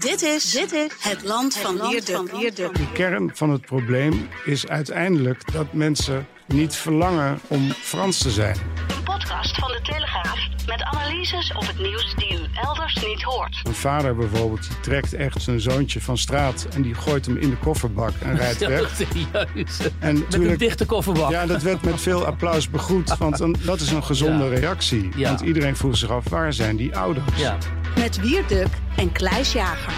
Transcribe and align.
Dit 0.00 0.22
is, 0.22 0.50
dit 0.50 0.72
is 0.72 0.90
het 0.98 1.24
land 1.24 1.56
van 1.56 1.88
Wierduk. 1.88 2.74
De 2.74 2.92
kern 2.92 3.30
van 3.34 3.50
het 3.50 3.60
probleem 3.60 4.28
is 4.44 4.68
uiteindelijk 4.68 5.52
dat 5.52 5.72
mensen 5.72 6.26
niet 6.46 6.74
verlangen 6.74 7.40
om 7.48 7.70
Frans 7.70 8.18
te 8.18 8.30
zijn. 8.30 8.56
Een 8.88 9.02
podcast 9.04 9.54
van 9.58 9.68
de 9.68 9.80
Telegraaf 9.82 10.09
met 10.70 10.82
analyses 10.82 11.52
op 11.52 11.66
het 11.66 11.78
nieuws 11.78 12.14
die 12.16 12.32
u 12.32 12.38
elders 12.54 12.94
niet 13.06 13.22
hoort. 13.22 13.60
Een 13.62 13.74
vader 13.74 14.16
bijvoorbeeld, 14.16 14.68
die 14.68 14.80
trekt 14.80 15.14
echt 15.14 15.42
zijn 15.42 15.60
zoontje 15.60 16.00
van 16.00 16.18
straat 16.18 16.66
en 16.74 16.82
die 16.82 16.94
gooit 16.94 17.26
hem 17.26 17.36
in 17.36 17.50
de 17.50 17.56
kofferbak 17.56 18.12
en 18.20 18.36
rijdt 18.36 18.66
weg. 18.66 18.90
Serieus. 18.96 19.78
En 19.98 20.18
Met 20.18 20.34
een 20.34 20.56
dichte 20.58 20.86
kofferbak. 20.86 21.30
Ja, 21.30 21.46
dat 21.46 21.62
werd 21.62 21.82
met 21.82 22.00
veel 22.00 22.26
applaus 22.26 22.70
begroet, 22.70 23.16
want 23.18 23.40
een- 23.40 23.56
dat 23.64 23.80
is 23.80 23.90
een 23.90 24.04
gezonde 24.04 24.44
Ja. 24.44 24.50
reactie. 24.50 25.10
Ja. 25.16 25.28
Want 25.28 25.40
iedereen 25.40 25.76
vroeg 25.76 25.96
zich 25.96 26.10
af, 26.10 26.28
waar 26.28 26.52
zijn 26.52 26.76
die 26.76 26.96
ouders? 26.96 27.38
Ja. 27.40 27.58
Met 27.98 28.20
Wierduk 28.20 28.68
en 28.96 29.12
Kluis 29.12 29.52
Jager. 29.52 29.92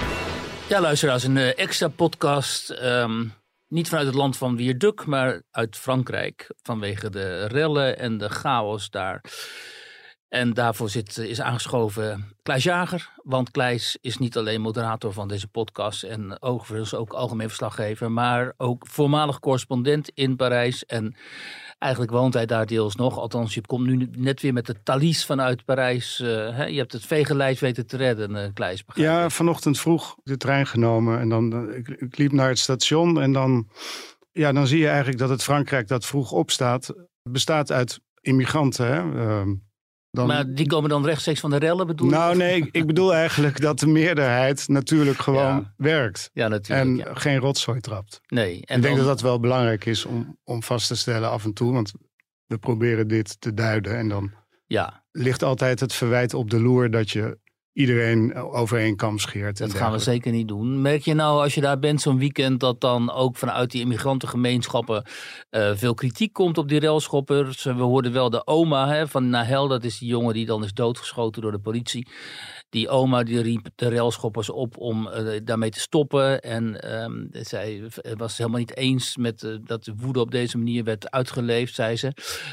Ja, 0.69 0.81
luisteraars, 0.81 1.23
een 1.25 1.37
eh, 1.37 1.59
extra 1.59 1.89
podcast. 1.89 2.71
ehm, 2.71 3.25
niet 3.69 3.89
vanuit 3.89 4.07
het 4.07 4.17
land 4.17 4.37
van 4.37 4.57
Wierduk, 4.57 5.07
maar 5.07 5.43
uit 5.51 5.77
Frankrijk. 5.77 6.51
Vanwege 6.63 7.11
de 7.11 7.47
rellen 7.47 7.99
en 7.99 8.19
de 8.19 8.29
chaos 8.29 8.91
daar. 8.91 9.25
En 10.33 10.53
daarvoor 10.53 10.89
zit, 10.89 11.19
is 11.19 11.41
aangeschoven 11.41 12.25
Klaas 12.43 12.63
Jager. 12.63 13.11
Want 13.23 13.51
Klaas 13.51 13.99
is 14.01 14.19
niet 14.19 14.37
alleen 14.37 14.61
moderator 14.61 15.13
van 15.13 15.29
deze 15.29 15.49
podcast 15.49 16.03
en 16.03 16.43
overigens 16.43 16.95
ook 16.95 17.13
algemeen 17.13 17.47
verslaggever. 17.47 18.13
Maar 18.13 18.53
ook 18.57 18.87
voormalig 18.89 19.39
correspondent 19.39 20.11
in 20.15 20.37
Parijs. 20.37 20.87
En 20.87 21.15
eigenlijk 21.79 22.13
woont 22.13 22.35
hij 22.35 22.47
daar 22.47 22.67
deels 22.67 22.95
nog. 22.95 23.19
Althans, 23.19 23.55
je 23.55 23.61
komt 23.61 23.87
nu 23.87 24.09
net 24.19 24.41
weer 24.41 24.53
met 24.53 24.67
de 24.67 24.83
Thalys 24.83 25.27
vanuit 25.27 25.65
Parijs. 25.65 26.21
eh, 26.21 26.29
hè? 26.57 26.65
Je 26.65 26.79
hebt 26.79 26.93
het 26.93 27.07
vegenlijst 27.07 27.61
weten 27.61 27.87
te 27.87 27.97
redden, 27.97 28.37
eh 28.37 28.49
Klaas. 28.55 28.85
Ja, 28.95 29.31
vanochtend 29.31 29.81
vroeg 29.81 30.17
de 30.23 30.37
trein 30.37 30.67
genomen 30.67 31.19
en 31.19 31.29
dan 31.29 31.53
eh, 31.53 31.77
ik, 31.77 31.89
ik 31.89 32.19
liep 32.19 32.33
naar 32.33 32.49
het 32.49 32.59
station 32.59 33.21
en 33.21 33.33
dan, 33.33 33.69
ja, 34.31 34.53
dan 34.53 34.67
zie 34.67 34.79
je 34.79 34.89
eigenlijk 34.89 35.19
dat 35.19 35.29
het 35.29 35.43
Frankrijk 35.43 35.89
dat 35.89 36.07
vroeg 36.07 36.33
opstaat 36.33 36.95
bestaat 37.23 37.73
uit 37.73 38.01
immigranten. 38.21 38.87
Hè? 38.87 39.27
Ehm, 39.27 39.55
dan, 40.13 40.27
Maar 40.27 40.55
die 40.55 40.67
komen 40.67 40.91
dan 40.91 41.05
rechtstreeks 41.05 41.41
van 41.41 41.51
de 41.51 41.57
rellen, 41.57 41.87
bedoel 41.87 42.09
je? 42.09 42.15
nou 42.15 42.37
nee, 42.37 42.69
ik, 42.71 42.87
bedoel 42.87 43.15
eigenlijk 43.25 43.61
dat 43.61 43.79
de 43.79 43.87
meerderheid 43.87 44.69
natuurlijk 44.69 45.19
gewoon 45.19 45.43
Ja. 45.43 45.75
werkt 45.77 46.31
Ja, 46.33 46.49
natuurlijk. 46.49 46.89
en 46.89 46.97
ja. 46.97 47.15
geen 47.15 47.39
rotzooi 47.39 47.81
trapt. 47.81 48.21
Nee. 48.27 48.63
En 48.67 48.77
ik 48.77 48.83
denk 48.83 48.97
dat 48.97 49.07
dat 49.07 49.21
wel 49.21 49.41
belangrijk 49.41 49.85
is 49.85 50.05
om, 50.05 50.39
om 50.45 50.63
vast 50.63 50.89
te 50.89 50.97
stellen 50.97 51.31
af 51.31 51.45
en 51.45 51.53
toe, 51.53 51.73
want 51.73 51.93
we 52.47 52.59
proberen 52.59 53.09
dit 53.09 53.41
te 53.41 53.55
duiden 53.55 53.97
en 53.97 54.09
dan 54.09 54.33
Ja, 54.67 55.05
ligt 55.11 55.43
altijd 55.43 55.81
het 55.81 55.93
verwijt 55.93 56.35
op 56.35 56.51
de 56.51 56.61
loer 56.61 56.91
dat 56.91 57.11
je 57.11 57.39
iedereen 57.73 58.35
over 58.35 58.79
één 58.79 58.97
kam 58.97 59.19
scheert. 59.19 59.59
dat 59.59 59.75
gaan 59.75 59.93
we 59.93 59.99
zeker 59.99 60.33
niet 60.33 60.49
doen. 60.49 60.83
Merk 60.83 61.03
je 61.03 61.15
nou 61.15 61.43
als 61.43 61.55
je 61.55 61.61
daar 61.61 61.79
bent 61.79 62.01
zo'n 62.01 62.19
weekend 62.19 62.61
dat 62.61 62.81
dan 62.81 63.13
ook 63.13 63.37
vanuit 63.37 63.71
die 63.71 63.81
immigrantengemeenschappen 63.81 65.05
eh, 65.51 65.71
veel 65.75 65.95
kritiek 65.95 66.33
komt 66.33 66.59
op 66.59 66.69
die 66.69 66.81
railschoppers? 66.81 67.63
We 67.63 67.73
hoorden 67.73 68.13
wel 68.13 68.31
de 68.31 68.47
oma 68.47 68.89
hè, 68.89 69.09
van 69.09 69.31
Nahel, 69.31 69.69
dat 69.69 69.85
is 69.85 69.99
die 69.99 70.09
jongen 70.09 70.35
die 70.35 70.47
dan 70.47 70.65
is 70.65 70.73
doodgeschoten 70.73 71.43
door 71.43 71.53
de 71.53 71.59
politie. 71.59 72.07
Die 72.73 72.89
oma 72.89 73.23
die 73.23 73.41
riep 73.41 73.69
de 73.75 73.89
railschoppers 73.89 74.51
op 74.51 74.79
om 74.79 75.09
eh, 75.09 75.41
daarmee 75.45 75.71
te 75.71 75.81
stoppen. 75.81 76.41
En 76.41 76.81
ehm, 76.81 77.27
zij 77.31 77.83
was 78.17 78.39
helemaal 78.39 78.59
niet 78.59 78.77
eens 78.77 79.17
met 79.17 79.43
eh, 79.43 79.51
dat 79.65 79.85
de 79.85 79.95
woede 79.97 80.21
op 80.21 80.31
deze 80.31 80.59
manier 80.59 80.85
werd 80.85 81.11
uitgeleefd, 81.11 81.75
zei 81.75 81.97
ze. 81.97 82.13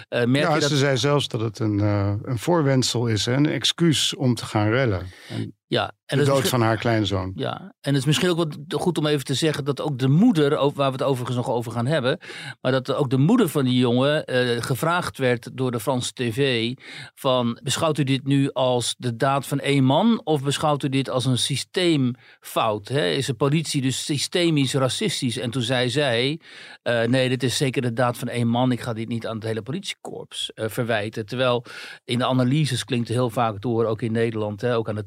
Eh, 0.09 0.25
merk 0.25 0.47
Ja, 0.47 0.53
je 0.53 0.59
dat... 0.59 0.69
ze 0.69 0.78
zei 0.78 0.97
zelfs 0.97 1.28
dat 1.28 1.41
het 1.41 1.59
een, 1.59 1.79
eh, 1.79 2.13
een 2.24 2.40
voorwendsel 2.40 3.08
is, 3.08 3.25
hè, 3.25 3.34
een 3.34 3.46
excuus 3.46 4.16
om 4.16 4.35
te 4.35 4.46
gaan 4.46 4.69
rellen. 4.69 5.08
En 5.29 5.53
Ja, 5.69 5.91
en 6.06 6.18
de 6.18 6.24
dood 6.24 6.47
van 6.47 6.62
haar 6.62 6.78
kleinzoon. 6.78 7.31
Ja, 7.35 7.59
en 7.59 7.94
het 7.94 7.96
is 7.96 8.06
misschien 8.06 8.30
ook 8.30 8.38
wat 8.38 8.57
goed 8.69 8.97
om 8.97 9.06
even 9.06 9.25
te 9.25 9.34
zeggen 9.34 9.66
dat 9.66 9.81
ook 9.81 10.00
de 10.00 10.07
moeder, 10.07 10.50
waar 10.50 10.74
we 10.74 10.84
het 10.84 11.03
overigens 11.03 11.38
nog 11.38 11.50
over 11.50 11.72
gaan 11.72 11.85
hebben, 11.85 12.19
maar 12.62 12.72
dat 12.72 12.94
ook 12.94 13.09
de 13.09 13.18
moeder 13.18 13.50
van 13.50 13.66
die 13.66 13.78
jongen 13.78 14.25
eh, 14.25 14.62
gevraagd 14.62 15.18
werd 15.18 15.50
door 15.53 15.72
de 15.72 15.79
Franse 15.79 16.13
tv 16.13 16.74
van 17.16 17.59
beschouwt 17.63 17.97
u 17.97 18.03
dit 18.03 18.25
nu 18.25 18.52
als 18.52 18.96
de 18.97 19.16
daad 19.16 19.47
van 19.47 19.59
één 19.59 19.84
man 19.84 20.22
of 20.24 20.44
beschouwt 20.44 20.84
u 20.84 20.90
dit 20.90 21.09
als 21.09 21.25
een 21.25 21.38
systeemfout? 21.38 22.88
Hè? 22.88 23.09
Is 23.09 23.25
de 23.25 23.34
politie 23.34 23.81
dus 23.81 24.06
systemisch 24.06 24.74
racistisch? 24.74 25.38
En 25.38 25.50
toen 25.50 25.62
zei 25.62 25.90
zij, 25.90 26.40
eh, 26.81 27.03
nee, 27.03 27.29
dit 27.29 27.44
is 27.44 27.58
zeker 27.58 27.81
de 27.81 27.94
daad 27.94 28.18
van 28.18 28.28
één 28.28 28.47
man, 28.47 28.72
ik 28.72 28.81
ga 28.81 28.94
dit 28.94 29.08
niet 29.08 29.28
aan 29.28 29.35
het 29.35 29.46
hele 29.46 29.62
politiekorps 29.62 30.53
eh, 30.53 30.69
verwijten. 30.69 31.25
Terwijl 31.25 31.66
in 32.06 32.18
de 32.18 32.25
analyses 32.25 32.84
klinkt 32.84 33.08
heel 33.08 33.29
vaak 33.29 33.62
door, 33.62 33.85
ook 33.85 34.02
in 34.02 34.12
Nederland, 34.12 34.62
hè, 34.62 34.75
ook 34.75 34.90
aan 34.90 34.96
de 34.96 35.06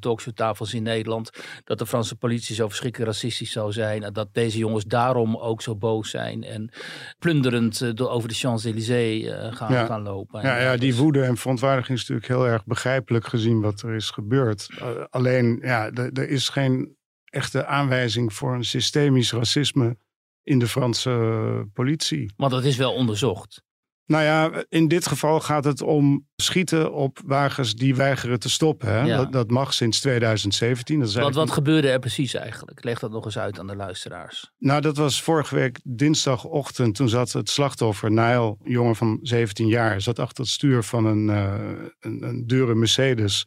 talkshowtafels 0.53 0.75
in 0.75 0.83
Nederland, 0.83 1.31
dat 1.65 1.79
de 1.79 1.87
Franse 1.87 2.17
politie 2.17 2.55
zo 2.55 2.69
verschrikkelijk 2.69 3.11
racistisch 3.13 3.53
zou 3.53 3.73
zijn. 3.73 4.03
En 4.03 4.13
dat 4.13 4.29
deze 4.35 4.59
jongens 4.59 4.85
daarom 4.85 5.37
ook 5.37 5.63
zo 5.63 5.77
boos 5.77 6.11
zijn 6.11 6.45
en 6.45 6.71
plunderend 7.19 7.81
eh, 7.81 7.91
door 7.95 8.09
over 8.09 8.29
de 8.29 8.35
Champs-Élysées 8.35 9.25
eh, 9.27 9.53
gaan, 9.57 9.73
Ja. 9.73 9.87
gaan 9.87 10.03
lopen. 10.03 10.43
Ja, 10.43 10.61
ja, 10.61 10.77
die 10.77 10.95
woede 10.95 11.23
en 11.23 11.37
verontwaardiging 11.37 11.99
is 11.99 12.09
natuurlijk 12.09 12.41
heel 12.41 12.47
erg 12.53 12.65
begrijpelijk 12.65 13.27
gezien 13.27 13.61
wat 13.61 13.83
er 13.83 13.95
is 13.95 14.11
gebeurd. 14.11 14.69
Eh, 14.79 14.89
alleen, 15.11 15.59
ja, 15.63 15.91
er 15.93 16.29
is 16.29 16.49
geen 16.49 16.97
echte 17.25 17.67
aanwijzing 17.67 18.33
voor 18.33 18.55
een 18.55 18.65
systemisch 18.65 19.33
racisme 19.33 19.97
in 20.43 20.59
de 20.59 20.67
Franse 20.69 21.69
politie. 21.73 22.33
Want 22.37 22.53
dat 22.53 22.65
is 22.65 22.77
wel 22.77 22.93
onderzocht. 22.95 23.63
Nou 24.07 24.25
ja, 24.25 24.65
in 24.69 24.89
dit 24.89 25.07
geval 25.07 25.41
gaat 25.41 25.65
het 25.65 25.83
om 25.83 26.27
schieten 26.37 26.93
op 26.93 27.19
wagens 27.25 27.75
die 27.75 27.95
weigeren 27.95 28.39
te 28.39 28.51
stoppen. 28.51 28.89
Hè? 28.89 29.01
Ja. 29.01 29.17
Dat, 29.17 29.33
dat 29.33 29.51
mag 29.51 29.75
sinds 29.75 30.01
2017. 30.01 30.99
Dat 30.99 31.09
is 31.09 31.15
Want 31.15 31.25
eigenlijk 31.25 31.55
wat 31.55 31.65
gebeurde 31.65 31.91
er 31.91 31.99
precies 31.99 32.35
eigenlijk? 32.35 32.85
Leg 32.85 32.99
dat 32.99 33.11
nog 33.11 33.25
eens 33.25 33.39
uit 33.39 33.59
aan 33.59 33.67
de 33.67 33.77
luisteraars. 33.77 34.53
Nou, 34.59 34.81
dat 34.81 34.97
was 34.97 35.23
vorige 35.23 35.55
week 35.55 35.81
dinsdagochtend. 35.85 36.95
Toen 36.95 37.09
zat 37.09 37.33
het 37.33 37.51
slachtoffer, 37.51 38.19
een 38.19 38.57
jongen 38.63 38.97
van 38.97 39.19
17 39.23 39.67
jaar, 39.67 40.01
zat 40.01 40.19
achter 40.19 40.45
het 40.45 40.53
stuur 40.53 40.83
van 40.83 41.05
een, 41.05 41.31
eh, 41.31 41.55
een, 42.01 42.23
een 42.23 42.47
dure 42.47 42.75
Mercedes. 42.75 43.47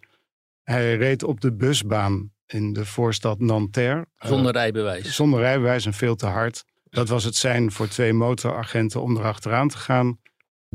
Hij 0.63 0.95
reed 0.95 1.23
op 1.23 1.41
de 1.41 1.53
busbaan 1.53 2.31
in 2.45 2.73
de 2.73 2.85
voorstad 2.85 3.39
Nanterre. 3.39 4.05
Eh, 4.15 4.29
Zonder 4.29 4.51
rijbewijs. 4.51 5.15
zonder 5.15 5.39
rijbewijs 5.39 5.85
en 5.85 5.93
veel 5.93 6.15
te 6.15 6.25
hard. 6.25 6.63
Dat 6.83 7.09
was 7.09 7.23
het 7.23 7.35
zijn 7.35 7.71
voor 7.71 7.87
twee 7.87 8.13
motoragenten 8.13 9.01
om 9.01 9.17
erachteraan 9.17 9.67
te 9.67 9.77
gaan. 9.77 10.19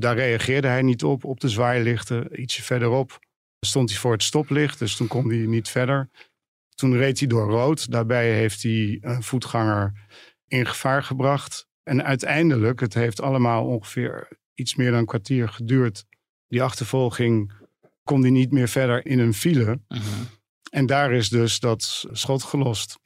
Daar 0.00 0.16
reageerde 0.16 0.68
hij 0.68 0.82
niet 0.82 1.04
op, 1.04 1.24
op 1.24 1.40
de 1.40 1.48
zwaailichten. 1.48 2.40
Ietsje 2.40 2.62
verderop 2.62 3.18
stond 3.66 3.90
hij 3.90 3.98
voor 3.98 4.12
het 4.12 4.22
stoplicht, 4.22 4.78
dus 4.78 4.96
toen 4.96 5.06
kon 5.06 5.28
hij 5.28 5.46
niet 5.46 5.68
verder. 5.68 6.10
Toen 6.74 6.96
reed 6.96 7.18
hij 7.18 7.28
door 7.28 7.50
rood. 7.50 7.90
Daarbij 7.90 8.32
heeft 8.32 8.62
hij 8.62 8.98
een 9.00 9.22
voetganger 9.22 9.92
in 10.46 10.66
gevaar 10.66 11.02
gebracht. 11.02 11.68
En 11.82 12.04
uiteindelijk, 12.04 12.80
het 12.80 12.94
heeft 12.94 13.20
allemaal 13.20 13.66
ongeveer 13.66 14.28
iets 14.54 14.74
meer 14.74 14.90
dan 14.90 14.98
een 14.98 15.06
kwartier 15.06 15.48
geduurd. 15.48 16.04
Die 16.48 16.62
achtervolging 16.62 17.52
kon 18.04 18.20
hij 18.20 18.30
niet 18.30 18.52
meer 18.52 18.68
verder 18.68 19.06
in 19.06 19.18
een 19.18 19.34
file. 19.34 19.80
Mhm. 19.88 20.02
En 20.70 20.86
daar 20.86 21.12
is 21.12 21.28
dus 21.28 21.60
dat 21.60 22.04
schot 22.10 22.42
gelost. 22.42 22.98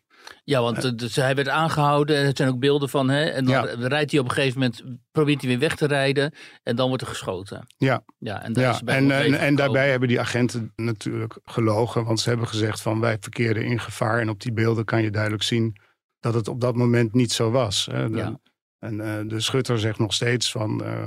Ja, 0.44 0.60
want 0.62 0.84
eh, 0.84 0.90
dus 0.96 1.16
hij 1.16 1.34
werd 1.34 1.48
aangehouden 1.48 2.16
en 2.16 2.24
er 2.26 2.32
zijn 2.34 2.48
ook 2.48 2.58
beelden 2.58 2.88
van. 2.88 3.08
Hè? 3.08 3.24
En 3.24 3.44
dan 3.44 3.54
Ja. 3.54 3.86
rijdt 3.88 4.10
hij 4.10 4.20
op 4.20 4.26
een 4.26 4.32
gegeven 4.34 4.58
moment, 4.60 4.82
probeert 5.12 5.40
hij 5.40 5.50
weer 5.50 5.58
weg 5.58 5.76
te 5.76 5.86
rijden. 5.86 6.34
En 6.62 6.76
dan 6.76 6.88
wordt 6.88 7.02
er 7.02 7.08
geschoten. 7.08 7.66
Ja. 7.76 8.04
Ja, 8.18 8.42
en, 8.42 8.52
Ja, 8.54 8.70
is 8.70 8.82
bij 8.82 8.96
en, 8.96 9.34
en, 9.38 9.54
daarbij 9.54 9.90
hebben 9.90 10.08
die 10.08 10.20
agenten 10.20 10.72
natuurlijk 10.76 11.38
gelogen. 11.44 12.04
Want 12.04 12.20
ze 12.20 12.28
hebben 12.28 12.48
gezegd 12.48 12.80
van 12.80 13.00
wij 13.00 13.16
verkeerden 13.20 13.64
in 13.64 13.80
gevaar. 13.80 14.20
En 14.20 14.28
op 14.28 14.40
die 14.40 14.52
beelden 14.52 14.84
kan 14.84 15.02
je 15.02 15.10
duidelijk 15.10 15.42
zien 15.42 15.76
dat 16.20 16.34
het 16.34 16.48
op 16.48 16.60
dat 16.60 16.74
moment 16.76 17.14
niet 17.14 17.32
zo 17.32 17.50
was. 17.50 17.86
hè. 17.90 18.10
De- 18.10 18.16
Ja. 18.16 18.38
En 18.78 19.00
eh, 19.00 19.20
de 19.28 19.40
schutter 19.40 19.78
zegt 19.78 19.98
nog 19.98 20.12
steeds 20.14 20.50
van... 20.50 20.84
eh, 20.84 21.06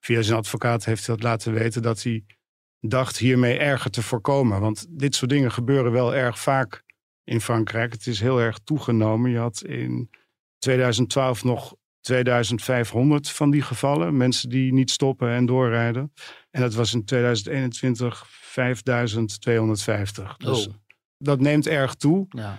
via 0.00 0.22
zijn 0.22 0.38
advocaat 0.38 0.84
heeft 0.84 1.06
hij 1.06 1.14
dat 1.14 1.24
laten 1.24 1.52
weten 1.52 1.82
dat 1.82 2.02
hij 2.02 2.24
dacht 2.80 3.16
hiermee 3.18 3.58
erger 3.58 3.90
te 3.90 4.02
voorkomen. 4.02 4.60
Want 4.60 4.86
dit 4.88 5.14
soort 5.14 5.30
dingen 5.30 5.52
gebeuren 5.52 5.92
wel 5.92 6.14
erg 6.14 6.38
vaak 6.38 6.82
in 7.24 7.40
Frankrijk. 7.40 7.92
Het 7.92 8.06
is 8.06 8.20
heel 8.20 8.40
erg 8.40 8.58
toegenomen. 8.58 9.30
Je 9.30 9.38
had 9.38 9.62
in 9.62 10.10
2012 10.58 11.44
nog 11.44 11.74
2500 12.00 13.30
van 13.30 13.50
die 13.50 13.62
gevallen. 13.62 14.16
Mensen 14.16 14.48
die 14.48 14.72
niet 14.72 14.90
stoppen 14.90 15.30
en 15.30 15.46
doorrijden. 15.46 16.12
En 16.50 16.60
dat 16.60 16.74
was 16.74 16.94
in 16.94 17.04
2021 17.04 18.26
5250. 18.28 20.36
Dus 20.36 20.66
Oh. 20.66 20.74
dat 21.18 21.40
neemt 21.40 21.66
erg 21.66 21.94
toe. 21.94 22.26
Ja. 22.28 22.58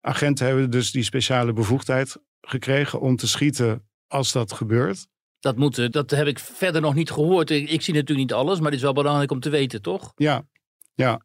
Agenten 0.00 0.46
hebben 0.46 0.70
dus 0.70 0.90
die 0.90 1.02
speciale 1.02 1.52
bevoegdheid 1.52 2.16
gekregen 2.40 3.00
om 3.00 3.16
te 3.16 3.28
schieten 3.28 3.88
als 4.06 4.32
dat 4.32 4.52
gebeurt. 4.52 5.06
Dat, 5.38 5.56
moet, 5.56 5.78
eh, 5.78 5.90
dat 5.90 6.10
heb 6.10 6.26
ik 6.26 6.38
verder 6.38 6.80
nog 6.80 6.94
niet 6.94 7.10
gehoord. 7.10 7.50
Ik, 7.50 7.70
ik 7.70 7.82
zie 7.82 7.94
natuurlijk 7.94 8.28
niet 8.28 8.38
alles, 8.38 8.56
maar 8.56 8.66
het 8.66 8.74
is 8.76 8.82
wel 8.82 8.92
belangrijk 8.92 9.30
om 9.30 9.40
te 9.40 9.50
weten, 9.50 9.82
toch? 9.82 10.12
Ja, 10.16 10.46
ja. 10.94 11.20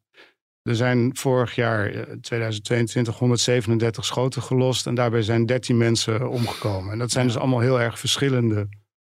Er 0.63 0.75
zijn 0.75 1.15
vorig 1.15 1.55
jaar, 1.55 1.85
eh, 1.89 2.01
2022, 2.21 3.17
137 3.17 4.05
schoten 4.05 4.41
gelost. 4.41 4.87
En 4.87 4.95
daarbij 4.95 5.21
zijn 5.21 5.45
13 5.45 5.77
mensen 5.77 6.29
omgekomen. 6.29 6.91
En 6.91 6.99
dat 6.99 7.11
zijn 7.11 7.27
dus 7.27 7.37
allemaal 7.37 7.59
heel 7.59 7.81
erg 7.81 7.99
verschillende 7.99 8.67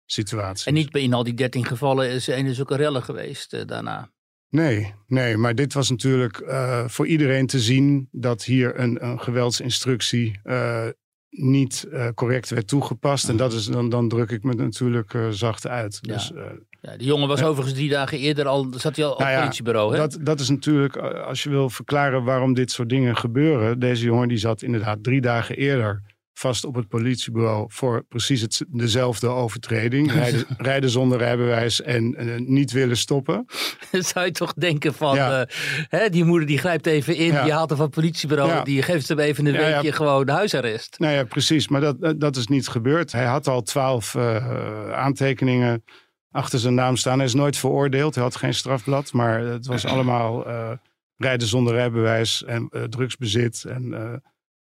situaties. 0.06 0.66
En 0.66 0.74
niet 0.74 0.92
bij- 0.92 1.02
in 1.02 1.14
al 1.14 1.24
die 1.24 1.34
13 1.34 1.66
gevallen 1.66 2.10
is 2.10 2.28
er 2.28 2.56
zulke 2.56 2.76
rellen 2.76 3.04
geweest 3.04 3.54
eh, 3.54 3.66
daarna. 3.66 4.14
Nee, 4.50 4.94
nee, 5.08 5.38
maar 5.38 5.56
dit 5.56 5.74
was 5.74 5.90
natuurlijk 5.90 6.38
eh, 6.38 6.88
voor 6.88 7.08
iedereen 7.08 7.48
te 7.48 7.60
zien 7.60 8.08
dat 8.12 8.44
hier 8.44 8.80
een, 8.80 9.06
een 9.06 9.20
geweldsinstructie 9.20 10.40
eh, 10.44 10.88
niet 11.38 11.88
eh, 11.92 12.08
correct 12.16 12.50
werd 12.50 12.68
toegepast. 12.68 13.30
En 13.30 13.38
dat 13.38 13.54
is, 13.54 13.66
dan, 13.66 13.90
dan 13.90 14.10
druk 14.10 14.32
ik 14.32 14.44
me 14.44 14.54
natuurlijk 14.54 15.14
eh, 15.14 15.30
zacht 15.30 15.68
uit. 15.68 16.00
Ja. 16.02 16.14
Dus, 16.14 16.34
eh, 16.34 16.44
Ja, 16.82 16.98
die 16.98 17.08
jongen 17.08 17.28
was 17.28 17.44
overigens 17.44 17.76
drie 17.76 17.90
dagen 17.90 18.18
eerder 18.18 18.48
al, 18.48 18.68
zat 18.78 18.96
hij 18.96 19.06
al 19.06 19.12
op 19.12 19.18
Nou 19.18 19.30
het 19.30 19.40
ja, 19.40 19.46
politiebureau. 19.46 19.92
Hè? 19.92 19.98
dat, 19.98 20.18
dat 20.22 20.40
is 20.40 20.50
natuurlijk, 20.50 20.98
als 20.98 21.44
je 21.44 21.50
wil 21.50 21.70
verklaren 21.70 22.24
waarom 22.24 22.54
dit 22.54 22.72
soort 22.72 22.90
dingen 22.90 23.18
gebeuren. 23.18 23.80
Deze 23.80 24.06
jongen 24.06 24.28
die 24.28 24.38
zat 24.38 24.62
inderdaad 24.62 25.04
drie 25.04 25.22
dagen 25.22 25.56
eerder 25.56 26.02
vast 26.38 26.66
op 26.66 26.76
het 26.76 26.88
politiebureau 26.88 27.66
voor 27.68 28.04
precies 28.04 28.42
het, 28.42 28.66
dezelfde 28.70 29.28
overtreding. 29.28 30.12
Rijden, 30.12 30.46
rijden 30.58 30.90
zonder 30.90 31.18
rijbewijs 31.18 31.82
en 31.82 32.16
niet 32.48 32.72
willen 32.72 32.98
stoppen. 32.98 33.46
zou 33.92 34.26
je 34.26 34.32
toch 34.32 34.54
denken 34.54 34.94
van, 34.94 35.16
Ja. 35.16 35.42
eh, 35.46 35.56
hè, 35.90 36.10
die 36.10 36.24
moeder 36.26 36.48
die 36.48 36.58
grijpt 36.58 36.86
even 36.86 37.16
in, 37.16 37.26
Ja. 37.26 37.44
die 37.44 37.54
haalt 37.54 37.70
hem 37.70 37.78
van 37.78 37.86
het 37.86 37.96
politiebureau, 37.96 38.50
Ja. 38.50 38.64
die 38.64 38.82
geeft 38.82 39.08
hem 39.08 39.20
even 39.20 39.46
een 39.46 39.58
weekje 39.58 39.92
gewoon 39.92 40.30
huisarrest. 40.30 41.00
Nou 41.00 41.14
ja, 41.14 41.24
precies. 41.24 41.68
Maar 41.68 41.82
dat, 41.82 42.20
dat- 42.20 42.36
is 42.36 42.48
niet 42.48 42.68
gebeurd. 42.68 43.12
Hij 43.12 43.26
had 43.26 43.48
al 43.48 43.62
twaalf 43.62 44.16
eh, 44.16 44.92
aantekeningen 44.92 45.84
achter 46.32 46.60
zijn 46.60 46.74
naam 46.74 46.96
staan. 46.98 47.18
Hij 47.18 47.28
is 47.28 47.34
nooit 47.34 47.58
veroordeeld. 47.58 48.16
Hij 48.16 48.24
had 48.24 48.36
geen 48.36 48.54
strafblad. 48.54 49.14
Maar 49.14 49.40
het 49.40 49.66
was 49.66 49.86
allemaal 49.94 50.46
eh, 50.48 50.72
rijden 51.18 51.48
zonder 51.48 51.74
rijbewijs 51.74 52.44
en 52.44 52.70
drugsbezit 52.90 53.64
en 53.68 53.94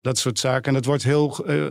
dat 0.00 0.18
soort 0.18 0.38
zaken. 0.38 0.64
En 0.68 0.74
dat 0.74 0.84
wordt 0.84 1.02
heel... 1.02 1.46
eh, 1.46 1.66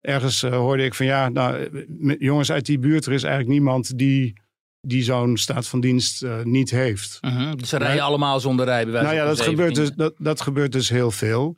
ergens 0.00 0.42
eh, 0.42 0.52
hoorde 0.52 0.84
ik 0.84 0.94
van 0.94 1.06
ja, 1.06 1.28
nou, 1.28 1.56
eh, 1.64 2.14
jongens 2.18 2.52
uit 2.52 2.66
die 2.66 2.78
buurt, 2.78 3.06
er 3.06 3.12
is 3.12 3.22
eigenlijk 3.22 3.52
niemand 3.52 3.98
die, 3.98 4.40
die 4.80 5.02
zo'n 5.02 5.36
staat 5.36 5.66
van 5.68 5.80
dienst 5.80 6.24
niet 6.42 6.70
heeft. 6.70 7.18
Mhm, 7.20 7.56
Dus 7.56 7.68
ze 7.68 7.76
rijden 7.76 8.02
allemaal 8.02 8.40
zonder 8.40 8.66
rijbewijs. 8.66 9.04
Nou 9.04 9.16
ja, 9.16 9.24
dat 9.24 9.40
gebeurt, 9.40 9.72
17e. 9.72 9.80
dus, 9.80 9.90
dat, 9.90 10.14
dat 10.18 10.40
gebeurt 10.40 10.72
dus 10.72 10.88
heel 10.88 11.10
veel. 11.10 11.56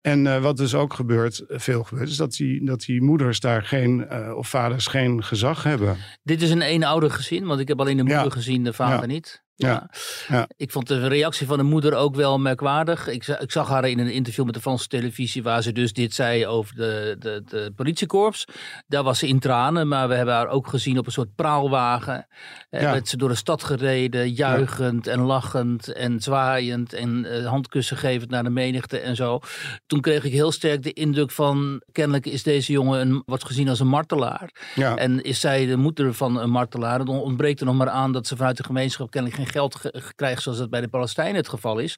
En 0.00 0.42
wat 0.42 0.56
dus 0.56 0.74
ook 0.74 0.94
gebeurt, 0.94 1.44
veel 1.48 1.82
gebeurt, 1.84 2.08
is 2.08 2.16
dat 2.16 2.32
die, 2.32 2.64
dat 2.64 2.80
die 2.80 3.02
moeders 3.02 3.40
daar 3.40 3.62
geen, 3.62 4.12
of 4.34 4.48
vaders 4.48 4.86
geen 4.86 5.24
gezag 5.24 5.62
hebben. 5.62 5.96
Dit 6.22 6.42
is 6.42 6.50
een 6.50 6.62
eenouder 6.62 7.10
gezin, 7.10 7.44
want 7.46 7.60
ik 7.60 7.68
heb 7.68 7.80
alleen 7.80 7.96
de 7.96 8.02
moeder 8.02 8.24
Ja. 8.24 8.30
gezien, 8.30 8.64
de 8.64 8.72
vader 8.72 9.00
Ja. 9.00 9.06
niet. 9.06 9.43
Ja. 9.56 9.90
Ja. 10.28 10.48
Ik 10.56 10.70
vond 10.70 10.88
de 10.88 11.06
reactie 11.08 11.46
van 11.46 11.56
de 11.56 11.62
moeder 11.62 11.94
ook 11.94 12.14
wel 12.14 12.38
merkwaardig. 12.38 13.08
Ik, 13.08 13.26
ik 13.26 13.52
zag 13.52 13.68
haar 13.68 13.88
in 13.88 13.98
een 13.98 14.12
interview 14.12 14.44
met 14.44 14.54
de 14.54 14.60
Franse 14.60 14.88
televisie 14.88 15.42
waar 15.42 15.62
ze 15.62 15.72
dus 15.72 15.92
dit 15.92 16.14
zei 16.14 16.46
over 16.46 16.74
de, 16.74 17.16
de, 17.18 17.42
de 17.46 17.72
politiekorps. 17.76 18.44
Daar 18.86 19.02
was 19.02 19.18
ze 19.18 19.28
in 19.28 19.38
tranen, 19.38 19.88
maar 19.88 20.08
we 20.08 20.14
hebben 20.14 20.34
haar 20.34 20.48
ook 20.48 20.66
gezien 20.68 20.98
op 20.98 21.06
een 21.06 21.12
soort 21.12 21.34
praalwagen. 21.34 22.26
Eh, 22.70 22.80
Ja. 22.80 22.92
Werd 22.92 23.08
ze 23.08 23.16
door 23.16 23.28
de 23.28 23.34
stad 23.34 23.64
gereden, 23.64 24.30
juichend 24.32 25.06
en 25.06 25.20
lachend 25.20 25.92
en 25.92 26.20
zwaaiend 26.20 26.92
en 26.92 27.24
eh, 27.24 27.46
handkussen 27.46 27.96
gevend 27.96 28.30
naar 28.30 28.42
de 28.44 28.50
menigte 28.50 28.98
en 28.98 29.16
zo. 29.16 29.40
Toen 29.86 30.00
kreeg 30.00 30.24
ik 30.24 30.32
heel 30.32 30.52
sterk 30.52 30.82
de 30.82 30.92
indruk 30.92 31.30
van 31.30 31.82
kennelijk 31.92 32.26
is 32.26 32.42
deze 32.42 32.72
jongen 32.72 33.00
een, 33.00 33.22
wordt 33.26 33.44
gezien 33.46 33.68
als 33.68 33.80
een 33.80 33.86
martelaar. 33.88 34.50
En 34.96 35.22
is 35.22 35.40
zij 35.40 35.66
de 35.66 35.76
moeder 35.76 36.14
van 36.14 36.40
een 36.40 36.50
martelaar? 36.50 37.04
Dan 37.04 37.08
ontbreekt 37.20 37.60
er 37.60 37.66
nog 37.66 37.74
maar 37.76 37.88
aan 37.90 38.12
dat 38.12 38.26
ze 38.26 38.36
vanuit 38.36 38.56
de 38.56 38.64
gemeenschap 38.64 39.10
kennelijk 39.10 39.40
geen 39.40 39.43
geld 39.46 39.74
ge- 39.74 40.12
krijgt, 40.14 40.42
zoals 40.42 40.58
dat 40.58 40.70
bij 40.70 40.80
de 40.80 40.88
Palestijnen 40.88 41.36
het 41.36 41.48
geval 41.48 41.78
is. 41.78 41.96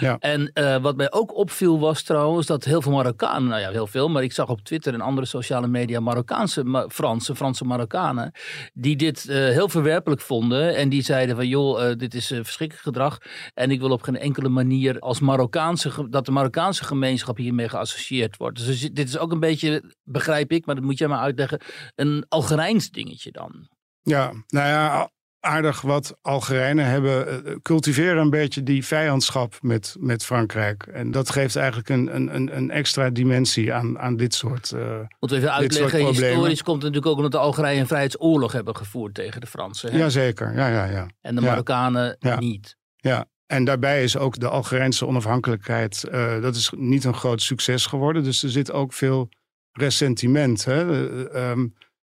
Ja. 0.00 0.16
En 0.18 0.50
eh, 0.52 0.76
wat 0.76 0.96
mij 0.96 1.12
ook 1.12 1.34
opviel 1.36 1.78
was 1.78 2.02
trouwens 2.02 2.46
dat 2.46 2.64
heel 2.64 2.82
veel 2.82 2.92
Marokkanen, 2.92 3.48
nou 3.48 3.60
ja, 3.60 3.70
heel 3.70 3.86
veel, 3.86 4.08
maar 4.08 4.22
ik 4.22 4.32
zag 4.32 4.48
op 4.48 4.60
Twitter 4.60 4.94
en 4.94 5.00
andere 5.00 5.26
sociale 5.26 5.66
media 5.66 6.00
Marokkaanse 6.00 6.64
Ma- 6.64 6.88
Fransen, 6.88 7.36
Franse 7.36 7.64
Marokkanen, 7.64 8.32
die 8.74 8.96
dit 8.96 9.28
eh, 9.28 9.36
heel 9.36 9.68
verwerpelijk 9.68 10.20
vonden 10.20 10.76
en 10.76 10.88
die 10.88 11.02
zeiden 11.02 11.36
van 11.36 11.48
joh, 11.48 11.88
eh, 11.90 11.96
dit 11.96 12.14
is 12.14 12.26
verschrikkelijk 12.26 12.86
gedrag 12.86 13.18
en 13.54 13.70
ik 13.70 13.80
wil 13.80 13.90
op 13.90 14.02
geen 14.02 14.18
enkele 14.18 14.48
manier 14.48 14.98
als 14.98 15.20
Marokkaanse, 15.20 16.06
dat 16.10 16.24
de 16.26 16.32
Marokkaanse 16.32 16.84
gemeenschap 16.84 17.36
hiermee 17.36 17.68
geassocieerd 17.68 18.36
wordt. 18.36 18.66
Dus 18.66 18.80
dit 18.80 19.08
is 19.08 19.18
ook 19.18 19.32
een 19.32 19.40
beetje, 19.40 19.92
begrijp 20.02 20.52
ik, 20.52 20.66
maar 20.66 20.74
dat 20.74 20.84
moet 20.84 20.98
jij 20.98 21.08
maar 21.08 21.18
uitleggen, 21.18 21.60
een 21.94 22.24
Algerijns 22.28 22.90
dingetje 22.90 23.30
dan. 23.32 23.68
ja, 24.02 24.32
nou 24.46 24.68
ja, 24.68 25.10
aardig 25.46 25.80
wat 25.80 26.16
Algerijnen 26.22 26.84
hebben, 26.86 27.44
eh, 27.46 27.52
cultiveren 27.62 28.16
een 28.22 28.30
beetje 28.30 28.62
die 28.62 28.84
vijandschap 28.84 29.58
met, 29.60 29.96
met 29.98 30.24
Frankrijk. 30.24 30.82
En 30.82 31.10
dat 31.10 31.30
geeft 31.30 31.56
eigenlijk 31.56 31.88
een, 31.88 32.14
een, 32.16 32.56
een- 32.56 32.70
extra 32.70 33.10
dimensie 33.10 33.72
aan, 33.72 33.98
aan 33.98 34.16
dit 34.16 34.34
soort... 34.34 34.72
eh, 34.72 34.80
Moeten 35.20 35.38
we 35.38 35.44
even 35.44 35.52
uitleggen, 35.52 36.06
historisch 36.06 36.62
komt 36.62 36.82
het 36.82 36.92
natuurlijk 36.92 37.06
ook 37.06 37.16
omdat 37.16 37.32
de 37.32 37.38
Algerijnen 37.38 37.80
een 37.80 37.86
vrijheidsoorlog 37.86 38.52
hebben 38.52 38.76
gevoerd 38.76 39.14
tegen 39.14 39.40
de 39.40 39.46
Fransen. 39.46 39.92
hè? 39.92 39.98
Jazeker, 39.98 40.54
ja, 40.54 40.68
ja, 40.68 40.84
ja. 40.84 41.06
En 41.20 41.34
de. 41.34 41.40
Marokkanen 41.40 42.16
Ja. 42.18 42.38
niet. 42.38 42.76
Ja, 42.96 43.24
en 43.46 43.64
daarbij 43.64 44.02
is 44.02 44.16
ook 44.16 44.38
de 44.38 44.48
Algerijnse 44.48 45.06
onafhankelijkheid, 45.06 46.04
eh, 46.04 46.40
dat 46.42 46.54
is 46.56 46.72
niet 46.76 47.04
een 47.04 47.14
groot 47.14 47.42
succes 47.42 47.86
geworden. 47.86 48.24
Dus 48.24 48.42
er 48.42 48.50
zit 48.50 48.72
ook 48.72 48.92
veel 48.92 49.28
ressentiment. 49.72 50.64
Hè? 50.64 51.08
Eh, 51.34 51.50
ehm, 51.50 51.66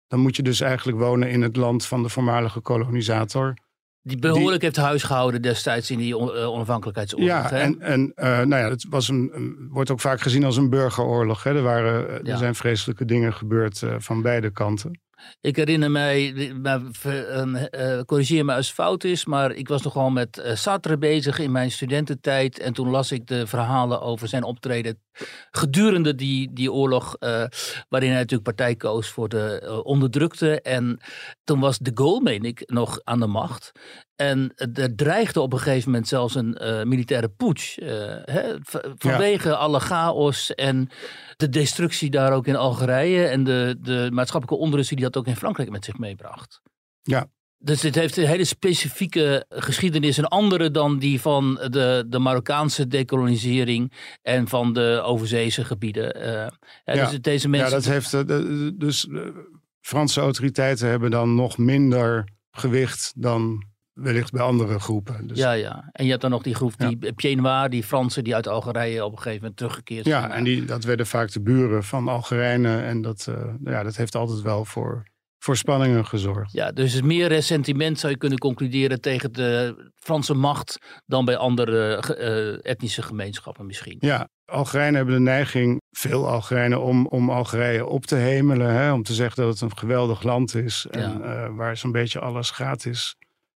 dan 0.07 0.19
moet 0.19 0.35
je 0.35 0.43
dus 0.43 0.61
eigenlijk 0.61 0.97
wonen 0.97 1.29
in 1.29 1.41
het 1.41 1.55
land 1.55 1.85
van 1.85 2.03
de 2.03 2.09
voormalige 2.09 2.59
kolonisator. 2.59 3.53
Die 4.01 4.17
behoorlijk 4.19 4.61
heeft 4.61 4.75
huisgehouden 4.75 5.41
destijds 5.41 5.91
in 5.91 5.97
die 5.97 6.17
on- 6.17 6.33
eh, 6.35 6.47
onafhankelijkheidsoorlog. 6.49 7.29
Ja, 7.29 7.47
hè? 7.49 7.57
en, 7.57 7.81
en 7.81 8.11
eh, 8.15 8.27
nou 8.27 8.63
ja, 8.63 8.69
het 8.69 8.85
was 8.89 9.07
een, 9.07 9.29
een- 9.33 9.67
wordt 9.71 9.91
ook 9.91 9.99
vaak 9.99 10.21
gezien 10.21 10.43
als 10.43 10.57
een 10.57 10.69
burgeroorlog. 10.69 11.43
Hè? 11.43 11.55
Er, 11.55 11.61
waren, 11.61 12.09
eh, 12.09 12.19
Ja. 12.23 12.31
er 12.31 12.37
zijn 12.37 12.55
vreselijke 12.55 13.05
dingen 13.05 13.33
gebeurd 13.33 13.83
van 13.97 14.21
beide 14.21 14.49
kanten. 14.51 14.99
Ik 15.41 15.55
herinner 15.55 15.91
mij, 15.91 16.33
ver- 16.91 17.27
eh, 17.69 18.01
corrigeer 18.01 18.45
me 18.45 18.53
als 18.53 18.65
het 18.65 18.75
fout 18.75 19.03
is, 19.03 19.25
maar 19.25 19.51
ik 19.51 19.67
was 19.67 19.81
nogal 19.81 20.09
met 20.09 20.37
eh, 20.37 20.55
Sartre 20.55 20.97
bezig 20.97 21.39
in 21.39 21.51
mijn 21.51 21.71
studententijd. 21.71 22.59
En 22.59 22.73
toen 22.73 22.89
las 22.89 23.11
ik 23.11 23.27
de 23.27 23.47
verhalen 23.47 24.01
over 24.01 24.27
zijn 24.27 24.43
optreden 24.43 25.01
gedurende 25.51 26.15
die, 26.15 26.53
die 26.53 26.71
oorlog, 26.71 27.15
eh, 27.15 27.29
waarin 27.89 28.09
hij 28.09 28.17
natuurlijk 28.19 28.43
partij 28.43 28.75
koos 28.75 29.07
voor 29.09 29.29
de 29.29 29.81
onderdrukte. 29.83 30.61
En 30.61 30.99
toen 31.43 31.59
was 31.59 31.77
de 31.77 31.91
Gaulle, 31.93 32.21
meen 32.21 32.43
ik, 32.43 32.63
nog 32.65 32.99
aan 33.03 33.19
de 33.19 33.27
macht. 33.27 33.71
En 34.17 34.51
er 34.73 34.95
dreigde 34.95 35.41
op 35.41 35.53
een 35.53 35.59
gegeven 35.59 35.89
moment 35.91 36.07
zelfs 36.07 36.35
een 36.35 36.55
eh, 36.55 36.83
militaire 36.83 37.29
putsch. 37.29 37.77
eh, 37.77 37.87
hè, 38.23 38.55
vanwege 38.97 39.55
alle 39.55 39.79
chaos 39.79 40.55
en 40.55 40.89
de 41.37 41.49
destructie 41.49 42.09
daar 42.09 42.33
ook 42.33 42.47
in 42.47 42.55
Algerije. 42.55 43.25
En 43.27 43.43
de, 43.43 43.75
de 43.81 44.09
maatschappelijke 44.11 44.63
onrust 44.65 44.89
die 44.89 44.99
dat 44.99 45.17
ook 45.17 45.27
in 45.27 45.35
Frankrijk 45.35 45.69
met 45.69 45.85
zich 45.85 45.97
meebracht. 45.97 46.61
Ja. 47.01 47.27
Dus 47.59 47.81
dit 47.81 47.95
heeft 47.95 48.17
een 48.17 48.25
hele 48.27 48.43
specifieke 48.45 49.45
geschiedenis. 49.49 50.17
Een 50.17 50.25
andere 50.27 50.71
dan 50.71 50.99
die 50.99 51.21
van 51.21 51.53
de, 51.69 52.05
de 52.07 52.19
Marokkaanse 52.19 52.87
decolonisering 52.87 53.93
en 54.21 54.47
van 54.47 54.73
de 54.73 55.01
overzeese 55.03 55.65
gebieden. 55.65 56.13
Eh, 56.13 56.47
hè, 56.83 56.93
Ja. 56.93 57.09
Dus 57.09 57.21
deze 57.21 57.49
mensen. 57.49 57.69
Ja, 57.69 57.75
dat 57.75 57.85
heeft, 57.85 58.11
de- 58.11 58.73
dus 58.77 59.07
Franse 59.81 60.21
autoriteiten 60.21 60.89
hebben 60.89 61.11
dan 61.11 61.35
nog 61.35 61.57
minder 61.57 62.27
gewicht 62.51 63.13
dan 63.15 63.63
wellicht 63.97 64.31
bij 64.31 64.41
andere 64.41 64.79
groepen. 64.79 65.27
Dus 65.27 65.37
Ja, 65.37 65.51
ja. 65.51 65.89
En 65.91 66.03
je 66.03 66.09
hebt 66.09 66.21
dan 66.21 66.31
nog 66.31 66.43
die 66.43 66.55
groep, 66.55 66.73
die 67.15 67.35
Noir, 67.35 67.69
die 67.69 67.83
Fransen 67.83 68.23
die 68.23 68.35
uit 68.35 68.47
Algerije 68.47 69.05
op 69.05 69.11
een 69.11 69.17
gegeven 69.17 69.39
moment 69.39 69.57
teruggekeerd 69.57 70.05
zijn. 70.05 70.21
Ja, 70.21 70.31
en 70.35 70.43
die, 70.43 70.65
dat 70.65 70.83
werden 70.83 71.07
vaak 71.07 71.31
de 71.31 71.41
buren 71.41 71.83
van 71.83 72.07
Algerijnen. 72.07 72.83
En 72.83 73.01
dat, 73.01 73.27
eh, 73.29 73.53
ja, 73.63 73.83
dat 73.83 73.95
heeft 73.95 74.15
altijd 74.15 74.41
wel 74.41 74.65
voor, 74.65 75.03
voor 75.39 75.57
spanningen 75.57 76.05
gezorgd. 76.05 76.51
Ja, 76.51 76.71
dus 76.71 76.93
het 76.93 77.03
meer 77.03 77.27
ressentiment 77.27 77.99
zou 77.99 78.11
je 78.11 78.17
kunnen 78.17 78.37
concluderen 78.37 79.01
tegen 79.01 79.31
de 79.33 79.75
Franse 79.95 80.33
macht 80.33 80.77
dan 81.05 81.25
bij 81.25 81.37
andere 81.37 81.97
ge- 82.03 82.15
eh, 82.15 82.71
etnische 82.71 83.01
gemeenschappen 83.01 83.65
misschien. 83.65 83.97
Ja, 83.99 84.27
Algerijnen 84.45 84.95
hebben 84.95 85.13
de 85.13 85.19
neiging, 85.21 85.81
veel 85.91 86.27
Algerijnen, 86.29 86.81
om, 86.81 87.07
om 87.07 87.29
Algerije 87.29 87.85
op 87.85 88.05
te 88.05 88.15
hemelen. 88.15 88.69
Hè, 88.73 88.91
om 88.93 89.03
te 89.03 89.13
zeggen 89.13 89.43
dat 89.43 89.51
het 89.53 89.61
een 89.71 89.77
geweldig 89.77 90.23
land 90.23 90.55
is. 90.55 90.85
En 90.89 90.99
Ja. 91.19 91.19
eh, 91.45 91.55
waar 91.55 91.77
zo'n 91.77 91.91
beetje 91.91 92.19
alles 92.19 92.49
gratis 92.51 93.15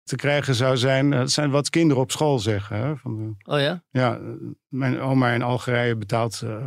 te 0.10 0.16
krijgen 0.16 0.56
zou 0.56 0.78
zijn. 0.78 1.10
Dat 1.10 1.32
zijn 1.32 1.50
wat 1.52 1.70
kinderen 1.70 2.04
op 2.04 2.12
school 2.12 2.40
zeggen. 2.40 2.78
Hè, 2.78 2.96
van, 2.98 3.38
eh, 3.44 3.54
Oh 3.56 3.60
ja? 3.62 3.84
ja, 3.90 4.14
eh, 4.16 4.22
mijn 4.68 5.00
oma 5.00 5.30
in 5.32 5.42
Algerije 5.42 5.96
betaalt 5.98 6.42
eh, 6.42 6.66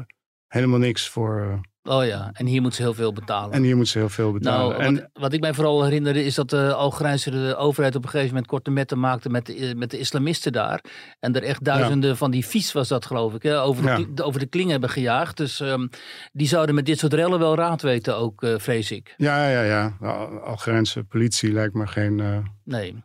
helemaal 0.48 0.78
niks 0.78 1.08
voor, 1.08 1.40
eh, 1.40 1.58
Oh 1.84 2.04
ja, 2.04 2.30
en 2.32 2.46
hier 2.46 2.62
moet 2.62 2.74
ze 2.74 2.82
heel 2.82 2.94
veel 2.94 3.12
betalen. 3.12 3.52
En 3.54 3.62
hier 3.62 3.76
moet 3.76 3.88
ze 3.88 3.98
heel 3.98 4.08
veel 4.08 4.32
betalen. 4.32 4.68
Nou, 4.78 4.82
en, 4.82 4.94
wat, 4.94 5.08
wat 5.12 5.32
ik 5.32 5.40
mij 5.40 5.54
vooral 5.54 5.84
herinner 5.84 6.16
is 6.16 6.34
dat 6.34 6.50
de 6.50 6.74
Algerijnse 6.74 7.56
overheid 7.56 7.94
op 7.94 8.02
een 8.04 8.08
gegeven 8.08 8.30
moment 8.32 8.46
korte 8.50 8.70
metten 8.70 8.98
maakte 9.00 9.28
met 9.28 9.46
de, 9.46 9.74
met 9.76 9.90
de 9.90 9.98
islamisten 9.98 10.52
daar. 10.52 10.84
En 11.20 11.34
er 11.34 11.42
echt 11.42 11.64
duizenden 11.64 12.16
van 12.16 12.30
die 12.30 12.46
vies 12.46 12.72
was 12.72 12.88
dat 12.88 13.06
geloof 13.06 13.34
ik, 13.34 13.42
hè, 13.42 13.60
over, 13.62 13.82
de, 13.82 14.06
Ja. 14.14 14.24
over 14.24 14.40
de 14.40 14.46
kling 14.46 14.70
hebben 14.70 14.88
gejaagd. 14.90 15.36
Dus 15.36 15.60
ehm, 15.60 15.86
die 16.32 16.46
zouden 16.48 16.74
met 16.74 16.86
dit 16.86 16.98
soort 16.98 17.12
rellen 17.14 17.38
wel 17.38 17.54
raad 17.54 17.82
weten 17.82 18.16
ook, 18.16 18.42
eh, 18.42 18.54
vrees 18.58 18.90
ik. 18.90 19.14
ja, 19.16 19.48
ja, 19.48 19.62
ja. 19.62 19.96
De 20.00 20.06
Al- 20.06 20.40
Algerijnse 20.40 21.04
politie 21.04 21.52
lijkt 21.52 21.74
me 21.74 21.86
geen... 21.86 22.20
eh, 22.20 22.38
Nee. 22.64 23.02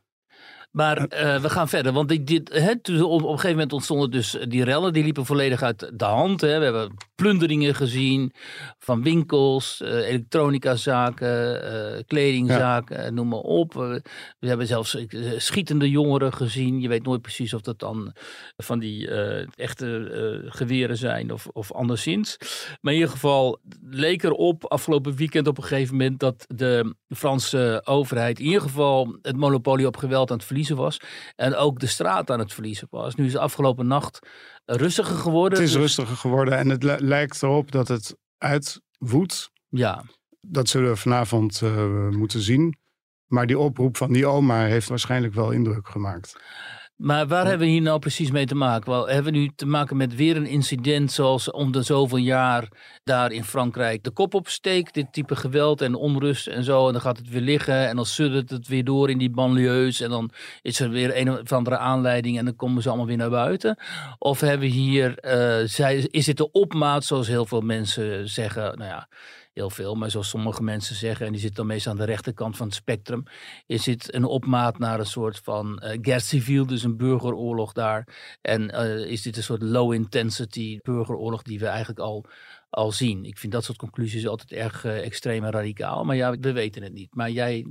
Maar 0.78 0.98
eh, 0.98 1.42
we 1.42 1.50
gaan 1.50 1.70
verder, 1.70 1.94
want 1.94 2.28
dit, 2.28 2.50
hè, 2.54 2.72
op, 3.04 3.12
op 3.12 3.22
een 3.22 3.30
gegeven 3.30 3.50
moment 3.50 3.74
ontstonden 3.74 4.12
dus 4.12 4.38
die 4.48 4.64
rellen, 4.64 4.94
die 4.94 5.04
liepen 5.04 5.26
volledig 5.26 5.62
uit 5.62 5.92
de 5.94 6.06
hand. 6.06 6.42
Hè. 6.42 6.58
We 6.58 6.64
hebben 6.64 6.94
plunderingen 7.16 7.76
gezien 7.76 8.32
van 8.80 9.04
winkels, 9.04 9.82
eh 9.82 10.08
elektronicazaken, 10.08 11.64
eh, 11.64 12.04
kledingzaken, 12.08 13.06
eh, 13.06 13.12
noem 13.12 13.28
maar 13.28 13.40
op. 13.40 13.76
Eh, 13.76 13.96
we 14.40 14.48
hebben 14.48 14.68
zelfs 14.68 14.96
eh, 14.96 15.32
schietende 15.38 15.90
jongeren 15.90 16.34
gezien. 16.34 16.82
Je 16.82 16.88
weet 16.88 17.04
nooit 17.04 17.22
precies 17.22 17.54
of 17.54 17.62
dat 17.62 17.80
dan 17.80 18.14
van 18.58 18.80
die 18.80 19.10
eh, 19.10 19.48
echte 19.56 20.10
eh, 20.44 20.52
geweren 20.52 20.98
zijn 20.98 21.32
of, 21.32 21.48
of 21.48 21.72
anderszins. 21.72 22.38
Maar 22.82 22.94
in 22.94 23.00
ieder 23.00 23.14
geval 23.14 23.60
leek 23.90 24.24
erop 24.24 24.66
afgelopen 24.66 25.16
weekend 25.16 25.48
op 25.48 25.58
een 25.58 25.64
gegeven 25.64 25.96
moment 25.96 26.20
dat 26.20 26.46
de 26.48 26.96
Franse 27.10 27.82
overheid 27.86 28.40
in 28.40 28.46
ieder 28.46 28.62
geval 28.62 29.18
het 29.22 29.38
monopolie 29.38 29.88
op 29.88 29.98
geweld 29.98 30.32
aan 30.32 30.38
het 30.38 30.46
verliezen 30.46 30.67
was. 30.76 31.00
En 31.36 31.56
ook 31.56 31.80
de 31.80 31.88
straat 31.88 32.32
aan 32.32 32.40
het 32.40 32.54
verliezen 32.54 32.88
was. 32.90 33.16
Nu 33.16 33.26
is 33.26 33.32
de 33.32 33.40
afgelopen 33.40 33.88
nacht 33.88 34.20
rustiger 34.66 35.16
geworden. 35.16 35.60
het 35.60 35.68
is 35.68 35.74
Dus- 35.74 35.82
rustiger 35.82 36.16
geworden 36.16 36.58
en 36.58 36.70
het 36.70 36.84
li- 36.84 36.98
lijkt 37.00 37.44
erop 37.44 37.72
dat 37.72 37.88
het 37.88 38.16
uitwoedt. 38.38 39.50
Ja, 39.70 40.04
Dat 40.42 40.70
zullen 40.70 40.90
we 40.90 40.96
vanavond 40.96 41.62
eh, 41.62 42.08
moeten 42.10 42.42
zien. 42.42 42.78
Maar 43.28 43.48
die 43.48 43.60
oproep 43.60 43.98
van 43.98 44.14
die 44.14 44.26
oma 44.28 44.64
heeft 44.66 44.90
waarschijnlijk 44.90 45.34
wel 45.34 45.52
indruk 45.52 45.88
gemaakt. 45.88 46.36
Maar 46.98 47.28
waar 47.28 47.46
hebben 47.46 47.68
we 47.68 47.74
hier 47.74 47.82
nou 47.82 48.00
precies 48.00 48.32
mee 48.32 48.46
te 48.46 48.56
maken? 48.56 48.92
Wel, 48.92 49.08
hebben 49.08 49.34
we 49.34 49.40
nu 49.40 49.52
te 49.56 49.66
maken 49.66 49.98
met 49.98 50.16
weer 50.16 50.36
een 50.36 50.46
incident 50.46 51.12
zoals 51.12 51.52
om 51.52 51.72
de 51.72 51.82
zoveel 51.82 52.18
jaar 52.18 52.68
daar 53.04 53.32
in 53.32 53.44
Frankrijk 53.44 54.04
de 54.04 54.12
kop 54.12 54.34
opsteekt? 54.34 54.94
Dit 54.94 55.14
type 55.14 55.36
geweld 55.36 55.82
en 55.82 55.96
onrust 55.96 56.48
en 56.48 56.64
zo. 56.64 56.88
En 56.88 56.92
dan 56.92 57.02
gaat 57.02 57.18
het 57.18 57.30
weer 57.30 57.42
liggen 57.42 57.88
en 57.88 57.96
dan 57.96 58.06
suddert 58.06 58.50
het 58.50 58.68
weer 58.68 58.84
door 58.84 59.10
in 59.10 59.18
die 59.18 59.30
banlieues. 59.30 60.02
En 60.02 60.10
dan 60.10 60.30
is 60.62 60.80
er 60.80 60.90
weer 60.90 61.18
een 61.18 61.32
of 61.32 61.52
andere 61.52 61.78
aanleiding 61.78 62.38
en 62.38 62.46
dan 62.46 62.56
komen 62.56 62.82
ze 62.82 62.88
allemaal 62.88 63.08
weer 63.08 63.18
naar 63.18 63.30
buiten. 63.30 63.78
Of 64.18 64.40
hebben 64.40 64.68
we 64.68 64.74
hier, 64.74 65.18
eh, 65.20 65.68
zij, 65.68 65.98
is 65.98 66.26
dit 66.26 66.38
de 66.38 66.52
opmaat 66.52 67.06
zoals 67.06 67.28
heel 67.28 67.46
veel 67.46 67.62
mensen 67.62 68.30
zeggen? 68.30 68.64
Nou 68.64 68.90
ja, 68.90 69.08
heel 69.58 69.70
veel, 69.70 69.96
maar 69.96 70.12
zoals 70.12 70.30
sommige 70.30 70.64
mensen 70.64 70.96
zeggen, 70.96 71.26
en 71.26 71.32
die 71.32 71.42
zitten 71.42 71.58
dan 71.58 71.68
meestal 71.68 71.92
aan 71.92 71.98
de 71.98 72.06
rechterkant 72.06 72.58
van 72.58 72.66
het 72.66 72.76
spectrum, 72.76 73.24
is 73.66 73.84
dit 73.84 74.14
een 74.14 74.24
opmaat 74.24 74.80
naar 74.80 75.00
een 75.00 75.06
soort 75.06 75.40
van 75.44 75.80
eh 75.80 75.98
guerre 76.02 76.66
dus 76.66 76.84
een 76.84 76.98
burgeroorlog 76.98 77.74
daar. 77.74 78.08
En 78.42 78.72
eh, 78.72 79.12
is 79.12 79.22
dit 79.22 79.38
een 79.38 79.44
soort 79.44 79.62
low 79.62 79.94
intensity 79.94 80.80
burgeroorlog 80.82 81.42
die 81.42 81.60
we 81.60 81.68
eigenlijk 81.68 82.00
al, 82.00 82.26
al 82.78 82.92
zien. 82.92 83.26
Ik 83.26 83.38
vind 83.38 83.54
dat 83.54 83.64
soort 83.64 83.78
conclusies 83.78 84.28
altijd 84.28 84.52
erg 84.52 84.86
eh, 84.86 85.06
extreem 85.06 85.44
en 85.44 85.52
radicaal, 85.52 86.04
maar 86.04 86.16
ja, 86.16 86.38
we 86.40 86.52
weten 86.52 86.84
het 86.84 86.94
niet. 86.94 87.16
Maar 87.16 87.32
jij 87.32 87.66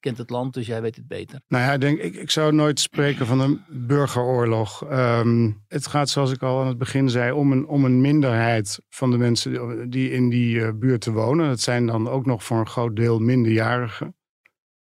kent 0.00 0.18
het 0.18 0.30
land, 0.30 0.54
dus 0.54 0.66
jij 0.66 0.82
weet 0.82 0.96
het 0.96 1.06
beter. 1.06 1.40
Nou 1.48 1.64
ja, 1.64 1.72
ik 1.72 1.80
denk, 1.80 1.98
ik, 1.98 2.14
ik 2.14 2.30
zou 2.30 2.52
nooit 2.52 2.80
spreken 2.80 3.26
van 3.26 3.40
een 3.40 3.60
burgeroorlog. 3.68 4.84
Ehm, 4.84 5.50
het 5.68 5.86
gaat, 5.86 6.08
zoals 6.08 6.32
ik 6.32 6.42
al 6.42 6.60
aan 6.60 6.66
het 6.66 6.78
begin 6.78 7.10
zei, 7.10 7.32
om 7.32 7.52
een, 7.52 7.66
om 7.66 7.84
een 7.84 8.00
minderheid 8.00 8.80
van 8.88 9.10
de 9.10 9.18
mensen 9.18 9.90
die 9.90 10.10
in 10.10 10.28
die 10.28 10.64
eh, 10.64 10.72
buurten 10.74 11.12
wonen. 11.12 11.48
Het 11.48 11.60
zijn 11.60 11.86
dan 11.86 12.08
ook 12.08 12.26
nog 12.26 12.44
voor 12.44 12.58
een 12.58 12.66
groot 12.66 12.96
deel 12.96 13.18
minderjarigen. 13.18 14.16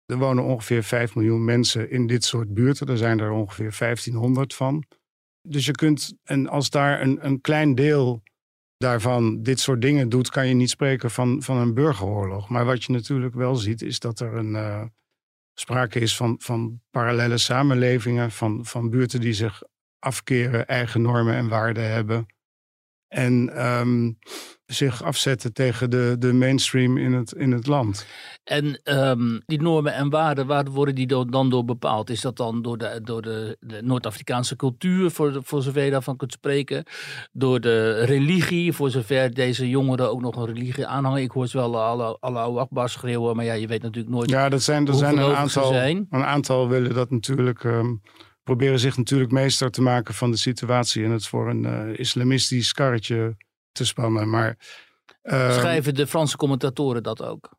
Er 0.06 0.18
wonen 0.18 0.44
ongeveer 0.44 0.82
5 0.82 1.14
miljoen 1.14 1.44
mensen 1.44 1.90
in 1.90 2.06
dit 2.06 2.25
soort 2.25 2.54
buurten. 2.54 2.86
Er 2.86 2.98
zijn 2.98 3.20
er 3.20 3.30
ongeveer 3.30 3.75
1500 3.78 4.54
van. 4.54 4.84
Dus 5.42 5.66
je 5.66 5.72
kunt, 5.72 6.14
en 6.25 6.48
als 6.48 6.70
daar 6.70 7.00
een, 7.00 7.18
een 7.26 7.40
klein 7.40 7.75
deel 7.75 8.22
daarvan 8.76 9.42
dit 9.42 9.61
soort 9.61 9.83
dingen 9.83 10.09
doet, 10.09 10.30
kan 10.30 10.49
je 10.49 10.54
niet 10.54 10.71
spreken 10.71 11.11
van, 11.11 11.42
van 11.42 11.56
een 11.56 11.75
burgeroorlog. 11.75 12.49
Maar 12.49 12.64
wat 12.64 12.85
je 12.85 12.92
natuurlijk 12.92 13.35
wel 13.35 13.54
ziet, 13.54 13.83
is 13.83 13.99
dat 13.99 14.21
er 14.21 14.35
een. 14.35 14.54
eh, 14.54 14.83
sprake 15.59 16.00
is 16.00 16.16
van, 16.16 16.37
van 16.38 16.80
parallele 16.90 17.38
samenlevingen, 17.38 18.30
van, 18.30 18.66
van 18.66 18.90
buurten 18.90 19.21
die 19.21 19.33
zich 19.33 19.62
afkeren, 19.99 20.66
eigen 20.66 21.02
normen 21.02 21.35
en 21.35 21.49
waarden 21.49 21.90
hebben. 21.90 22.26
En 23.08 23.50
ehm, 23.54 24.10
zich 24.66 25.02
afzetten 25.02 25.52
tegen 25.52 25.90
de, 25.90 26.16
de 26.18 26.32
mainstream 26.32 26.96
in 26.96 27.12
het, 27.12 27.32
in 27.32 27.52
het 27.52 27.66
land. 27.66 28.06
En 28.44 28.80
ehm, 28.82 29.38
die 29.46 29.62
normen 29.62 29.94
en 29.94 30.10
waarden, 30.10 30.46
waar 30.46 30.64
worden 30.70 30.94
die 30.94 31.06
dan 31.30 31.50
door 31.50 31.64
bepaald? 31.64 32.10
Is 32.10 32.20
dat 32.20 32.36
dan 32.36 32.62
door 32.62 32.78
de, 32.78 33.00
door 33.02 33.22
de, 33.22 33.56
de 33.60 33.82
Noord-Afrikaanse 33.82 34.56
cultuur, 34.56 35.10
voor, 35.10 35.32
de- 35.32 35.40
voor 35.42 35.62
zover 35.62 35.82
je 35.84 35.90
daarvan 35.90 36.16
kunt 36.16 36.32
spreken? 36.32 36.84
Door 37.32 37.60
de 37.60 38.04
religie, 38.04 38.72
voor 38.72 38.90
zover 38.90 39.34
deze 39.34 39.68
jongeren 39.68 40.10
ook 40.10 40.20
nog 40.20 40.36
een 40.36 40.46
religie 40.54 40.86
aanhangen? 40.86 41.22
Ik 41.22 41.30
hoor 41.30 41.46
ze 41.46 41.56
wel 41.56 41.82
alle, 41.82 42.16
alle 42.20 42.38
oude 42.38 42.60
Akbar 42.60 42.88
schreeuwen, 42.88 43.36
maar 43.36 43.44
ja, 43.44 43.52
je 43.52 43.66
weet 43.66 43.82
natuurlijk 43.82 44.14
nooit 44.14 44.30
Ja, 44.30 44.48
dat 44.48 44.62
zijn, 44.62 44.86
er 44.86 44.94
zijn 44.94 45.18
een 45.18 45.34
aantal, 45.34 45.72
zijn. 45.72 46.06
een 46.10 46.25
aantal 46.25 46.68
willen 46.68 46.94
dat 46.94 47.10
natuurlijk, 47.10 47.64
ehm, 47.64 47.94
proberen 48.46 48.78
zich 48.78 48.96
natuurlijk 48.96 49.30
meester 49.30 49.70
te 49.70 49.82
maken 49.82 50.14
van 50.14 50.30
de 50.30 50.36
situatie 50.36 51.04
en 51.04 51.10
het 51.10 51.26
voor 51.26 51.50
een 51.50 51.64
eh, 51.64 51.98
islamistisch 51.98 52.72
karretje 52.72 53.36
te 53.72 53.84
spannen. 53.84 54.30
Maar 54.30 54.56
ehm, 55.22 55.52
Schrijven 55.52 55.94
de 55.94 56.06
Franse 56.06 56.36
commentatoren 56.36 57.02
dat 57.02 57.22
ook? 57.22 57.56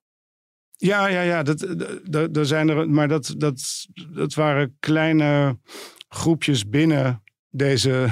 Ja, 0.71 1.07
ja, 1.07 1.21
ja. 1.21 1.43
Dat, 1.43 1.75
dat, 2.03 2.33
dat 2.33 2.47
zijn 2.47 2.69
er, 2.69 2.89
maar 2.89 3.07
dat, 3.07 3.33
dat, 3.37 3.85
dat 4.13 4.33
waren 4.33 4.77
kleine 4.79 5.59
groepjes 6.09 6.69
binnen 6.69 7.23
deze. 7.49 7.91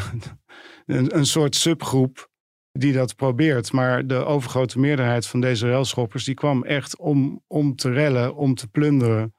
Een, 0.86 1.18
een 1.18 1.26
soort 1.26 1.56
subgroep 1.56 2.30
die 2.72 2.94
dat 2.94 3.16
probeert. 3.16 3.72
Maar 3.72 4.08
de 4.08 4.26
overgrote 4.26 4.80
meerderheid 4.80 5.28
van 5.28 5.42
deze 5.42 5.68
relschoppers. 5.68 6.24
die 6.24 6.34
kwam 6.34 6.64
echt 6.64 6.98
om, 6.98 7.44
om 7.48 7.76
te 7.76 7.92
rellen, 7.92 8.36
om 8.36 8.56
te 8.56 8.68
plunderen. 8.68 9.34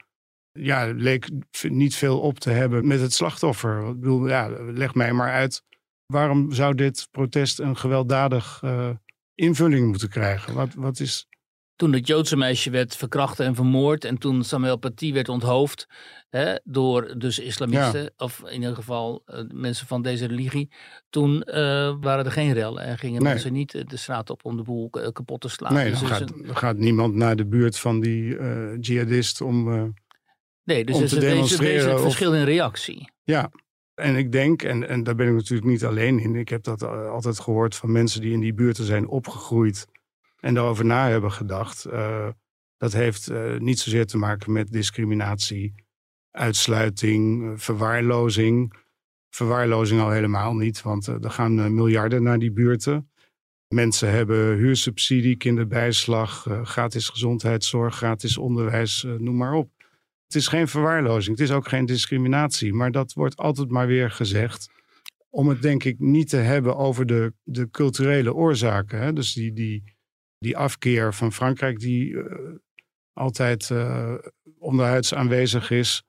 Ja, 0.56 0.92
leek 0.96 1.28
niet 1.68 1.94
veel 1.94 2.20
op 2.20 2.38
te 2.38 2.50
hebben 2.50 2.86
met 2.86 3.00
het 3.00 3.12
slachtoffer. 3.12 3.88
Ik 3.88 4.00
bedoel, 4.00 4.28
ja, 4.28 4.48
leg 4.72 4.94
mij 4.94 5.12
maar 5.12 5.32
uit. 5.32 5.62
Waarom 6.06 6.52
zou 6.52 6.74
dit 6.74 7.08
protest 7.10 7.58
een 7.60 7.76
gewelddadig 7.76 8.60
eh, 8.62 8.90
invulling 9.34 9.86
moeten 9.88 10.08
krijgen? 10.08 10.54
Wat, 10.54 10.74
wat 10.74 11.00
is. 11.00 11.26
Toen 11.76 11.92
het 11.92 12.06
Joodse 12.06 12.36
meisje 12.36 12.70
werd 12.70 12.96
verkracht 12.96 13.40
en 13.40 13.54
vermoord. 13.54 14.04
En 14.04 14.18
toen 14.18 14.44
Samuel 14.44 14.76
Paty 14.76 15.12
werd 15.12 15.28
onthoofd. 15.28 15.86
Hè, 16.28 16.54
door 16.64 17.14
dus 17.18 17.38
islamisten. 17.38 18.12
Of 18.16 18.42
in 18.46 18.54
ieder 18.60 18.74
geval 18.74 19.22
eh, 19.26 19.40
mensen 19.48 19.86
van 19.86 20.02
deze 20.02 20.26
religie. 20.26 20.70
Toen 21.10 21.42
eh, 21.42 21.94
waren 22.00 22.24
er 22.24 22.32
geen 22.32 22.52
rellen. 22.52 22.82
En 22.82 22.98
gingen 22.98 23.22
Nee. 23.22 23.32
mensen 23.32 23.52
niet 23.52 23.72
de 23.90 23.96
straat 23.96 24.30
op 24.30 24.44
om 24.44 24.56
de 24.56 24.62
boel 24.62 24.90
kapot 24.90 25.40
te 25.40 25.48
slaan. 25.48 25.72
Nee, 25.74 25.90
dus 25.90 26.00
dan 26.00 26.08
er 26.10 26.14
gaat, 26.16 26.30
een- 26.32 26.56
gaat 26.56 26.76
niemand 26.76 27.14
naar 27.14 27.36
de 27.36 27.46
buurt 27.46 27.78
van 27.78 28.00
die 28.00 28.36
jihadist 28.80 29.40
om. 29.40 29.94
Nee, 30.66 30.84
dus 30.84 30.96
om 30.96 31.02
er 31.02 31.06
is 31.22 31.84
een 31.84 31.94
of- 31.94 32.00
verschil 32.00 32.34
in 32.34 32.44
reactie. 32.44 33.10
ja. 33.24 33.50
En 33.94 34.16
ik 34.16 34.32
denk, 34.32 34.62
en, 34.62 34.88
en 34.88 35.02
daar 35.02 35.14
ben 35.14 35.28
ik 35.28 35.34
natuurlijk 35.34 35.68
niet 35.68 35.84
alleen 35.84 36.18
in. 36.18 36.34
Ik 36.34 36.48
heb 36.48 36.62
dat 36.62 36.82
eh, 36.82 37.08
altijd 37.10 37.40
gehoord 37.40 37.74
van 37.74 37.92
mensen 37.92 38.20
die 38.20 38.32
in 38.32 38.40
die 38.40 38.54
buurten 38.54 38.84
zijn 38.84 39.08
opgegroeid. 39.08 39.86
en 40.40 40.54
daarover 40.54 40.84
na 40.84 41.08
hebben 41.08 41.32
gedacht. 41.32 41.84
Eh, 41.84 42.28
dat 42.76 42.92
heeft 42.92 43.28
eh, 43.28 43.56
niet 43.58 43.78
zozeer 43.78 44.06
te 44.06 44.18
maken 44.18 44.52
met 44.52 44.72
discriminatie, 44.72 45.74
uitsluiting, 46.30 47.52
verwaarlozing. 47.62 48.72
Verwaarlozing 49.30 50.00
al 50.00 50.10
helemaal 50.10 50.54
niet, 50.54 50.82
want 50.82 51.06
er 51.06 51.30
gaan 51.30 51.74
miljarden 51.74 52.22
naar 52.22 52.38
die 52.38 52.52
buurten. 52.52 53.10
Mensen 53.68 54.10
hebben 54.10 54.56
huursubsidie, 54.56 55.36
kinderbijslag, 55.36 56.46
gratis 56.62 57.08
gezondheidszorg, 57.08 57.96
gratis 57.96 58.38
onderwijs, 58.38 59.02
noem 59.18 59.36
maar 59.36 59.52
op. 59.52 59.70
Het 60.26 60.34
is 60.34 60.48
geen 60.48 60.68
verwaarlozing, 60.68 61.38
het 61.38 61.48
is 61.48 61.54
ook 61.54 61.68
geen 61.68 61.86
discriminatie, 61.86 62.72
maar 62.72 62.90
dat 62.90 63.12
wordt 63.12 63.36
altijd 63.36 63.70
maar 63.70 63.86
weer 63.86 64.10
gezegd. 64.10 64.68
Om 65.30 65.48
het 65.48 65.62
denk 65.62 65.84
ik 65.84 65.98
niet 65.98 66.28
te 66.28 66.36
hebben 66.36 66.76
over 66.76 67.06
de, 67.06 67.32
de 67.42 67.70
culturele 67.70 68.34
oorzaken. 68.34 69.00
Hè? 69.00 69.12
Dus 69.12 69.32
die, 69.32 69.52
die, 69.52 69.96
die 70.38 70.56
afkeer 70.56 71.14
van 71.14 71.32
Frankrijk, 71.32 71.78
die 71.78 72.22
eh, 72.22 72.54
altijd 73.12 73.70
eh, 73.70 74.14
onderhuids 74.58 75.14
aanwezig 75.14 75.70
is. 75.70 76.02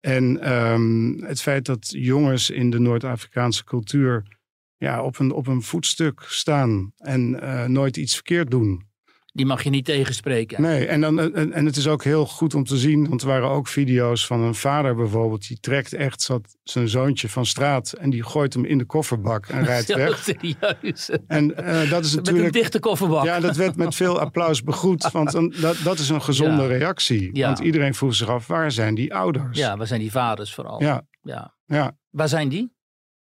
En 0.00 0.40
ehm, 0.40 1.22
het 1.22 1.40
feit 1.40 1.64
dat 1.64 1.88
jongens 1.90 2.50
in 2.50 2.70
de 2.70 2.78
Noord-Afrikaanse 2.78 3.64
cultuur 3.64 4.38
ja, 4.76 5.02
op, 5.02 5.18
een, 5.18 5.32
op 5.32 5.46
een 5.46 5.62
voetstuk 5.62 6.20
staan 6.20 6.92
en 6.96 7.40
eh, 7.40 7.64
nooit 7.64 7.96
iets 7.96 8.14
verkeerd 8.14 8.50
doen. 8.50 8.87
Die 9.32 9.46
mag 9.46 9.62
je 9.62 9.70
niet 9.70 9.84
tegenspreken. 9.84 10.62
Nee, 10.62 10.86
en, 10.86 11.00
dan, 11.00 11.20
en, 11.34 11.52
en 11.52 11.66
het 11.66 11.76
is 11.76 11.86
ook 11.88 12.04
heel 12.04 12.26
goed 12.26 12.54
om 12.54 12.64
te 12.64 12.76
zien, 12.76 13.08
want 13.08 13.20
er 13.22 13.28
waren 13.28 13.48
ook 13.48 13.68
video's 13.68 14.26
van 14.26 14.40
een 14.40 14.54
vader 14.54 14.94
bijvoorbeeld, 14.94 15.48
die 15.48 15.60
trekt 15.60 15.92
echt 15.92 16.22
zat 16.22 16.56
zijn 16.62 16.88
zoontje 16.88 17.28
van 17.28 17.46
straat 17.46 17.92
en 17.92 18.10
die 18.10 18.22
gooit 18.24 18.54
hem 18.54 18.64
in 18.64 18.78
de 18.78 18.84
kofferbak 18.84 19.46
en 19.46 19.64
rijdt 19.72 19.94
weg. 19.94 20.18
serieus. 20.24 21.10
En 21.26 21.56
eh, 21.56 21.90
dat 21.90 22.04
is 22.04 22.14
Met 22.14 22.26
een 22.26 22.32
natuurlijk. 22.32 22.52
dichte 22.52 22.78
kofferbak. 22.80 23.24
Ja, 23.24 23.40
dat 23.40 23.56
werd 23.56 23.76
met 23.76 23.94
veel 23.94 24.20
applaus 24.20 24.62
begroet, 24.62 25.10
want 25.12 25.32
dan, 25.32 25.54
dat, 25.60 25.76
dat 25.84 25.98
is 25.98 26.08
een 26.08 26.22
gezonde 26.22 26.62
Ja. 26.62 26.68
reactie. 26.68 27.30
Ja. 27.36 27.46
Want 27.46 27.58
iedereen 27.58 27.94
vroeg 27.94 28.14
zich 28.14 28.28
af, 28.28 28.46
waar 28.46 28.72
zijn 28.72 28.94
die 28.94 29.14
ouders? 29.14 29.58
Ja, 29.58 29.76
waar 29.76 29.86
zijn 29.86 30.00
die 30.00 30.10
vaders 30.10 30.54
vooral? 30.54 30.82
ja, 30.82 31.06
Ja. 31.22 31.54
ja. 31.66 31.96
Waar 32.10 32.28
zijn 32.28 32.48
die? 32.48 32.76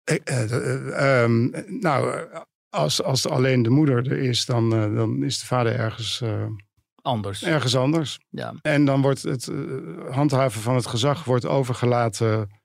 Eh, 0.05 0.17
eh, 0.25 0.53
eh, 0.53 1.23
ehm, 1.23 1.49
nou, 1.81 2.15
eh, 2.17 2.41
als, 2.71 3.03
als 3.03 3.29
alleen 3.29 3.63
de 3.63 3.71
moeder 3.71 3.97
er 3.97 4.19
is, 4.19 4.45
dan, 4.45 4.75
eh, 4.75 4.95
dan 4.95 5.23
is 5.23 5.39
de 5.39 5.47
vader 5.47 5.75
ergens, 5.77 6.21
eh, 6.21 6.47
Anders. 7.03 7.43
ergens 7.43 7.77
anders. 7.77 8.19
Ja. 8.29 8.55
En 8.63 8.85
dan 8.85 9.03
wordt 9.03 9.23
het 9.23 9.49
eh, 9.49 9.57
handhaven 10.11 10.61
van 10.61 10.75
het 10.75 10.87
gezag 10.87 11.25
wordt 11.25 11.47
overgelaten 11.47 12.60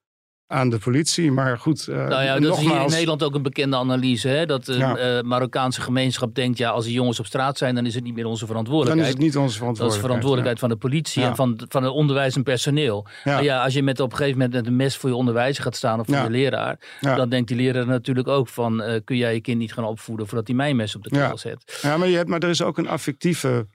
aan 0.47 0.69
de 0.69 0.77
politie. 0.77 1.31
Maar 1.31 1.57
goed, 1.57 1.87
eh, 1.87 1.95
Nou 1.95 2.23
ja, 2.23 2.39
dat 2.39 2.57
is 2.57 2.63
hier 2.63 2.81
in 2.81 2.89
Nederland 2.89 3.23
ook 3.23 3.35
een 3.35 3.41
bekende 3.41 3.75
analyse. 3.77 4.27
Hè? 4.27 4.45
Dat 4.45 4.65
de 4.65 4.73
Ja. 4.73 4.97
eh, 4.97 5.21
Marokkaanse 5.23 5.81
gemeenschap 5.81 6.35
denkt, 6.35 6.57
ja, 6.57 6.69
als 6.69 6.85
die 6.85 6.93
jongens 6.93 7.19
op 7.19 7.25
straat 7.25 7.57
zijn, 7.57 7.75
dan 7.75 7.85
is 7.85 7.95
het 7.95 8.03
niet 8.03 8.13
meer 8.15 8.25
onze 8.25 8.39
dan 8.39 8.47
verantwoordelijkheid. 8.47 9.07
is 9.07 9.13
het 9.23 9.23
niet 9.23 9.37
onze 9.43 9.47
dat 9.47 9.53
is 9.57 9.57
verantwoordelijkheid. 9.57 10.05
verantwoordelijkheid 10.05 10.59
van 10.59 10.69
de 10.69 10.75
politie 10.75 11.21
Ja. 11.21 11.27
en 11.29 11.35
van, 11.35 11.61
van 11.69 11.83
het 11.83 11.91
onderwijs 11.91 12.35
en 12.35 12.43
personeel. 12.43 13.07
Ja. 13.23 13.33
Maar 13.33 13.43
ja, 13.43 13.63
als 13.63 13.73
je 13.73 13.83
met 13.83 13.99
op 13.99 14.11
een 14.11 14.17
gegeven 14.17 14.37
moment 14.39 14.55
met 14.57 14.67
een 14.67 14.75
mes 14.75 14.97
voor 14.97 15.09
je 15.09 15.15
onderwijzer 15.15 15.63
gaat 15.63 15.75
staan 15.75 15.99
of 15.99 16.05
voor 16.05 16.15
je 16.15 16.29
leraar, 16.29 16.79
dan 16.99 17.29
denkt 17.29 17.47
die 17.47 17.57
leraar 17.57 17.85
natuurlijk 17.87 18.27
ook 18.27 18.47
van, 18.47 18.81
eh, 18.81 18.99
kun 19.03 19.17
jij 19.17 19.33
je 19.33 19.41
kind 19.41 19.57
niet 19.57 19.73
gaan 19.73 19.85
opvoeden 19.85 20.27
voordat 20.27 20.47
hij 20.47 20.55
mijn 20.55 20.75
mes 20.75 20.95
op 20.95 21.03
de 21.03 21.09
keel 21.09 21.37
zet. 21.37 21.79
Ja, 21.81 21.97
maar, 21.97 22.07
je 22.07 22.15
hebt, 22.15 22.29
maar 22.29 22.39
er 22.39 22.49
is 22.49 22.61
ook 22.61 22.77
een 22.77 22.87
affectieve 22.87 23.67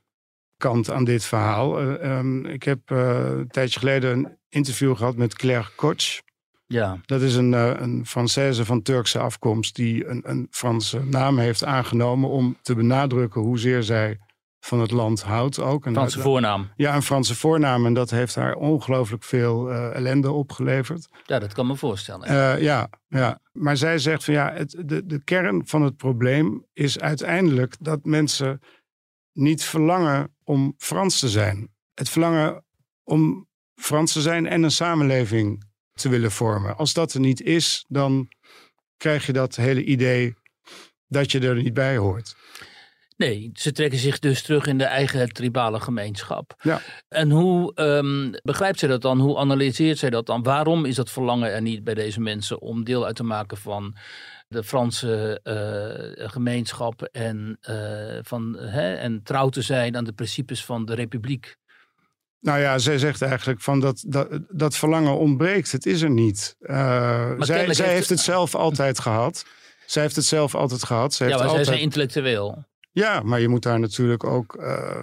kant 0.57 0.91
aan 0.91 1.05
dit 1.05 1.25
verhaal. 1.25 1.79
Eh, 1.81 2.05
ehm, 2.19 2.45
ik 2.47 2.63
heb 2.63 2.79
een 2.91 3.49
tijdje 3.49 3.79
geleden 3.79 4.11
een 4.13 4.29
interview 4.49 4.97
gehad 4.97 5.17
met 5.17 5.35
Claire 5.35 5.69
Koch. 5.77 6.21
Ja, 6.73 6.99
Dat 7.07 7.21
is 7.21 7.35
een, 7.35 7.55
eh, 7.55 7.73
een 7.77 8.07
Française 8.07 8.65
van 8.65 8.83
Turkse 8.83 9.19
afkomst 9.19 9.75
die 9.75 10.07
een, 10.07 10.23
een 10.25 10.47
Franse 10.51 11.05
naam 11.05 11.39
heeft 11.39 11.65
aangenomen 11.65 12.31
om 12.31 12.57
te 12.63 12.75
benadrukken 12.75 13.41
hoezeer 13.41 13.83
zij 13.83 14.19
van 14.61 14.81
het 14.81 14.91
land 14.91 15.23
houdt 15.23 15.59
ook. 15.59 15.87
En 15.87 15.93
Franse 15.93 16.21
voornaam. 16.21 16.69
Ja, 16.77 16.95
een 16.95 17.03
Franse 17.03 17.35
voornaam. 17.35 17.87
En 17.87 17.95
dat 17.95 18.11
heeft 18.11 18.35
haar 18.35 18.55
ongelooflijk 18.55 19.25
veel 19.25 19.71
eh, 19.71 19.95
ellende 19.95 20.31
opgeleverd. 20.31 21.09
Ja, 21.25 21.39
dat 21.39 21.53
kan 21.53 21.67
me 21.67 21.77
voorstellen. 21.77 22.27
Eh, 22.29 22.63
ja, 22.63 22.89
ja, 23.09 23.39
maar 23.53 23.77
zij 23.77 23.99
zegt 23.99 24.25
van 24.25 24.35
ja, 24.35 24.53
het, 24.53 24.83
de, 24.85 25.07
de 25.07 25.25
kern 25.25 25.67
van 25.67 25.83
het 25.83 25.97
probleem 25.97 26.67
is 26.73 27.01
uiteindelijk 27.01 27.77
dat 27.81 28.05
mensen 28.05 28.61
niet 29.33 29.65
verlangen 29.65 30.35
om 30.45 30.75
Frans 30.79 31.19
te 31.19 31.29
zijn. 31.29 31.69
Het 31.95 32.09
verlangen 32.09 32.65
om 33.03 33.49
Frans 33.75 34.13
te 34.13 34.21
zijn 34.21 34.47
en 34.47 34.63
een 34.63 34.71
samenleving 34.71 35.69
te 36.01 36.09
willen 36.09 36.31
vormen. 36.31 36.77
Als 36.77 36.93
dat 36.93 37.13
er 37.13 37.21
niet 37.21 37.43
is, 37.43 37.85
dan 37.89 38.29
krijg 38.97 39.27
je 39.27 39.33
dat 39.33 39.57
hele 39.57 39.85
idee 39.85 40.35
dat 41.09 41.33
je 41.33 41.41
er 41.41 41.55
niet 41.55 41.75
bij 41.75 41.97
hoort. 41.97 42.35
Nee, 43.21 43.51
ze 43.55 43.73
trekken 43.73 43.99
zich 43.99 44.19
dus 44.19 44.43
terug 44.43 44.67
in 44.67 44.79
de 44.79 44.85
eigen 44.85 45.33
tribale 45.33 45.81
gemeenschap. 45.81 46.55
Ja. 46.63 46.81
En 47.09 47.31
hoe 47.31 47.75
ehm, 47.75 48.33
begrijpt 48.43 48.79
zij 48.79 48.89
dat 48.89 49.03
dan? 49.03 49.21
Hoe 49.21 49.39
analyseert 49.39 49.99
zij 49.99 50.11
dat 50.11 50.27
dan? 50.27 50.43
Waarom 50.43 50.85
is 50.85 50.95
dat 50.95 51.11
verlangen 51.11 51.53
er 51.53 51.63
niet 51.63 51.85
bij 51.85 51.95
deze 51.95 52.21
mensen 52.21 52.61
om 52.61 52.85
deel 52.85 53.07
uit 53.07 53.17
te 53.17 53.23
maken 53.23 53.57
van 53.57 53.97
de 54.49 54.65
Franse 54.65 55.41
eh, 55.43 56.29
gemeenschap 56.29 57.03
en, 57.03 57.59
eh, 57.61 58.19
van, 58.23 58.57
hè, 58.59 58.95
en 58.95 59.23
trouw 59.23 59.49
te 59.49 59.63
zijn 59.63 59.97
aan 59.97 60.05
de 60.05 60.13
principes 60.13 60.65
van 60.65 60.85
de 60.85 60.95
republiek? 60.95 61.57
Nou 62.41 62.61
ja, 62.61 62.79
zij 62.79 62.99
zegt 62.99 63.23
eigenlijk 63.23 63.61
van 63.61 63.81
dat, 63.81 64.05
dat, 64.07 64.29
dat 64.49 64.77
verlangen 64.77 65.19
ontbreekt. 65.19 65.73
Het 65.73 65.87
is 65.87 66.03
er 66.03 66.11
niet. 66.11 66.57
Uh, 66.61 67.33
zij 67.39 67.75
zij 67.75 67.93
heeft- 67.93 68.09
het 68.09 68.21
zelf 68.21 68.55
altijd 68.55 68.99
gehad. 69.01 69.45
Zij 69.87 70.03
heeft 70.03 70.17
het 70.17 70.25
zelf 70.25 70.55
altijd 70.55 70.85
gehad. 70.85 71.15
Zij 71.15 71.29
Ja, 71.29 71.33
heeft 71.33 71.47
maar 71.47 71.55
zij 71.57 71.65
zijn 71.65 71.81
intellectueel. 71.81 72.65
Ja, 72.93 73.21
maar 73.23 73.41
je 73.41 73.49
moet 73.49 73.63
daar 73.63 73.81
natuurlijk 73.81 74.25
ook. 74.25 74.55
eh, 74.55 75.03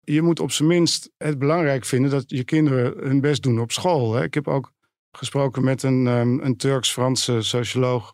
je 0.00 0.22
moet 0.22 0.40
op 0.40 0.50
zijn 0.52 0.68
minst 0.68 1.10
het 1.16 1.38
belangrijk 1.38 1.84
vinden 1.84 2.10
dat 2.10 2.24
je 2.26 2.44
kinderen 2.44 2.94
hun 3.08 3.20
best 3.20 3.42
doen 3.42 3.60
op 3.60 3.72
school. 3.72 4.14
Hè? 4.14 4.22
Ik 4.22 4.34
heb 4.34 4.48
ook 4.48 4.72
gesproken 5.12 5.64
met 5.64 5.82
een, 5.82 6.06
ehm, 6.06 6.38
een 6.40 6.56
Turks-Franse 6.56 7.42
socioloog. 7.42 8.12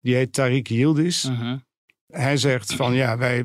Die 0.00 0.14
heet 0.14 0.40
Tariq 0.40 0.62
Yildiz. 0.68 1.24
Mhm. 1.24 1.56
Hij 2.10 2.36
zegt 2.36 2.74
van 2.74 2.94
ja, 2.94 3.18
wij, 3.18 3.44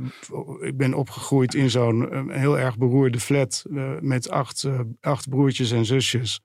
ik 0.61 0.77
ben 0.77 0.93
opgegroeid 0.93 1.53
in 1.53 1.69
zo'n 1.69 2.11
eh, 2.11 2.37
heel 2.39 2.59
erg 2.59 2.77
beroerde 2.77 3.19
flat 3.19 3.65
eh, 3.73 3.91
met 3.99 4.29
acht, 4.29 4.63
eh, 4.63 4.79
acht 5.01 5.29
broertjes 5.29 5.71
en 5.71 5.85
zusjes. 5.85 6.39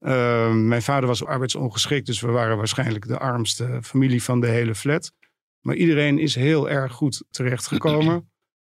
Uh, 0.00 0.52
mijn 0.54 0.82
vader 0.82 1.06
was 1.08 1.24
arbeidsongeschikt, 1.24 2.06
dus 2.06 2.20
we 2.20 2.30
waren 2.30 2.56
waarschijnlijk 2.56 3.06
de 3.06 3.18
armste 3.18 3.78
familie 3.82 4.22
van 4.22 4.40
de 4.40 4.46
hele 4.46 4.74
flat. 4.74 5.12
Maar 5.60 5.74
iedereen 5.74 6.18
is 6.18 6.34
heel 6.34 6.70
erg 6.70 6.92
goed 6.92 7.24
terechtgekomen. 7.30 8.30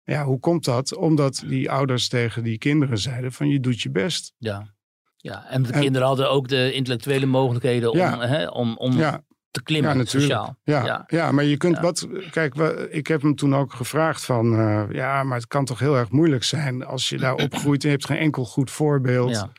Ja, 0.02 0.24
hoe 0.24 0.38
komt 0.38 0.64
dat? 0.64 0.94
Omdat 0.96 1.44
die 1.46 1.70
ouders 1.70 2.08
tegen 2.08 2.42
die 2.44 2.58
kinderen 2.58 2.98
zeiden 2.98 3.32
van 3.32 3.48
je 3.48 3.61
doet 3.61 3.80
je 3.80 3.90
best. 3.90 4.32
Ja. 4.38 4.74
ja, 5.16 5.46
en 5.48 5.62
de 5.62 5.72
En- 5.72 5.80
kinderen 5.80 6.06
hadden 6.06 6.30
ook 6.30 6.48
de 6.48 6.72
intellectuele 6.72 7.26
mogelijkheden 7.26 7.90
om, 7.90 7.96
Ja. 7.98 8.26
hè, 8.26 8.46
om, 8.48 8.76
om 8.76 8.92
Ja, 8.96 9.24
te 9.50 9.62
klimmen 9.62 9.90
ja 9.90 9.96
natuurlijk. 9.96 10.32
sociaal. 10.32 10.56
Ja, 10.62 10.84
Ja. 10.84 11.04
ja. 11.06 11.32
maar 11.32 11.44
je 11.44 11.56
kunt 11.56 11.76
Ja. 11.76 11.82
wat. 11.82 12.08
Kijk, 12.30 12.54
ik 12.90 13.06
heb 13.06 13.22
hem 13.22 13.34
toen 13.34 13.54
ook 13.54 13.72
gevraagd 13.72 14.24
van. 14.24 14.54
eh, 14.58 14.82
ja, 14.90 15.22
maar 15.22 15.36
het 15.36 15.46
kan 15.46 15.64
toch 15.64 15.78
heel 15.78 15.96
erg 15.96 16.10
moeilijk 16.10 16.44
zijn 16.44 16.84
als 16.84 17.08
je 17.08 17.18
daar 17.18 17.34
opgroeit 17.44 17.82
en 17.82 17.88
je 17.88 17.94
hebt 17.94 18.06
geen 18.06 18.16
enkel 18.18 18.44
goed 18.44 18.70
voorbeeld 18.70 19.30
Ja. 19.30 19.52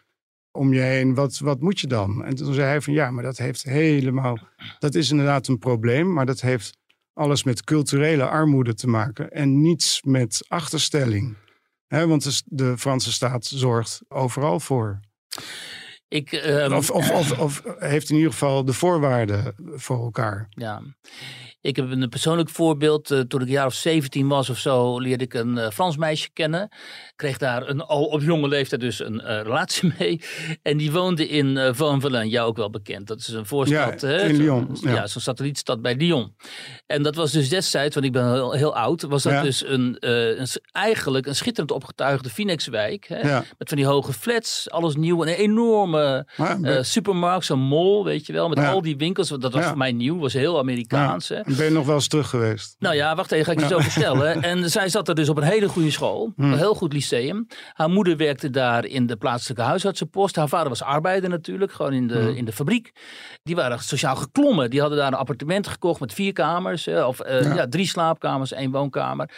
om 0.51 0.73
je 0.73 0.79
heen. 0.79 1.13
Wat, 1.15 1.37
wat 1.39 1.59
moet 1.61 1.79
je 1.79 1.87
dan? 1.87 2.23
En 2.25 2.35
toen 2.35 2.53
zei 2.53 2.67
hij 2.67 2.81
van 2.81 2.93
ja, 2.93 3.11
maar 3.11 3.23
dat 3.23 3.37
heeft 3.37 3.63
helemaal. 3.63 4.37
Dat 4.79 4.95
is 4.95 5.11
inderdaad 5.11 5.47
een 5.47 5.59
probleem, 5.59 6.13
maar 6.13 6.25
dat 6.25 6.41
heeft 6.41 6.77
alles 7.13 7.43
met 7.43 7.63
culturele 7.63 8.27
armoede 8.27 8.73
te 8.73 8.87
maken 8.87 9.29
en 9.31 9.61
niets 9.61 10.01
met 10.03 10.45
achterstelling. 10.47 11.35
Hè, 11.87 12.07
want 12.07 12.23
de, 12.23 12.41
de 12.45 12.77
Franse 12.77 13.11
staat 13.11 13.45
zorgt 13.45 14.01
overal 14.07 14.59
voor. 14.59 14.99
Ik, 16.11 16.31
ehm, 16.31 16.73
Of, 16.73 16.89
of, 16.89 17.11
of, 17.11 17.39
of 17.39 17.63
heeft 17.79 18.09
in 18.09 18.15
ieder 18.15 18.31
geval 18.31 18.65
de 18.65 18.73
voorwaarden 18.73 19.55
voor 19.75 20.03
elkaar. 20.03 20.47
Ja. 20.49 20.81
Ik 21.61 21.75
heb 21.75 21.91
een 21.91 22.09
persoonlijk 22.09 22.49
voorbeeld. 22.49 23.11
Eh, 23.11 23.19
toen 23.19 23.41
ik 23.41 23.45
een 23.47 23.51
jaar 23.53 23.65
of 23.65 23.73
17 23.73 24.27
was 24.27 24.49
of 24.49 24.57
zo, 24.57 24.99
leerde 24.99 25.23
ik 25.23 25.33
een 25.33 25.57
eh, 25.57 25.69
Frans 25.69 25.97
meisje 25.97 26.29
kennen. 26.33 26.69
Kreeg 27.15 27.37
daar 27.37 27.67
een, 27.69 27.81
al 27.81 28.05
op 28.05 28.21
jonge 28.21 28.47
leeftijd 28.47 28.81
dus 28.81 28.99
een 28.99 29.21
eh, 29.21 29.41
relatie 29.41 29.93
mee. 29.99 30.21
En 30.61 30.77
die 30.77 30.91
woonde 30.91 31.27
in 31.27 31.47
uh, 31.55 31.69
Van 31.73 32.29
jou 32.29 32.47
ook 32.47 32.57
wel 32.57 32.69
bekend. 32.69 33.07
Dat 33.07 33.19
is 33.19 33.27
een 33.27 33.45
voorstad. 33.45 34.01
Ja, 34.01 34.07
hè? 34.07 34.21
in 34.27 34.35
Zo- 34.35 34.41
Lyon, 34.41 34.77
Ja, 34.81 34.91
ja. 34.93 35.07
zo'n 35.07 35.21
satellietstad 35.21 35.81
bij 35.81 35.95
Lyon. 35.95 36.35
En 36.87 37.03
dat 37.03 37.15
was 37.15 37.31
dus 37.31 37.49
destijds, 37.49 37.93
want 37.93 38.05
ik 38.05 38.11
ben 38.11 38.33
heel, 38.33 38.51
heel 38.51 38.75
oud, 38.75 39.01
was 39.01 39.23
dat 39.23 39.33
Ja. 39.33 39.41
dus 39.41 39.65
een, 39.65 39.95
een, 39.99 40.47
eigenlijk 40.71 41.25
een 41.25 41.35
schitterend 41.35 41.71
opgetuigde 41.71 42.29
Phoenixwijk. 42.29 43.07
Hè? 43.07 43.19
Ja. 43.29 43.43
Met 43.57 43.67
van 43.67 43.77
die 43.77 43.85
hoge 43.85 44.13
flats, 44.13 44.69
alles 44.69 44.95
nieuw. 44.95 45.21
En 45.23 45.27
een 45.27 45.35
enorme 45.35 46.25
eh, 46.37 46.77
supermarkt, 46.81 47.45
zo'n 47.45 47.59
mall, 47.67 48.03
weet 48.03 48.25
je 48.25 48.33
wel. 48.33 48.49
Met 48.49 48.57
al 48.59 48.81
die 48.81 48.97
winkels. 48.97 49.29
want 49.29 49.41
Dat 49.41 49.53
was 49.53 49.65
voor 49.65 49.77
mij 49.77 49.91
nieuw, 49.91 50.19
was 50.19 50.33
heel 50.33 50.57
Amerikaans. 50.59 51.29
Hè? 51.29 51.41
Ben 51.55 51.65
je 51.65 51.71
nog 51.71 51.85
wel 51.85 51.95
eens 51.95 52.07
terug 52.07 52.29
geweest? 52.29 52.75
Nou 52.79 52.95
ja, 52.95 53.15
wacht 53.15 53.31
even, 53.31 53.45
ga 53.45 53.51
ik 53.51 53.59
je 53.59 53.67
zo 53.67 53.79
vertellen. 53.79 54.41
En 54.51 54.69
zij 54.69 54.89
zat 54.89 55.07
er 55.07 55.15
dus 55.15 55.29
op 55.29 55.37
een 55.37 55.43
hele 55.43 55.67
goede 55.69 55.91
school, 55.91 56.33
Hmm. 56.35 56.51
een 56.51 56.57
heel 56.57 56.73
goed 56.75 56.93
lyceum. 56.93 57.47
Haar 57.73 57.89
moeder 57.89 58.17
werkte 58.17 58.49
daar 58.49 58.85
in 58.85 59.05
de 59.07 59.15
plaatselijke 59.15 59.63
huisartsenpost. 59.63 60.35
Haar 60.35 60.47
vader 60.47 60.69
was 60.69 60.81
arbeider 60.83 61.29
natuurlijk, 61.29 61.71
gewoon 61.71 61.93
in 61.93 62.07
de, 62.07 62.19
Hmm. 62.19 62.35
in 62.35 62.45
de 62.45 62.51
fabriek. 62.51 62.91
Die 63.43 63.55
waren 63.55 63.79
sociaal 63.79 64.15
geklommen. 64.15 64.69
Die 64.69 64.79
hadden 64.79 64.97
daar 64.97 65.07
een 65.07 65.13
appartement 65.13 65.67
gekocht 65.67 65.99
met 65.99 66.13
vier 66.13 66.33
kamers. 66.33 66.87
Of 66.87 67.19
eh, 67.19 67.43
Ja. 67.43 67.53
ja. 67.53 67.67
drie 67.67 67.87
slaapkamers, 67.87 68.51
één 68.53 68.71
woonkamer. 68.71 69.29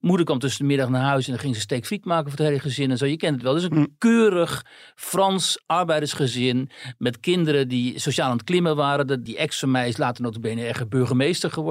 Moeder 0.00 0.26
kwam 0.26 0.38
tussen 0.38 0.60
de 0.60 0.66
middag 0.66 0.88
naar 0.88 1.02
huis 1.02 1.24
en 1.26 1.32
dan 1.32 1.40
ging 1.40 1.54
ze 1.54 1.60
steekfriet 1.60 2.04
maken 2.04 2.30
voor 2.30 2.38
het 2.38 2.48
hele 2.48 2.60
gezin. 2.60 2.90
En 2.90 2.98
zo, 2.98 3.06
je 3.06 3.16
kent 3.16 3.34
het 3.34 3.42
wel. 3.42 3.54
Dus 3.54 3.62
een 3.62 3.70
Hmm. 3.72 3.94
keurig 3.98 4.64
Frans 4.94 5.62
arbeidersgezin 5.66 6.70
met 6.98 7.20
kinderen 7.20 7.68
die 7.68 7.98
sociaal 7.98 8.30
aan 8.30 8.36
het 8.36 8.44
klimmen 8.44 8.76
waren. 8.76 9.22
Die 9.24 9.36
ex 9.36 9.58
van 9.58 9.70
mij 9.70 9.88
is 9.88 9.96
later 9.96 10.22
notabene 10.22 10.64
erg 10.64 10.88
burgemeester 10.88 11.50
geworden. 11.50 11.61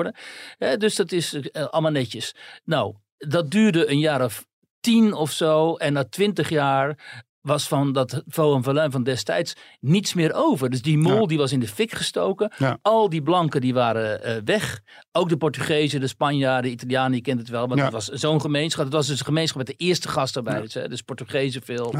Eh, 0.57 0.73
dus 0.77 0.95
dat 0.95 1.11
is 1.11 1.33
eh, 1.33 1.65
allemaal 1.65 1.91
netjes. 1.91 2.35
Nou, 2.63 2.95
dat 3.17 3.51
duurde 3.51 3.89
een 3.89 3.99
jaar 3.99 4.23
of 4.23 4.45
tien 4.79 5.13
of 5.13 5.31
zo. 5.31 5.75
En 5.75 5.93
na 5.93 6.03
twintig 6.03 6.49
jaar 6.49 7.19
was 7.41 7.67
van 7.67 7.93
dat 7.93 8.23
Vaux 8.27 8.67
en 8.67 8.91
van 8.91 9.03
destijds 9.03 9.53
niets 9.79 10.13
meer 10.13 10.33
over. 10.33 10.69
Dus 10.69 10.81
die 10.81 10.97
mol 10.97 11.19
Ja. 11.21 11.25
die 11.25 11.37
was 11.37 11.51
in 11.51 11.59
de 11.59 11.67
fik 11.67 11.91
gestoken. 11.91 12.51
Ja. 12.57 12.77
Al 12.81 13.09
die 13.09 13.21
blanken 13.21 13.61
die 13.61 13.73
waren 13.73 14.23
eh, 14.23 14.35
weg. 14.45 14.81
Ook 15.11 15.29
de 15.29 15.37
Portugezen, 15.37 15.99
de 15.99 16.07
Spanjaarden, 16.07 16.63
de 16.63 16.69
Italianen, 16.77 17.15
je 17.15 17.21
kent 17.21 17.39
het 17.39 17.49
wel. 17.49 17.67
Want 17.67 17.79
Ja. 17.79 17.83
het 17.85 17.93
was 17.93 18.07
zo'n 18.07 18.41
gemeenschap. 18.41 18.83
Het 18.83 18.93
was 18.93 19.07
dus 19.07 19.19
een 19.19 19.25
gemeenschap 19.25 19.57
met 19.57 19.67
de 19.67 19.85
eerste 19.85 20.07
gastarbeiders. 20.07 20.73
hè, 20.73 20.87
Dus 20.87 21.01
Portugezen 21.01 21.61
veel. 21.61 21.93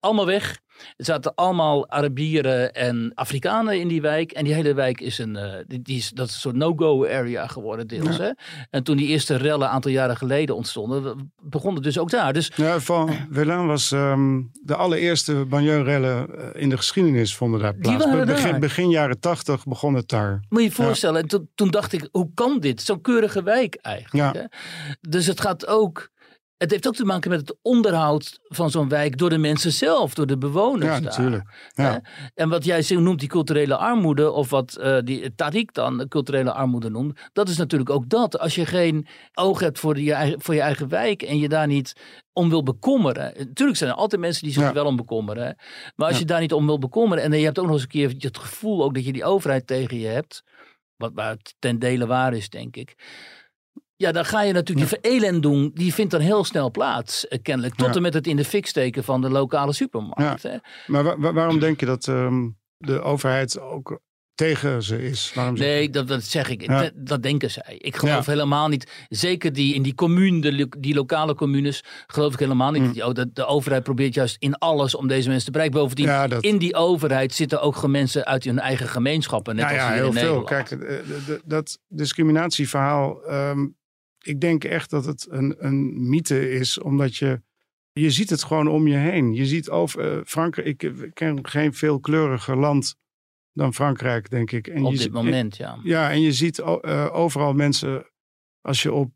Allemaal 0.00 0.26
weg. 0.26 0.58
Er 0.96 1.04
zaten 1.04 1.34
allemaal 1.34 1.88
Arabieren 1.90 2.74
en 2.74 3.12
Afrikanen 3.14 3.80
in 3.80 3.88
die 3.88 4.00
wijk. 4.00 4.32
En 4.32 4.44
die 4.44 4.54
hele 4.54 4.74
wijk 4.74 5.00
is 5.00 5.18
een, 5.18 5.36
uh, 5.36 5.52
die, 5.66 5.82
die, 5.82 5.96
is, 5.96 6.10
dat 6.10 6.28
is 6.28 6.34
een 6.34 6.40
soort 6.40 6.56
no-go 6.56 7.06
area 7.06 7.46
geworden 7.46 7.86
deels. 7.86 8.18
Hè? 8.18 8.30
En 8.70 8.82
toen 8.82 8.96
die 8.96 9.06
eerste 9.06 9.36
rellen 9.36 9.66
een 9.66 9.72
aantal 9.72 9.90
jaren 9.90 10.16
geleden 10.16 10.56
ontstonden, 10.56 11.32
begon 11.42 11.74
het 11.74 11.82
dus 11.82 11.98
ook 11.98 12.10
daar. 12.10 12.32
Dus, 12.32 12.52
ja, 12.56 12.80
Van 12.80 13.10
Velin 13.30 13.66
was 13.66 13.90
um, 13.90 14.50
de 14.62 14.74
allereerste 14.74 15.44
banlieue-rellen 15.48 16.28
uh, 16.30 16.62
in 16.62 16.68
de 16.68 16.76
geschiedenis 16.76 17.36
vonden 17.36 17.60
daar 17.60 17.74
plaats. 17.74 18.04
Begin, 18.10 18.50
daar. 18.50 18.58
begin 18.58 18.90
jaren 18.90 19.20
tachtig 19.20 19.64
begon 19.64 19.94
het 19.94 20.08
daar. 20.08 20.44
Moet 20.48 20.60
je 20.60 20.68
je 20.68 20.72
voorstellen, 20.74 21.20
en 21.20 21.28
toen, 21.28 21.48
toen 21.54 21.70
dacht 21.70 21.92
ik, 21.92 22.08
hoe 22.12 22.30
kan 22.34 22.60
dit? 22.60 22.82
Zo'n 22.82 23.00
keurige 23.00 23.42
wijk 23.42 23.74
eigenlijk. 23.74 24.34
Ja. 24.34 24.40
Hè? 24.40 24.46
Dus 25.00 25.26
het 25.26 25.40
gaat 25.40 25.66
ook... 25.66 26.10
Het 26.58 26.70
heeft 26.70 26.86
ook 26.86 26.94
te 26.94 27.04
maken 27.04 27.30
met 27.30 27.40
het 27.40 27.56
onderhoud 27.62 28.38
van 28.42 28.70
zo'n 28.70 28.88
wijk 28.88 29.18
door 29.18 29.30
de 29.30 29.38
mensen 29.38 29.72
zelf, 29.72 30.14
door 30.14 30.26
de 30.26 30.38
bewoners. 30.38 30.84
Ja, 30.84 30.90
daar. 30.92 31.00
natuurlijk. 31.00 31.70
Ja. 31.74 32.02
En 32.34 32.48
wat 32.48 32.64
jij 32.64 32.82
zo 32.82 33.00
noemt, 33.00 33.20
die 33.20 33.28
culturele 33.28 33.76
armoede, 33.76 34.30
of 34.30 34.50
wat 34.50 34.78
uh, 34.80 34.98
die 35.04 35.30
Tariq 35.30 35.64
dan 35.72 36.08
culturele 36.08 36.52
armoede 36.52 36.90
noemt, 36.90 37.20
dat 37.32 37.48
is 37.48 37.56
natuurlijk 37.56 37.90
ook 37.90 38.08
dat. 38.08 38.38
Als 38.38 38.54
je 38.54 38.66
geen 38.66 39.06
oog 39.34 39.60
hebt 39.60 39.78
voor, 39.78 39.98
je 39.98 40.12
eigen, 40.12 40.40
voor 40.42 40.54
je 40.54 40.60
eigen 40.60 40.88
wijk 40.88 41.22
en 41.22 41.38
je 41.38 41.48
daar 41.48 41.66
niet 41.66 41.92
om 42.32 42.48
wil 42.48 42.62
bekommeren. 42.62 43.32
Natuurlijk 43.38 43.78
zijn 43.78 43.90
er 43.90 43.96
altijd 43.96 44.20
mensen 44.20 44.42
die 44.44 44.52
zich 44.52 44.62
Ja. 44.62 44.72
wel 44.72 44.86
om 44.86 44.96
bekommeren. 44.96 45.44
hè. 45.46 45.52
Maar 45.96 46.06
als 46.06 46.14
Ja. 46.14 46.20
je 46.20 46.26
daar 46.26 46.40
niet 46.40 46.52
om 46.52 46.66
wil 46.66 46.78
bekommeren 46.78 47.24
en 47.24 47.38
je 47.38 47.44
hebt 47.44 47.58
ook 47.58 47.64
nog 47.64 47.74
eens 47.74 47.82
een 47.82 47.88
keer 47.88 48.14
het 48.18 48.38
gevoel 48.38 48.82
ook 48.84 48.94
dat 48.94 49.04
je 49.04 49.12
die 49.12 49.24
overheid 49.24 49.66
tegen 49.66 49.98
je 49.98 50.06
hebt, 50.06 50.42
wat 50.96 51.12
het 51.14 51.54
ten 51.58 51.78
dele 51.78 52.06
waar 52.06 52.34
is, 52.34 52.48
denk 52.48 52.76
ik. 52.76 52.94
Ja, 54.00 54.12
dan 54.12 54.24
ga 54.24 54.42
je 54.42 54.52
natuurlijk 54.52 54.90
die 54.90 54.98
verelend 55.00 55.42
doen. 55.42 55.70
Die 55.74 55.94
vindt 55.94 56.10
dan 56.10 56.20
heel 56.20 56.44
snel 56.44 56.70
plaats, 56.70 57.28
eh, 57.28 57.38
kennelijk. 57.42 57.74
Tot 57.74 57.96
en 57.96 58.02
met 58.02 58.14
het 58.14 58.26
in 58.26 58.36
de 58.36 58.44
fik 58.44 58.66
steken 58.66 59.04
van 59.04 59.20
de 59.20 59.30
lokale 59.30 59.72
supermarkt. 59.72 60.42
Hè? 60.42 60.56
Maar 60.86 61.04
wa- 61.04 61.18
wa- 61.18 61.32
waarom 61.32 61.58
denk 61.58 61.80
je 61.80 61.86
dat 61.86 62.08
ehm, 62.08 62.48
de 62.76 63.00
overheid 63.00 63.60
ook 63.60 64.00
tegen 64.34 64.82
ze 64.82 65.02
is? 65.02 65.32
Waarom 65.34 65.54
Nee, 65.54 65.90
dat, 65.90 66.08
dat 66.08 66.22
zeg 66.22 66.48
ik. 66.50 66.62
Ja. 66.66 66.80
Dat, 66.82 66.92
dat 66.94 67.22
denken 67.22 67.50
zij. 67.50 67.74
Ik 67.78 67.96
geloof 67.96 68.26
Ja. 68.26 68.32
helemaal 68.32 68.68
niet. 68.68 69.06
Zeker 69.08 69.52
die 69.52 69.74
in 69.74 69.82
die 69.82 69.94
commune, 69.94 70.40
de, 70.40 70.68
die 70.78 70.94
lokale 70.94 71.34
communes, 71.34 71.84
geloof 72.06 72.32
ik 72.32 72.38
helemaal 72.38 72.70
niet. 72.70 72.84
Dat 72.84 72.92
Die, 72.94 73.06
oh, 73.06 73.12
de, 73.14 73.30
de 73.32 73.44
overheid 73.46 73.82
probeert 73.82 74.14
juist 74.14 74.36
in 74.38 74.54
alles 74.58 74.94
om 74.94 75.08
deze 75.08 75.28
mensen 75.28 75.44
te 75.46 75.50
bereiken. 75.52 75.80
Bovendien, 75.80 76.06
Ja, 76.06 76.26
dat- 76.26 76.42
in 76.42 76.58
die 76.58 76.74
overheid 76.74 77.34
zitten 77.34 77.60
ook 77.60 77.86
mensen 77.86 78.24
uit 78.26 78.44
hun 78.44 78.58
eigen 78.58 78.88
gemeenschappen. 78.88 79.54
Net 79.56 79.64
Ja, 79.64 79.70
als 79.70 79.80
ja, 79.82 79.92
heel 79.92 80.12
veel. 80.12 80.12
Nederland. 80.12 80.46
Kijk, 80.46 80.70
eh, 80.70 80.78
de- 81.26 81.40
dat 81.44 81.78
discriminatieverhaal. 81.88 83.22
ehm, 83.24 83.66
ik 84.22 84.40
denk 84.40 84.64
echt 84.64 84.90
dat 84.90 85.04
het 85.04 85.26
een, 85.30 85.54
een 85.58 86.08
mythe 86.08 86.50
is, 86.50 86.78
omdat 86.78 87.16
je. 87.16 87.40
Je 87.92 88.10
ziet 88.10 88.30
het 88.30 88.44
gewoon 88.44 88.68
om 88.68 88.86
je 88.86 88.96
heen. 88.96 89.34
Je 89.34 89.46
ziet 89.46 89.70
over 89.70 90.12
eh, 90.12 90.20
Frankrijk. 90.24 90.66
Ik, 90.66 90.82
eh, 90.82 91.10
ken 91.12 91.48
geen 91.48 91.74
veel 91.74 92.00
kleuriger 92.00 92.56
land 92.56 92.96
dan 93.52 93.74
Frankrijk, 93.74 94.30
denk 94.30 94.50
ik. 94.52 94.66
En 94.66 94.84
op 94.84 94.92
je 94.92 94.98
dit 94.98 95.12
moment, 95.12 95.56
ja. 95.56 95.78
Ja, 95.82 96.10
en 96.10 96.20
je 96.20 96.32
ziet 96.32 96.58
eh, 96.58 97.08
overal 97.12 97.52
mensen. 97.52 98.06
Als 98.60 98.82
je 98.82 98.92
op 98.92 99.12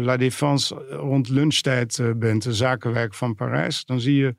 La 0.00 0.16
Défense 0.16 0.74
rond 0.74 1.28
lunchtijd 1.28 2.02
bent, 2.16 2.42
de 2.42 2.54
zakenwijk 2.54 3.14
van 3.14 3.34
Parijs, 3.34 3.84
dan 3.84 4.00
zie 4.00 4.16
je 4.16 4.36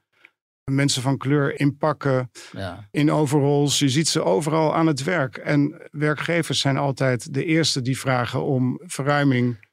mensen 0.72 1.02
van 1.02 1.18
kleur 1.18 1.60
in 1.60 1.78
pakken, 1.78 2.32
ja. 2.52 2.88
in 2.92 3.12
overalls. 3.12 3.80
Je 3.80 3.90
ziet 3.90 4.08
ze 4.08 4.24
overal 4.24 4.76
aan 4.76 4.88
het 4.88 5.04
werk. 5.04 5.38
En 5.38 5.90
werkgevers 5.92 6.60
zijn 6.60 6.78
altijd 6.78 7.34
de 7.34 7.46
eerste 7.46 7.82
die 7.82 8.00
vragen 8.00 8.44
om 8.44 8.82
verruiming, 8.84 9.65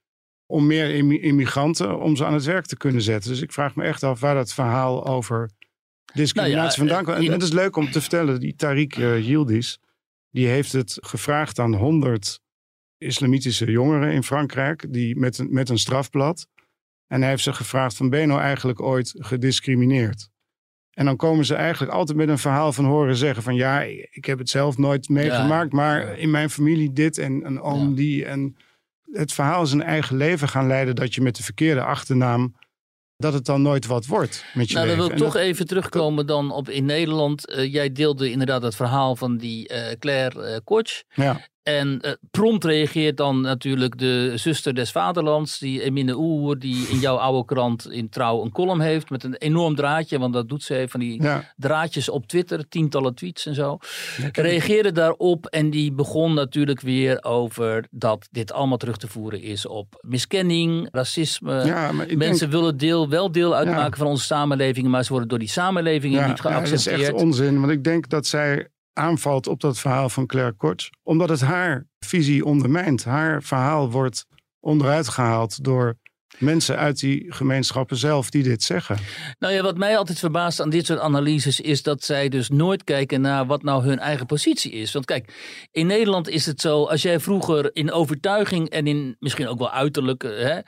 om 0.53 0.67
meer 0.67 0.95
immi- 0.95 1.21
immigranten, 1.21 2.01
om 2.01 2.17
ze 2.17 2.25
aan 2.25 2.35
het 2.35 2.45
werk 2.45 2.67
te 2.67 2.77
kunnen 2.77 3.03
zetten. 3.03 3.31
Dus 3.31 3.41
ik 3.41 3.53
vraag 3.53 3.75
me 3.75 3.85
echt 3.85 4.03
af 4.03 4.21
waar 4.21 4.35
dat 4.35 4.53
verhaal 4.53 5.07
over 5.07 5.51
discriminatie 6.15 6.57
Nou 6.57 6.69
ja, 6.91 6.95
vandaan 6.95 7.05
komt. 7.05 7.27
En 7.27 7.33
het 7.33 7.43
is 7.43 7.53
leuk 7.53 7.77
om 7.77 7.91
te 7.91 8.01
vertellen, 8.01 8.41
die 8.41 8.55
Tariq 8.57 8.99
uh, 8.99 9.27
Yildiz, 9.29 9.77
die 10.31 10.47
heeft 10.47 10.73
het 10.73 10.99
gevraagd 11.01 11.59
aan 11.59 11.75
100 11.75 12.41
islamitische 12.99 13.71
jongeren 13.71 14.13
in 14.13 14.23
Frankrijk, 14.23 14.93
die 14.93 15.19
met 15.19 15.39
een, 15.39 15.49
met 15.53 15.69
een 15.69 15.79
strafblad. 15.79 16.47
En 17.07 17.21
hij 17.21 17.31
heeft 17.31 17.43
ze 17.43 17.53
gevraagd 17.53 17.97
van, 17.97 18.11
ben 18.11 18.21
je 18.21 18.27
nou 18.27 18.41
eigenlijk 18.41 18.81
ooit 18.81 19.15
gediscrimineerd? 19.19 20.29
En 20.91 21.05
dan 21.05 21.17
komen 21.17 21.45
ze 21.45 21.55
eigenlijk 21.55 21.93
altijd 21.93 22.19
met 22.19 22.29
een 22.29 22.39
verhaal 22.39 22.73
van 22.73 22.85
horen 22.85 23.17
zeggen 23.17 23.43
van 23.43 23.55
ja, 23.55 23.83
ik 24.11 24.25
heb 24.25 24.39
het 24.39 24.49
zelf 24.49 24.79
nooit 24.79 25.09
meegemaakt, 25.09 25.73
maar 25.73 26.19
in 26.19 26.31
mijn 26.31 26.51
familie 26.51 26.93
dit 26.93 27.19
en 27.19 27.47
een 27.47 27.61
oom 27.61 27.89
Ja. 27.89 27.95
die. 27.95 28.25
En 28.25 28.57
het 29.13 29.33
verhaal 29.33 29.67
een 29.71 29.83
eigen 29.83 30.17
leven 30.17 30.49
gaan 30.49 30.67
leiden 30.67 30.95
dat 30.95 31.15
je 31.15 31.21
met 31.21 31.37
de 31.37 31.43
verkeerde 31.43 31.83
achternaam, 31.83 32.57
dat 33.17 33.33
het 33.33 33.45
dan 33.45 33.63
nooit 33.63 33.87
wat 33.87 34.07
wordt 34.07 34.45
met 34.55 34.69
je 34.69 34.75
Nou, 34.75 34.87
dan 34.87 34.97
wil 34.97 35.07
ik 35.11 35.17
toch 35.17 35.33
dat- 35.33 35.43
even 35.43 35.67
terugkomen 35.67 36.27
dan 36.27 36.51
op 36.53 36.69
in 36.69 36.85
Nederland. 36.85 37.47
Eh, 37.49 37.73
jij 37.73 37.93
deelde 37.93 38.31
inderdaad 38.31 38.63
het 38.63 38.77
verhaal 38.77 39.17
van 39.17 39.37
die 39.37 39.69
eh, 39.69 39.99
Claire 39.99 40.43
eh 40.43 40.59
Koch. 40.65 41.03
ja, 41.15 41.41
En 41.63 42.01
eh, 42.01 42.13
prompt 42.31 42.65
reageert 42.65 43.17
dan 43.17 43.41
natuurlijk 43.41 43.99
de 43.99 44.33
zuster 44.35 44.75
des 44.75 44.91
vaderlands, 44.91 45.59
die 45.59 45.83
Emine 45.83 46.15
Oer, 46.17 46.59
die 46.59 46.87
in 46.89 46.99
jouw 46.99 47.17
oude 47.17 47.45
krant 47.45 47.91
in 47.91 48.09
Trouw 48.09 48.43
een 48.45 48.53
column 48.53 48.81
heeft 48.81 49.11
met 49.11 49.25
een 49.25 49.35
enorm 49.37 49.75
draadje, 49.75 50.19
want 50.19 50.33
dat 50.33 50.49
doet 50.49 50.63
ze 50.63 50.85
van 50.89 51.01
die 51.01 51.23
ja, 51.23 51.53
draadjes 51.57 52.09
op 52.09 52.27
Twitter, 52.27 52.69
tientallen 52.69 53.15
tweets 53.15 53.47
en 53.47 53.55
zo. 53.55 53.79
Reageerde 54.33 54.93
daarop 54.93 55.47
en 55.47 55.71
die 55.71 55.93
begon 55.93 56.35
natuurlijk 56.35 56.81
weer 56.81 57.25
over 57.25 57.87
dat 57.91 58.29
dit 58.31 58.53
allemaal 58.53 58.77
terug 58.79 58.97
te 58.97 59.09
voeren 59.09 59.43
is 59.43 59.67
op 59.67 59.99
miskenning, 60.01 60.89
racisme. 60.93 61.65
ja, 61.65 61.93
Mensen 61.93 62.17
denk, 62.19 62.53
willen 62.53 62.77
deel, 62.77 63.09
wel 63.09 63.33
deel 63.33 63.55
uitmaken 63.55 63.91
Ja. 63.91 63.97
van 63.97 64.07
onze 64.07 64.25
samenleving, 64.25 64.87
maar 64.89 65.03
ze 65.05 65.11
worden 65.11 65.29
door 65.29 65.39
die 65.39 65.49
samenlevingen 65.49 66.21
ja, 66.21 66.27
niet 66.27 66.43
ja, 66.43 66.51
dat 66.53 66.63
is 66.63 66.69
geaccepteerd. 66.69 67.13
echt 67.15 67.23
onzin, 67.23 67.61
want 67.61 67.73
ik 67.73 67.85
denk 67.85 68.09
dat 68.09 68.27
zij 68.27 68.69
aanvalt 68.93 69.47
op 69.47 69.61
dat 69.61 69.79
verhaal 69.79 70.09
van 70.09 70.27
Claire 70.27 70.53
Koch, 70.53 70.91
omdat 71.03 71.29
het 71.29 71.41
haar 71.41 71.87
visie 71.99 72.45
ondermijnt. 72.45 73.05
Haar 73.05 73.43
verhaal 73.43 73.91
wordt 73.91 74.27
onderuit 74.61 75.09
gehaald 75.09 75.65
door 75.65 75.97
mensen 76.39 76.77
uit 76.77 77.01
die 77.01 77.33
gemeenschappen 77.33 77.97
zelf 77.97 78.31
die 78.31 78.43
dit 78.43 78.63
zeggen. 78.63 78.97
Nou 79.39 79.55
ja, 79.55 79.63
wat 79.63 79.77
mij 79.77 79.99
altijd 79.99 80.19
verbaast 80.19 80.61
aan 80.61 80.71
dit 80.71 80.87
soort 80.87 80.99
analyses 80.99 81.61
is 81.61 81.83
dat 81.83 82.05
zij 82.05 82.29
dus 82.29 82.49
nooit 82.49 82.85
kijken 82.85 83.21
naar 83.21 83.47
wat 83.47 83.63
nou 83.63 83.85
hun 83.85 83.99
eigen 83.99 84.27
positie 84.27 84.73
is. 84.73 84.93
Want 84.93 85.05
kijk, 85.05 85.33
in 85.71 85.87
Nederland 85.87 86.29
is 86.29 86.47
het 86.47 86.61
zo, 86.61 86.85
als 86.85 87.03
jij 87.03 87.21
vroeger 87.21 87.75
in 87.75 87.93
overtuiging 87.93 88.69
en 88.69 88.87
in 88.87 89.17
misschien 89.19 89.49
ook 89.49 89.59
wel 89.59 89.71
uiterlijk, 89.71 90.25
eh, 90.25 90.31
hè, 90.31 90.61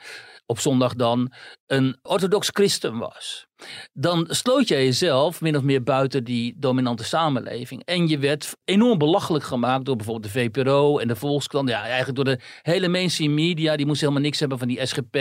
op 0.45 0.59
zondag 0.59 0.93
dan, 0.93 1.33
een 1.65 1.97
orthodox 2.01 2.49
christen 2.53 2.97
was. 2.97 3.47
Dan 3.93 4.27
sloot 4.29 4.67
jij 4.67 4.83
jezelf 4.83 5.41
min 5.41 5.57
of 5.57 5.63
meer 5.63 5.83
buiten 5.83 6.23
die 6.23 6.55
dominante 6.57 7.03
samenleving. 7.03 7.81
En 7.85 8.07
je 8.07 8.17
werd 8.17 8.55
enorm 8.65 8.97
belachelijk 8.97 9.43
gemaakt 9.43 9.85
door 9.85 9.95
bijvoorbeeld 9.95 10.33
de 10.33 10.39
VPRO 10.39 10.97
en 10.97 11.07
de 11.07 11.15
Volkskrant. 11.15 11.69
Ja, 11.69 11.81
eigenlijk 11.81 12.15
door 12.15 12.25
de 12.25 12.39
hele 12.61 12.87
mainstream 12.87 13.33
media. 13.33 13.75
Die 13.75 13.85
moesten 13.85 14.07
helemaal 14.07 14.27
niks 14.27 14.39
hebben 14.39 14.57
van 14.57 14.67
die 14.67 14.85
SGP, 14.85 15.11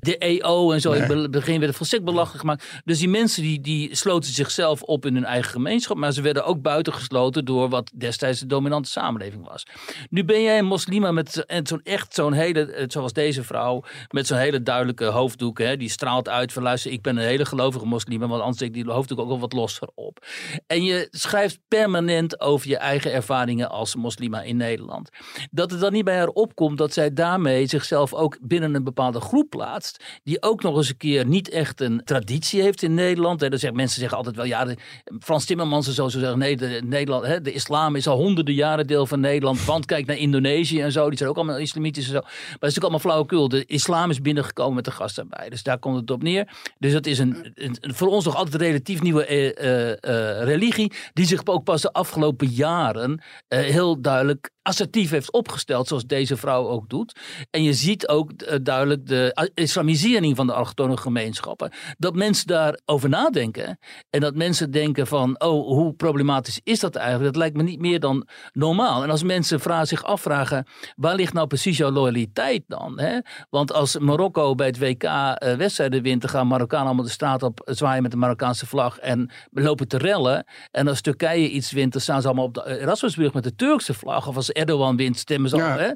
de 0.00 0.18
EO 0.18 0.72
en 0.72 0.80
zo. 0.80 0.92
In 0.92 1.02
het 1.02 1.30
begin 1.30 1.54
werd 1.54 1.66
het 1.66 1.76
volstrekt 1.76 2.04
belachelijk 2.04 2.40
gemaakt. 2.40 2.64
Dus 2.84 2.98
die 2.98 3.08
mensen 3.08 3.42
die, 3.42 3.60
die 3.60 3.94
sloten 3.94 4.32
zichzelf 4.32 4.82
op 4.82 5.06
in 5.06 5.14
hun 5.14 5.24
eigen 5.24 5.50
gemeenschap. 5.50 5.96
Maar 5.96 6.12
ze 6.12 6.22
werden 6.22 6.44
ook 6.44 6.62
buitengesloten 6.62 7.44
door 7.44 7.68
wat 7.68 7.90
destijds 7.94 8.40
de 8.40 8.46
dominante 8.46 8.90
samenleving 8.90 9.48
was. 9.48 9.66
Nu 10.10 10.24
ben 10.24 10.42
jij 10.42 10.58
een 10.58 10.66
moslima 10.66 11.12
met 11.12 11.44
en 11.46 11.66
zo'n 11.66 11.80
echt 11.84 12.14
zo'n 12.14 12.32
hele, 12.32 12.72
eh, 12.72 12.84
zoals 12.88 13.12
deze 13.12 13.44
vrouw, 13.44 13.84
met 14.10 14.26
zo'n 14.26 14.38
hele 14.38 14.62
duidelijke 14.62 15.04
hoofddoek. 15.04 15.58
Hè, 15.58 15.76
die 15.76 15.88
straalt 15.88 16.28
uit 16.28 16.52
van 16.52 16.62
luister, 16.62 16.90
ik 16.90 17.02
ben 17.02 17.16
een 17.16 17.26
hele 17.26 17.44
gelovige 17.68 17.94
moslima, 17.94 18.26
want 18.26 18.40
anders 18.40 18.56
steekt 18.56 18.74
die 18.74 18.92
hoofddoek 18.92 19.18
ook 19.18 19.28
wel 19.28 19.38
wat 19.38 19.52
losser 19.52 19.88
op. 19.94 20.26
En 20.66 20.84
je 20.84 21.08
schrijft 21.10 21.58
permanent 21.68 22.40
over 22.40 22.68
je 22.68 22.76
eigen 22.76 23.12
ervaringen 23.12 23.70
als 23.70 23.96
moslima 23.96 24.42
in 24.42 24.56
Nederland. 24.56 25.10
Dat 25.50 25.70
het 25.70 25.80
dan 25.80 25.92
niet 25.92 26.04
bij 26.04 26.16
haar 26.16 26.28
opkomt 26.28 26.78
dat 26.78 26.92
zij 26.92 27.12
daarmee 27.12 27.66
zichzelf 27.66 28.14
ook 28.14 28.38
binnen 28.40 28.74
een 28.74 28.84
bepaalde 28.84 29.20
groep 29.20 29.50
plaatst, 29.50 30.04
die 30.22 30.42
ook 30.42 30.62
nog 30.62 30.76
eens 30.76 30.88
een 30.88 30.96
keer 30.96 31.26
niet 31.26 31.48
echt 31.48 31.80
een 31.80 32.00
traditie 32.04 32.62
heeft 32.62 32.82
in 32.82 32.94
Nederland. 32.94 33.40
Hè, 33.40 33.48
dan 33.48 33.58
zeggen, 33.58 33.78
mensen 33.78 34.00
zeggen 34.00 34.16
altijd 34.16 34.36
wel, 34.36 34.44
ja, 34.44 34.66
Frans 35.20 35.44
Timmermans 35.44 35.86
en 35.86 35.92
zo, 35.92 36.08
zeggen, 36.08 36.38
nee, 36.38 36.56
de, 36.56 36.80
Nederland, 36.84 37.26
hè, 37.26 37.40
de 37.40 37.52
islam 37.52 37.96
is 37.96 38.06
al 38.06 38.16
honderden 38.16 38.54
jaren 38.54 38.86
deel 38.86 39.06
van 39.06 39.20
Nederland, 39.20 39.64
want 39.64 39.86
kijk 39.86 40.06
naar 40.06 40.16
Indonesië 40.16 40.80
en 40.80 40.92
zo, 40.92 41.08
die 41.08 41.18
zijn 41.18 41.30
ook 41.30 41.36
allemaal 41.36 41.58
islamitisch 41.58 42.04
en 42.04 42.12
zo. 42.12 42.20
Maar 42.20 42.30
dat 42.30 42.40
is 42.50 42.58
natuurlijk 42.58 42.82
allemaal 42.82 43.00
flauwekul. 43.00 43.48
De 43.48 43.64
islam 43.64 44.10
is 44.10 44.20
binnengekomen 44.20 44.74
met 44.74 44.84
de 44.84 44.90
gastarbeiders, 44.90 45.50
dus 45.50 45.62
daar 45.62 45.78
komt 45.78 45.96
het 45.96 46.10
op 46.10 46.22
neer. 46.22 46.48
Dus 46.78 46.92
dat 46.92 47.06
is 47.06 47.18
een 47.18 47.52
voor 47.80 48.08
ons 48.08 48.24
nog 48.24 48.36
altijd 48.36 48.54
een 48.54 48.66
relatief 48.66 49.02
nieuwe 49.02 49.24
eh, 49.26 49.58
eh, 49.58 49.90
eh, 49.90 50.44
religie, 50.44 50.92
die 51.12 51.26
zich 51.26 51.46
ook 51.46 51.64
pas 51.64 51.82
de 51.82 51.92
afgelopen 51.92 52.48
jaren 52.48 53.22
heel 53.48 54.00
duidelijk 54.00 54.50
assertief 54.68 55.10
heeft 55.10 55.32
opgesteld, 55.32 55.88
zoals 55.88 56.06
deze 56.06 56.36
vrouw 56.36 56.68
ook 56.68 56.88
doet. 56.88 57.20
En 57.50 57.62
je 57.62 57.72
ziet 57.72 58.08
ook 58.08 58.32
eh, 58.32 58.56
duidelijk 58.62 59.06
de 59.06 59.50
islamisering 59.54 60.36
van 60.36 60.46
de 60.46 60.52
allochtone 60.52 60.96
gemeenschappen. 60.96 61.72
Dat 61.98 62.14
mensen 62.14 62.46
daarover 62.46 63.08
nadenken. 63.08 63.78
En 64.10 64.20
dat 64.20 64.34
mensen 64.34 64.70
denken 64.70 65.06
van, 65.06 65.40
oh, 65.40 65.66
hoe 65.66 65.92
problematisch 65.92 66.60
is 66.62 66.80
dat 66.80 66.94
eigenlijk? 66.94 67.32
Dat 67.32 67.42
lijkt 67.42 67.56
me 67.56 67.62
niet 67.62 67.80
meer 67.80 68.00
dan 68.00 68.26
normaal. 68.52 69.02
En 69.02 69.10
als 69.10 69.22
mensen 69.22 69.60
vragen, 69.60 69.86
zich 69.86 70.04
afvragen, 70.04 70.66
waar 70.96 71.14
ligt 71.14 71.32
nou 71.32 71.46
precies 71.46 71.76
jouw 71.76 71.90
loyaliteit 71.90 72.62
dan? 72.66 73.00
Hè? 73.00 73.18
Want 73.50 73.72
als 73.72 73.98
Marokko 73.98 74.54
bij 74.54 74.66
het 74.66 74.78
WK 74.78 75.02
uh, 75.02 75.36
wedstrijden 75.38 76.02
wint, 76.02 76.20
dan 76.20 76.30
gaan 76.30 76.46
Marokkanen 76.46 76.86
allemaal 76.86 77.04
de 77.04 77.10
straat 77.10 77.42
op 77.42 77.60
zwaaien 77.64 78.02
met 78.02 78.10
de 78.10 78.16
Marokkaanse 78.16 78.66
vlag 78.66 78.98
en 78.98 79.30
lopen 79.50 79.88
te 79.88 79.98
rellen. 79.98 80.46
En 80.70 80.88
als 80.88 81.00
Turkije 81.00 81.48
iets 81.48 81.72
wint, 81.72 81.92
dan 81.92 82.00
staan 82.00 82.20
ze 82.20 82.26
allemaal 82.26 82.44
op 82.44 82.54
de 82.54 82.80
Erasmusbrug 82.80 83.32
met 83.32 83.42
de 83.42 83.54
Turkse 83.54 83.94
vlag. 83.94 84.26
Of 84.28 84.36
als 84.36 84.52
Erdogan 84.58 84.96
wint, 84.96 85.18
stemmen 85.18 85.50
ze 85.50 85.56
ja. 85.56 85.78
Hè? 85.78 85.90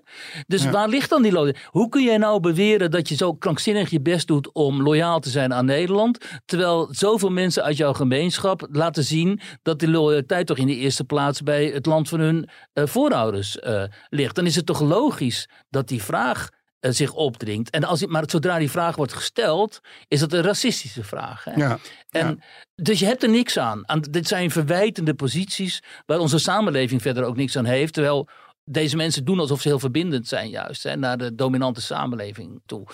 Dus 0.46 0.70
waar 0.70 0.88
ligt 0.88 1.10
dan 1.10 1.22
die 1.22 1.32
loyaliteit? 1.32 1.66
Hoe 1.70 1.88
kun 1.88 2.02
jij 2.02 2.16
nou 2.16 2.40
beweren 2.40 2.90
dat 2.90 3.08
je 3.08 3.14
zo 3.14 3.34
krankzinnig 3.34 3.90
je 3.90 4.00
best 4.00 4.26
doet 4.26 4.52
om 4.52 4.82
loyaal 4.82 5.20
te 5.20 5.30
zijn 5.30 5.54
aan 5.54 5.64
Nederland, 5.64 6.18
terwijl 6.44 6.88
zoveel 6.90 7.30
mensen 7.30 7.62
uit 7.62 7.76
jouw 7.76 7.92
gemeenschap 7.92 8.66
laten 8.70 9.04
zien 9.04 9.40
dat 9.62 9.78
die 9.78 9.88
loyaliteit 9.88 10.46
toch 10.46 10.58
in 10.58 10.66
de 10.66 10.76
eerste 10.76 11.04
plaats 11.04 11.42
bij 11.42 11.66
het 11.66 11.86
land 11.86 12.08
van 12.08 12.20
hun 12.20 12.48
uh, 12.74 12.86
voorouders 12.86 13.56
uh, 13.56 13.82
ligt? 14.08 14.34
Dan 14.34 14.46
is 14.46 14.56
het 14.56 14.66
toch 14.66 14.80
logisch 14.80 15.48
dat 15.70 15.88
die 15.88 16.02
vraag 16.02 16.48
uh, 16.80 16.90
zich 16.90 17.12
opdringt. 17.12 17.70
En 17.70 17.84
als, 17.84 18.06
maar 18.06 18.22
zodra 18.26 18.58
die 18.58 18.70
vraag 18.70 18.96
wordt 18.96 19.12
gesteld, 19.12 19.80
is 20.08 20.20
dat 20.20 20.32
een 20.32 20.42
racistische 20.42 21.04
vraag. 21.04 21.44
Hè? 21.44 21.52
Ja, 21.54 21.78
en, 22.10 22.26
ja. 22.26 22.36
Dus 22.74 22.98
je 22.98 23.06
hebt 23.06 23.22
er 23.22 23.28
niks 23.28 23.58
aan. 23.58 23.88
aan. 23.88 24.00
Dit 24.00 24.28
zijn 24.28 24.50
verwijtende 24.50 25.14
posities 25.14 25.82
waar 26.06 26.18
onze 26.18 26.38
samenleving 26.38 27.02
verder 27.02 27.24
ook 27.24 27.36
niks 27.36 27.56
aan 27.56 27.64
heeft. 27.64 27.92
Terwijl 27.92 28.28
deze 28.64 28.96
mensen 28.96 29.24
doen 29.24 29.38
alsof 29.38 29.60
ze 29.60 29.68
heel 29.68 29.78
verbindend 29.78 30.28
zijn 30.28 30.48
juist. 30.48 30.82
Hè, 30.82 30.96
naar 30.96 31.18
de 31.18 31.34
dominante 31.34 31.80
samenleving 31.80 32.62
toe. 32.66 32.86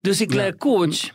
Dus 0.00 0.18
die 0.18 0.26
Claire 0.26 0.52
ja. 0.52 0.58
Koorts, 0.58 1.12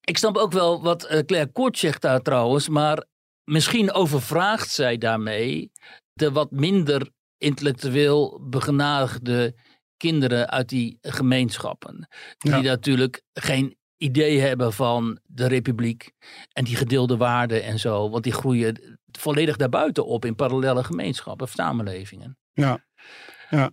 ik 0.00 0.18
snap 0.18 0.36
ook 0.36 0.52
wel 0.52 0.82
wat 0.82 1.10
uh, 1.10 1.18
Claire 1.18 1.52
Koorts 1.52 1.80
zegt 1.80 2.02
daar 2.02 2.20
trouwens. 2.20 2.68
Maar 2.68 3.04
misschien 3.44 3.92
overvraagt 3.92 4.70
zij 4.70 4.98
daarmee 4.98 5.70
de 6.12 6.32
wat 6.32 6.50
minder 6.50 7.10
intellectueel 7.38 8.40
begenadigde 8.48 9.54
kinderen 9.96 10.50
uit 10.50 10.68
die 10.68 10.98
gemeenschappen. 11.00 12.08
Die 12.38 12.50
ja. 12.50 12.60
natuurlijk 12.60 13.22
geen 13.32 13.76
idee 13.96 14.40
hebben 14.40 14.72
van 14.72 15.18
de 15.22 15.46
republiek 15.46 16.12
en 16.52 16.64
die 16.64 16.76
gedeelde 16.76 17.16
waarden 17.16 17.62
en 17.62 17.78
zo. 17.78 18.10
Want 18.10 18.24
die 18.24 18.32
groeien 18.32 18.98
volledig 19.18 19.56
daarbuiten 19.56 20.06
op 20.06 20.24
in 20.24 20.34
parallele 20.34 20.84
gemeenschappen 20.84 21.46
of 21.46 21.52
samenlevingen. 21.52 22.38
Ja, 22.56 22.84
ja. 23.50 23.70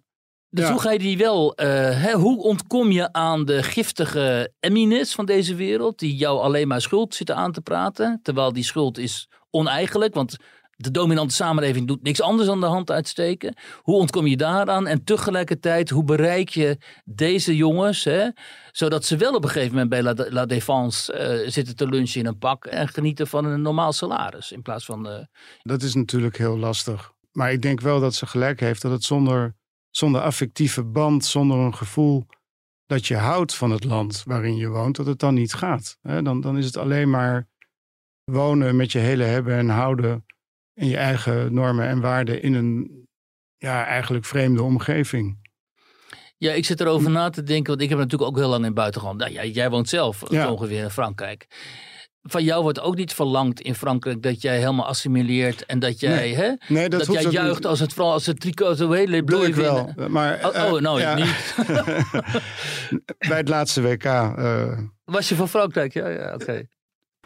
Dus 0.49 0.65
Ja. 0.65 0.71
hoe 0.71 0.81
ga 0.81 0.91
je 0.91 0.99
die 0.99 1.17
wel, 1.17 1.55
eh, 1.55 1.67
hè, 2.01 2.11
hoe 2.13 2.43
ontkom 2.43 2.91
je 2.91 3.13
aan 3.13 3.45
de 3.45 3.63
giftige 3.63 4.53
Emmines 4.59 5.13
van 5.13 5.25
deze 5.25 5.55
wereld, 5.55 5.99
die 5.99 6.15
jou 6.15 6.39
alleen 6.39 6.67
maar 6.67 6.81
schuld 6.81 7.15
zitten 7.15 7.35
aan 7.35 7.51
te 7.51 7.61
praten, 7.61 8.19
terwijl 8.23 8.53
die 8.53 8.63
schuld 8.63 8.97
is 8.97 9.27
oneigenlijk, 9.49 10.13
want 10.13 10.37
de 10.75 10.91
dominante 10.91 11.35
samenleving 11.35 11.87
doet 11.87 12.03
niks 12.03 12.21
anders 12.21 12.47
dan 12.47 12.59
de 12.59 12.65
hand 12.65 12.91
uitsteken. 12.91 13.55
Hoe 13.81 13.95
ontkom 13.95 14.27
je 14.27 14.37
daaraan? 14.37 14.87
En 14.87 15.03
tegelijkertijd, 15.03 15.89
hoe 15.89 16.03
bereik 16.03 16.49
je 16.49 16.77
deze 17.05 17.55
jongens, 17.55 18.03
hè, 18.03 18.27
zodat 18.71 19.05
ze 19.05 19.17
wel 19.17 19.33
op 19.35 19.43
een 19.43 19.49
gegeven 19.49 19.71
moment 19.71 19.89
bij 19.89 20.03
La, 20.03 20.13
La 20.29 20.45
Défense 20.45 21.13
eh, 21.13 21.49
zitten 21.49 21.75
te 21.75 21.87
lunchen 21.87 22.19
in 22.19 22.25
een 22.25 22.37
pak 22.37 22.65
en 22.65 22.87
genieten 22.87 23.27
van 23.27 23.45
een 23.45 23.61
normaal 23.61 23.93
salaris, 23.93 24.51
in 24.51 24.61
plaats 24.61 24.85
van... 24.85 25.07
eh, 25.09 25.19
Dat 25.61 25.81
is 25.81 25.93
natuurlijk 25.93 26.37
heel 26.37 26.57
lastig. 26.57 27.12
Maar 27.33 27.51
ik 27.51 27.61
denk 27.61 27.81
wel 27.81 27.99
dat 27.99 28.15
ze 28.15 28.25
gelijk 28.25 28.59
heeft 28.59 28.81
dat 28.81 28.91
het 28.91 29.03
zonder, 29.03 29.55
zonder 29.89 30.21
affectieve 30.21 30.83
band, 30.83 31.25
zonder 31.25 31.57
een 31.57 31.75
gevoel 31.75 32.25
dat 32.85 33.07
je 33.07 33.15
houdt 33.15 33.55
van 33.55 33.71
het 33.71 33.83
land 33.83 34.23
waarin 34.25 34.55
je 34.55 34.67
woont, 34.67 34.95
dat 34.95 35.05
het 35.05 35.19
dan 35.19 35.33
niet 35.33 35.53
gaat. 35.53 35.97
Dan, 36.01 36.41
dan 36.41 36.57
is 36.57 36.65
het 36.65 36.77
alleen 36.77 37.09
maar 37.09 37.47
wonen 38.23 38.75
met 38.75 38.91
je 38.91 38.99
hele 38.99 39.23
hebben 39.23 39.55
en 39.57 39.69
houden 39.69 40.25
en 40.73 40.87
je 40.87 40.97
eigen 40.97 41.53
normen 41.53 41.87
en 41.87 42.01
waarden 42.01 42.41
in 42.41 42.53
een 42.53 43.05
ja, 43.57 43.85
eigenlijk 43.85 44.25
vreemde 44.25 44.63
omgeving. 44.63 45.41
Ja, 46.37 46.51
ik 46.51 46.65
zit 46.65 46.79
erover 46.81 47.11
na 47.11 47.29
te 47.29 47.43
denken, 47.43 47.67
want 47.69 47.81
ik 47.81 47.89
heb 47.89 47.97
natuurlijk 47.97 48.29
ook 48.29 48.37
heel 48.37 48.47
lang 48.47 48.59
in 48.59 48.65
het 48.65 48.73
buitenland. 48.73 49.17
Nou, 49.19 49.31
ja, 49.31 49.45
jij 49.45 49.69
woont 49.69 49.89
zelf 49.89 50.31
Ja. 50.31 50.51
ongeveer 50.51 50.83
in 50.83 50.89
Frankrijk. 50.89 51.47
Van 52.25 52.43
jou 52.43 52.62
wordt 52.63 52.79
ook 52.79 52.95
niet 52.95 53.13
verlangd 53.13 53.62
in 53.62 53.75
Frankrijk 53.75 54.21
dat 54.21 54.41
jij 54.41 54.57
helemaal 54.57 54.86
assimileert 54.86 55.65
en 55.65 55.79
dat 55.79 55.99
jij, 55.99 56.15
Nee. 56.15 56.36
hè, 56.36 56.51
Nee, 56.67 56.89
dat, 56.89 57.05
jij 57.13 57.23
juicht 57.23 57.55
niet. 57.55 57.65
als 57.65 57.79
het 57.79 57.93
vooral 57.93 58.13
als 58.13 58.25
het 58.25 58.39
tricot 58.39 58.77
zo 58.77 58.91
hele 58.91 59.23
bleu 59.23 59.45
ik 59.45 59.55
wel. 59.55 59.93
Maar, 60.07 60.39
Oh, 60.47 60.79
nou, 60.81 60.99
ja. 60.99 61.15
niet. 61.15 61.55
Bij 63.29 63.38
het 63.38 63.49
laatste 63.49 63.81
WK. 63.81 64.03
eh, 64.03 64.77
Was 65.05 65.29
je 65.29 65.36
van 65.36 65.49
Frankrijk? 65.49 65.93
Ja, 65.93 66.07
ja, 66.07 66.33
oké. 66.33 66.63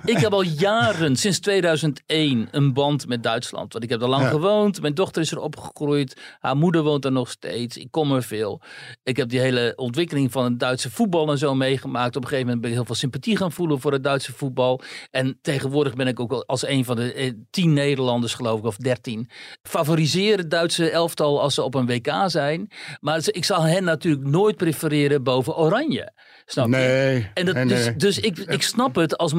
Ik 0.05 0.17
heb 0.17 0.31
al 0.33 0.41
jaren, 0.41 1.15
sinds 1.15 1.39
2001, 1.39 2.47
een 2.51 2.73
band 2.73 3.07
met 3.07 3.23
Duitsland. 3.23 3.71
Want 3.73 3.83
ik 3.83 3.89
heb 3.89 4.01
er 4.01 4.07
lang 4.07 4.23
Ja. 4.23 4.29
gewoond. 4.29 4.81
Mijn 4.81 4.93
dochter 4.93 5.21
is 5.21 5.31
er 5.31 5.39
opgegroeid. 5.39 6.21
Haar 6.39 6.57
moeder 6.57 6.83
woont 6.83 7.05
er 7.05 7.11
nog 7.11 7.29
steeds. 7.29 7.77
Ik 7.77 7.91
kom 7.91 8.11
er 8.11 8.23
veel. 8.23 8.61
Ik 9.03 9.17
heb 9.17 9.29
die 9.29 9.39
hele 9.39 9.73
ontwikkeling 9.75 10.31
van 10.31 10.43
het 10.43 10.59
Duitse 10.59 10.91
voetbal 10.91 11.31
en 11.31 11.37
zo 11.37 11.55
meegemaakt. 11.55 12.15
Op 12.15 12.21
een 12.21 12.27
gegeven 12.27 12.45
moment 12.45 12.61
ben 12.61 12.69
ik 12.69 12.75
heel 12.77 12.85
veel 12.85 12.95
sympathie 12.95 13.37
gaan 13.37 13.51
voelen 13.51 13.79
voor 13.79 13.91
het 13.91 14.03
Duitse 14.03 14.33
voetbal. 14.33 14.81
En 15.11 15.39
tegenwoordig 15.41 15.93
ben 15.95 16.07
ik 16.07 16.19
ook 16.19 16.31
al 16.31 16.45
als 16.45 16.67
een 16.67 16.85
van 16.85 16.95
de 16.95 17.13
eh, 17.13 17.31
tien 17.49 17.73
Nederlanders, 17.73 18.33
geloof 18.33 18.59
ik, 18.59 18.65
of 18.65 18.77
dertien. 18.77 19.29
Favoriseer 19.61 20.37
het 20.37 20.51
Duitse 20.51 20.89
elftal 20.89 21.41
als 21.41 21.53
ze 21.53 21.63
op 21.63 21.75
een 21.75 21.85
WK 21.85 22.11
zijn. 22.25 22.71
Maar 22.99 23.21
ik 23.25 23.45
zal 23.45 23.61
hen 23.61 23.83
natuurlijk 23.83 24.25
nooit 24.27 24.55
prefereren 24.55 25.23
boven 25.23 25.55
Oranje. 25.57 26.11
Snap 26.45 26.65
je? 26.65 26.71
nee. 26.71 27.31
En 27.33 27.45
dat, 27.45 27.55
nee, 27.55 27.65
dus 27.65 27.85
nee. 27.85 27.95
dus 27.95 28.19
ik, 28.19 28.37
ik 28.37 28.61
snap 28.63 28.95
het 28.95 29.17
als 29.17 29.33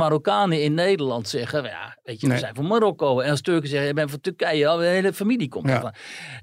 Marokkanen 0.48 0.62
in 0.62 0.74
Nederland 0.74 1.28
zeggen, 1.28 1.62
ja, 1.64 1.98
weet 2.02 2.20
je, 2.20 2.26
we 2.26 2.32
Nee. 2.32 2.40
zijn 2.42 2.54
van 2.54 2.66
Marokko. 2.66 3.20
En 3.20 3.30
als 3.30 3.40
Turken 3.40 3.68
zeggen, 3.68 3.88
je 3.88 3.94
bent 3.94 4.10
van 4.10 4.20
Turkije, 4.20 4.76
de 4.78 4.84
hele 4.84 5.12
familie 5.12 5.48
komt 5.48 5.68
Ja. 5.68 5.74
ervan. 5.74 5.92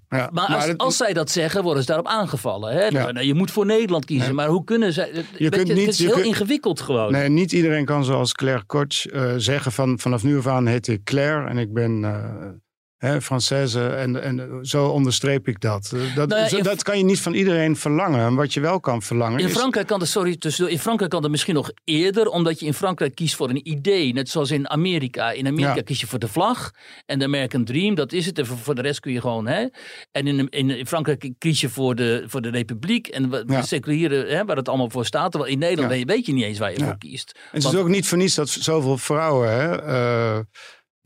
Ja, 0.10 0.30
Maar, 0.34 0.46
als, 0.56 0.66
het- 0.66 0.78
als 0.78 0.98
zij 0.98 1.14
dat 1.14 1.30
zeggen, 1.32 1.64
worden 1.64 1.82
ze 1.84 1.88
daarop 1.88 2.08
aangevallen. 2.08 2.74
Hè? 2.74 2.84
Ja. 2.86 3.12
Nou, 3.12 3.26
je 3.26 3.34
moet 3.34 3.52
voor 3.52 3.66
Nederland 3.66 4.06
kiezen, 4.06 4.26
Nee. 4.28 4.36
maar 4.36 4.48
hoe 4.48 4.64
kunnen 4.64 4.94
zij... 4.94 5.10
weet 5.14 5.26
Je 5.38 5.50
kunt 5.50 5.68
niet- 5.68 5.78
het 5.78 5.88
is 5.88 6.00
heel 6.00 6.10
kunt- 6.12 6.26
ingewikkeld 6.26 6.82
gewoon. 6.82 7.12
Nee, 7.12 7.30
niet 7.30 7.52
iedereen 7.52 7.86
kan 7.86 8.04
zoals 8.06 8.34
Claire 8.34 8.64
Koch 8.66 9.06
eh, 9.06 9.34
zeggen 9.38 9.72
van 9.72 10.00
vanaf 10.00 10.24
nu 10.24 10.38
af 10.38 10.48
aan 10.48 10.66
heet 10.68 10.88
ik 10.88 11.04
Claire 11.04 11.48
en 11.50 11.58
ik 11.58 11.74
ben 11.74 12.04
eh 12.04 12.50
hè, 12.98 13.22
Française 13.22 13.96
en, 13.96 14.22
en 14.24 14.60
zo 14.62 14.88
onderstreep 14.88 15.48
ik 15.48 15.60
dat. 15.62 15.92
Eh, 15.96 16.16
dat, 16.16 16.30
Nou 16.30 16.42
ja, 16.42 16.48
zo- 16.50 16.58
in- 16.58 16.64
dat 16.64 16.84
kan 16.84 16.98
je 16.98 17.04
niet 17.04 17.20
van 17.22 17.34
iedereen 17.34 17.76
verlangen. 17.76 18.20
En 18.26 18.36
wat 18.36 18.54
je 18.54 18.60
wel 18.60 18.80
kan 18.80 19.02
verlangen 19.02 19.40
In 19.40 19.46
is... 19.48 19.52
Frankrijk 19.54 19.88
kan 19.88 20.00
dat, 20.00 20.08
sorry, 20.08 20.38
in 20.68 20.80
Frankrijk 20.80 21.12
kan 21.12 21.22
dat 21.22 21.32
misschien 21.32 21.54
nog 21.54 21.72
eerder, 21.84 22.28
omdat 22.28 22.60
je 22.60 22.66
in 22.66 22.74
Frankrijk 22.74 23.16
kiest 23.16 23.36
voor 23.36 23.50
een 23.50 23.70
idee. 23.70 24.14
Net 24.14 24.30
zoals 24.30 24.52
in 24.52 24.70
Amerika. 24.70 25.32
In 25.32 25.48
Amerika 25.48 25.76
Ja. 25.76 25.82
kies 25.82 26.00
je 26.00 26.08
voor 26.08 26.20
de 26.20 26.28
vlag 26.28 26.72
en 27.06 27.20
de 27.20 27.26
American 27.26 27.64
Dream, 27.64 27.96
dat 27.96 28.14
is 28.14 28.26
het. 28.26 28.40
En 28.40 28.46
voor, 28.46 28.58
voor 28.58 28.76
de 28.76 28.82
rest 28.82 29.00
kun 29.00 29.12
je 29.12 29.22
gewoon, 29.22 29.48
hè. 29.48 29.66
En 30.12 30.28
in, 30.28 30.50
in, 30.50 30.70
in 30.70 30.88
Frankrijk 30.88 31.30
kies 31.38 31.62
je 31.62 31.70
voor 31.70 31.96
de, 31.96 32.24
voor 32.28 32.42
de 32.42 32.50
republiek 32.50 33.08
en 33.08 33.30
Ja. 33.30 33.44
de 33.62 33.68
seculiere, 33.68 34.26
hè, 34.28 34.46
waar 34.46 34.56
het 34.56 34.68
allemaal 34.70 34.90
voor 34.90 35.06
staat. 35.06 35.32
Terwijl 35.32 35.52
in 35.54 35.60
Nederland 35.60 36.04
weet, 36.06 36.26
je 36.26 36.34
niet 36.34 36.44
eens 36.44 36.60
waar 36.60 36.72
je 36.72 36.84
voor 36.84 36.98
kiest. 36.98 37.32
En 37.52 37.62
het 37.62 37.74
is 37.74 37.80
ook 37.80 37.88
niet 37.88 38.08
voor 38.08 38.18
niets 38.18 38.36
dat 38.36 38.50
zoveel 38.50 38.98
vrouwen 38.98 39.52
hè, 39.52 39.82
eh, 39.82 40.40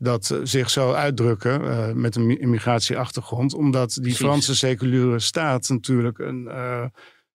dat 0.02 0.40
zich 0.42 0.70
zo 0.70 0.92
uitdrukken 0.92 1.70
eh, 1.70 1.92
met 1.92 2.16
een 2.16 2.26
mi- 2.26 2.36
immigratieachtergrond. 2.38 3.54
Omdat 3.54 3.90
die 3.92 4.02
Precies. 4.02 4.18
Franse 4.20 4.56
seculiere 4.56 5.18
staat 5.18 5.68
natuurlijk, 5.68 6.18
een, 6.18 6.48
eh, 6.48 6.84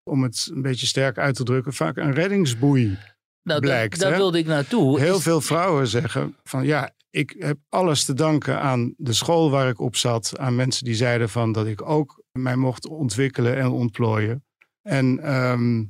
om 0.04 0.24
het 0.24 0.50
een 0.54 0.62
beetje 0.62 0.86
sterk 0.86 1.18
uit 1.18 1.36
te 1.36 1.44
drukken, 1.44 1.74
vaak 1.74 1.98
een 1.98 2.14
reddingsboei. 2.14 2.98
nou, 3.44 3.60
blijkt, 3.60 4.00
daar 4.00 4.16
wilde 4.16 4.38
ik 4.38 4.46
naartoe. 4.46 5.00
Heel 5.00 5.16
Is- 5.18 5.24
veel 5.24 5.42
vrouwen 5.42 5.88
zeggen 5.88 6.36
van 6.44 6.66
ja, 6.66 6.94
ik 7.10 7.36
heb 7.38 7.58
alles 7.70 8.06
te 8.06 8.14
danken 8.14 8.62
aan 8.62 8.94
de 8.98 9.14
school 9.14 9.50
waar 9.50 9.70
ik 9.70 9.80
op 9.80 9.96
zat. 9.96 10.38
Aan 10.40 10.56
mensen 10.56 10.86
die 10.86 10.96
zeiden 10.96 11.30
van 11.30 11.52
dat 11.52 11.66
ik 11.68 11.90
ook 11.90 12.24
mij 12.32 12.56
mocht 12.56 12.88
ontwikkelen 12.88 13.56
en 13.58 13.68
ontplooien. 13.68 14.46
En 14.82 15.20
ehm, 15.20 15.84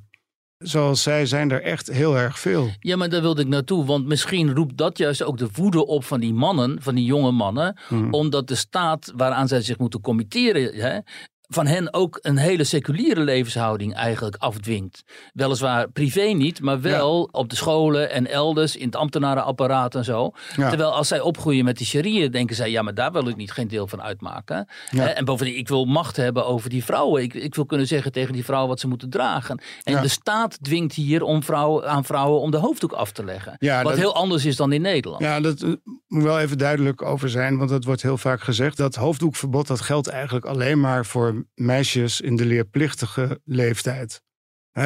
zoals 0.58 1.04
zij 1.04 1.26
zijn 1.26 1.52
er 1.52 1.62
echt 1.62 1.92
heel 1.92 2.18
erg 2.18 2.40
veel. 2.40 2.70
Ja, 2.80 2.96
maar 2.96 3.10
daar 3.10 3.22
wilde 3.22 3.42
ik 3.42 3.48
naartoe. 3.48 3.86
Want 3.86 4.06
misschien 4.06 4.56
roept 4.56 4.78
dat 4.78 4.98
juist 4.98 5.24
ook 5.24 5.38
de 5.38 5.50
woede 5.54 5.86
op 5.86 6.04
van 6.04 6.20
die 6.20 6.34
mannen, 6.34 6.82
van 6.82 6.96
die 6.96 7.06
jonge 7.06 7.32
mannen. 7.32 7.78
Hmm. 7.88 8.14
Omdat 8.14 8.48
de 8.48 8.56
staat 8.56 9.14
waaraan 9.16 9.48
zij 9.48 9.62
zich 9.62 9.78
moeten 9.78 10.02
committeren, 10.02 10.76
hè, 10.76 11.00
van 11.48 11.68
hen 11.68 11.94
ook 11.94 12.20
een 12.22 12.38
hele 12.38 12.64
seculiere 12.64 13.20
levenshouding 13.22 13.94
eigenlijk 13.94 14.36
afdwingt. 14.36 15.04
Weliswaar 15.34 15.90
privé 15.92 16.22
niet, 16.22 16.62
maar 16.62 16.82
wel 16.82 17.30
op 17.32 17.50
de 17.50 17.56
scholen 17.56 18.12
en 18.12 18.28
elders 18.28 18.76
in 18.76 18.86
het 18.86 18.96
ambtenarenapparaat 18.96 19.96
en 19.96 20.04
zo. 20.04 20.32
Ja. 20.56 20.68
Terwijl 20.70 20.94
als 20.94 21.08
zij 21.08 21.20
opgroeien 21.20 21.66
met 21.66 21.78
die 21.78 21.86
sharia, 21.88 22.28
denken 22.28 22.56
zij, 22.56 22.72
ja, 22.72 22.82
maar 22.82 22.94
daar 22.94 23.12
wil 23.12 23.28
ik 23.28 23.36
niet 23.36 23.52
geen 23.52 23.68
deel 23.68 23.88
van 23.88 24.02
uitmaken. 24.02 24.68
Ja. 24.92 25.14
En 25.14 25.26
bovendien, 25.26 25.58
ik 25.58 25.68
wil 25.68 25.86
macht 25.86 26.16
hebben 26.16 26.46
over 26.46 26.70
die 26.70 26.84
vrouwen. 26.84 27.22
Ik, 27.24 27.34
ik 27.34 27.56
wil 27.56 27.66
kunnen 27.66 27.88
zeggen 27.88 28.12
tegen 28.12 28.34
die 28.34 28.46
vrouwen 28.46 28.70
wat 28.70 28.80
ze 28.80 28.88
moeten 28.88 29.10
dragen. 29.10 29.62
En 29.84 30.02
de 30.02 30.08
staat 30.08 30.64
dwingt 30.64 30.94
hier 30.94 31.24
om 31.24 31.44
vrouwen, 31.44 31.90
aan 31.90 32.06
vrouwen 32.06 32.42
om 32.42 32.52
de 32.52 32.58
hoofddoek 32.58 32.92
af 32.92 33.12
te 33.12 33.24
leggen. 33.26 33.56
Wat 33.60 33.84
dat- 33.84 33.98
heel 33.98 34.16
anders 34.16 34.46
is 34.46 34.56
dan 34.56 34.72
in 34.72 34.82
Nederland. 34.82 35.22
Ja, 35.24 35.40
dat 35.40 35.62
eh, 35.62 35.70
moet 36.08 36.24
wel 36.24 36.40
even 36.40 36.58
duidelijk 36.58 37.02
over 37.02 37.30
zijn, 37.30 37.58
want 37.58 37.70
dat 37.70 37.84
wordt 37.84 38.02
heel 38.02 38.18
vaak 38.18 38.42
gezegd. 38.42 38.78
Dat 38.78 38.96
hoofddoekverbod 38.96 39.68
dat 39.68 39.82
geldt 39.82 40.08
eigenlijk 40.08 40.46
alleen 40.46 40.80
maar 40.80 41.06
voor 41.06 41.35
meisjes 41.54 42.22
in 42.22 42.36
de 42.36 42.46
leerplichtige 42.46 43.42
leeftijd. 43.44 44.22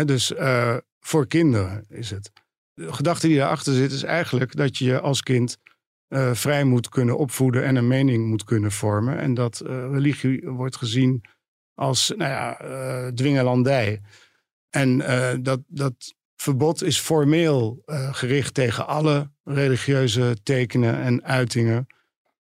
Dus 0.06 0.34
eh, 0.34 0.78
voor 1.00 1.28
kinderen 1.28 1.86
is 1.90 2.10
het. 2.10 2.32
De 2.74 2.94
gedachte 2.94 3.28
die 3.28 3.38
daarachter 3.38 3.74
zit 3.74 3.92
is 3.92 4.04
eigenlijk 4.04 4.56
dat 4.56 4.78
je 4.78 4.86
je 4.86 5.00
als 5.00 5.22
kind 5.22 5.58
eh, 6.08 6.34
vrij 6.34 6.64
moet 6.64 6.90
kunnen 6.90 7.18
opvoeden 7.18 7.64
en 7.64 7.76
een 7.76 7.88
mening 7.88 8.28
moet 8.28 8.44
kunnen 8.44 8.72
vormen. 8.72 9.18
En 9.18 9.34
dat 9.34 9.60
eh, 9.60 9.90
religie 9.92 10.50
wordt 10.50 10.76
gezien 10.76 11.24
als 11.74 12.14
nou 12.18 12.32
ja, 12.32 13.12
dwingelandij. 13.12 14.02
En 14.70 14.98
dat, 15.44 15.60
dat 15.68 16.16
verbod 16.36 16.84
is 16.84 17.00
formeel 17.00 17.82
gericht 18.12 18.54
tegen 18.54 18.88
alle 18.88 19.32
religieuze 19.44 20.38
tekenen 20.44 20.96
en 21.02 21.24
uitingen. 21.24 21.88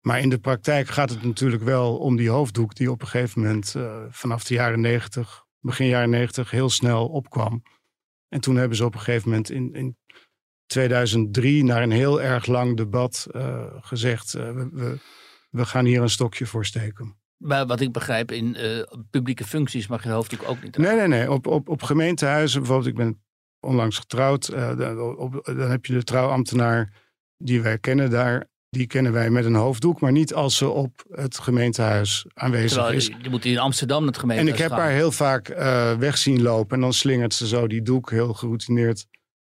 Maar 0.02 0.20
in 0.20 0.30
de 0.30 0.40
praktijk 0.40 0.88
gaat 0.88 1.10
het 1.10 1.24
natuurlijk 1.24 1.64
wel 1.64 1.98
om 1.98 2.16
die 2.16 2.30
hoofddoek 2.30 2.76
die 2.76 2.92
op 2.92 3.02
een 3.02 3.08
gegeven 3.08 3.42
moment 3.42 3.76
vanaf 4.10 4.44
de 4.44 4.54
jaren 4.54 4.82
negentig, 4.82 5.46
begin 5.60 5.88
jaren 5.88 6.10
negentig, 6.10 6.52
heel 6.52 6.70
snel 6.70 7.08
opkwam. 7.08 7.64
En 8.30 8.42
toen 8.42 8.56
hebben 8.56 8.78
ze 8.78 8.86
op 8.86 8.94
een 8.94 9.00
gegeven 9.00 9.30
moment 9.30 9.50
in, 9.50 9.74
in 9.74 9.98
2003 10.66 11.64
naar 11.64 11.84
een 11.84 11.92
heel 11.92 12.22
erg 12.22 12.46
lang 12.46 12.78
debat 12.78 13.28
uh, 13.32 13.66
gezegd: 13.80 14.34
uh, 14.34 14.52
we, 14.52 14.70
we, 14.72 15.00
we, 15.50 15.66
gaan 15.66 15.86
hier 15.86 16.02
een 16.02 16.10
stokje 16.10 16.46
voor 16.46 16.66
steken. 16.66 17.18
Maar 17.38 17.66
wat 17.66 17.80
ik 17.80 17.92
begrijp, 17.92 18.32
in 18.32 18.58
publieke 19.10 19.44
functies 19.44 19.88
mag 19.88 20.04
je 20.04 20.10
hoofddoek 20.10 20.44
ook 20.50 20.64
niet. 20.64 20.78
Nee, 20.78 20.96
nee, 20.96 21.08
nee. 21.08 21.32
Op, 21.32 21.48
op, 21.48 21.70
op 21.70 21.84
gemeentehuizen, 21.84 22.60
bijvoorbeeld, 22.60 22.90
ik 22.90 22.96
ben 22.96 23.24
onlangs 23.60 23.98
getrouwd. 23.98 24.52
Dan, 24.52 25.18
op, 25.18 25.42
dan 25.44 25.70
heb 25.70 25.86
je 25.86 25.94
de 25.94 26.04
trouwambtenaar 26.04 26.94
die 27.38 27.62
wij 27.62 27.78
kennen 27.78 28.10
daar. 28.10 28.48
Die 28.70 28.88
kennen 28.88 29.12
wij 29.12 29.30
met 29.30 29.46
een 29.46 29.56
hoofddoek, 29.56 30.00
maar 30.00 30.12
niet 30.12 30.34
als 30.34 30.58
ze 30.58 30.70
op 30.70 31.06
het 31.10 31.40
gemeentehuis 31.40 32.26
aanwezig 32.34 32.72
Terwijl, 32.72 32.96
is. 32.96 33.12
Je 33.22 33.30
moet 33.30 33.46
in 33.46 33.60
Amsterdam 33.60 34.06
het 34.06 34.18
gemeentehuis 34.18 34.60
En 34.60 34.64
ik 34.64 34.70
heb 34.70 34.78
gaan. 34.78 34.88
haar 34.88 34.98
heel 34.98 35.12
vaak 35.12 35.48
weg 36.00 36.18
zien 36.18 36.42
lopen 36.42 36.76
en 36.76 36.82
dan 36.82 36.94
slingert 36.94 37.34
ze 37.34 37.48
zo 37.48 37.68
die 37.68 37.82
doek 37.82 38.12
heel 38.12 38.34
geroutineerd 38.34 39.08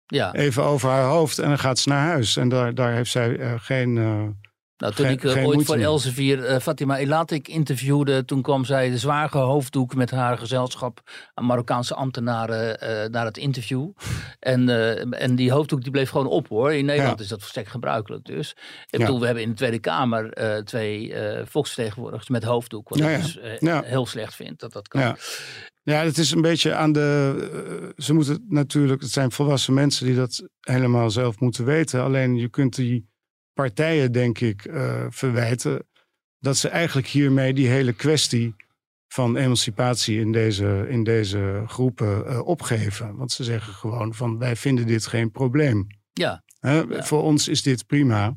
ja. 0.09 0.35
even 0.35 0.63
over 0.63 0.89
haar 0.89 1.05
hoofd 1.09 1.39
en 1.39 1.49
dan 1.49 1.59
gaat 1.59 1.79
ze 1.79 1.89
naar 1.89 2.07
huis. 2.07 2.37
En 2.37 2.49
daar, 2.49 2.75
daar 2.75 2.93
heeft 2.93 3.11
zij 3.11 3.39
uh, 3.39 3.53
geen. 3.57 3.97
Uh, 3.97 4.23
nou, 4.79 4.95
toen 4.95 5.07
ik 5.07 5.23
uh, 5.23 5.47
ooit 5.47 5.65
voor 5.67 5.77
Elsevier 5.77 6.51
uh, 6.51 6.57
Fatima 6.59 6.97
Elatik 6.97 7.49
interviewde, 7.49 8.25
toen 8.25 8.43
kwam 8.43 8.65
zij 8.65 8.91
de 8.91 8.99
zware 8.99 9.39
hoofddoek 9.39 9.95
met 9.95 10.11
haar 10.11 10.39
gezelschap 10.39 11.01
aan 11.35 11.45
Marokkaanse 11.47 11.95
ambtenaren 11.95 12.79
uh, 12.83 13.11
naar 13.11 13.25
het 13.25 13.37
interview. 13.37 13.91
En, 14.41 14.69
en 15.13 15.35
die 15.35 15.53
hoofddoek 15.53 15.83
die 15.83 15.91
bleef 15.93 16.11
gewoon 16.11 16.27
op 16.27 16.49
hoor. 16.49 16.73
In 16.73 16.85
Nederland 16.85 17.19
Ja. 17.19 17.25
is 17.25 17.31
dat 17.31 17.39
volstrekt 17.41 17.71
gebruikelijk 17.71 18.25
dus. 18.25 18.51
Ik 18.51 18.59
Ja. 18.91 18.99
bedoel, 18.99 19.21
we 19.21 19.25
hebben 19.27 19.43
in 19.45 19.49
de 19.51 19.55
Tweede 19.57 19.79
Kamer 19.79 20.33
twee 20.65 21.15
volksvertegenwoordigers 21.45 22.29
met 22.29 22.45
hoofddoek. 22.45 22.89
Wat 22.89 22.99
Ja, 22.99 23.09
ik 23.09 23.23
dus 23.23 23.39
heel 23.85 24.07
slecht 24.07 24.35
vind 24.35 24.61
dat 24.61 24.73
dat 24.73 24.89
kan. 24.89 25.01
Ja. 25.01 25.17
Ja, 25.83 26.05
het 26.05 26.19
is 26.19 26.31
een 26.31 26.41
beetje 26.43 26.75
aan 26.75 26.93
de. 26.93 27.35
eh, 27.97 28.05
ze 28.05 28.15
moeten 28.15 28.45
natuurlijk. 28.49 29.03
Het 29.03 29.11
zijn 29.11 29.33
volwassen 29.33 29.75
mensen 29.75 30.07
die 30.07 30.15
dat 30.17 30.49
helemaal 30.61 31.11
zelf 31.11 31.41
moeten 31.41 31.65
weten. 31.65 32.03
Alleen 32.03 32.37
je 32.37 32.49
kunt 32.49 32.75
die 32.75 33.09
partijen, 33.63 34.13
denk 34.13 34.39
ik, 34.41 34.65
eh, 34.65 35.07
verwijten. 35.09 35.87
dat 36.41 36.57
ze 36.57 36.69
eigenlijk 36.69 37.07
hiermee 37.07 37.55
die 37.55 37.69
hele 37.69 37.93
kwestie 37.93 38.55
van 39.09 39.37
emancipatie 39.37 40.21
in 40.21 40.33
deze, 40.33 40.87
in 40.89 41.05
deze 41.05 41.63
groepen 41.67 42.27
eh, 42.27 42.47
opgeven. 42.47 43.17
Want 43.17 43.33
ze 43.33 43.45
zeggen 43.45 43.73
gewoon 43.73 44.15
van 44.15 44.39
wij 44.39 44.57
vinden 44.57 44.87
dit 44.87 45.07
geen 45.07 45.31
probleem. 45.31 45.87
Ja. 46.13 46.43
Hè, 46.61 46.79
Ja. 46.79 47.03
Voor 47.05 47.23
ons 47.23 47.49
is 47.49 47.63
dit 47.63 47.87
prima. 47.87 48.37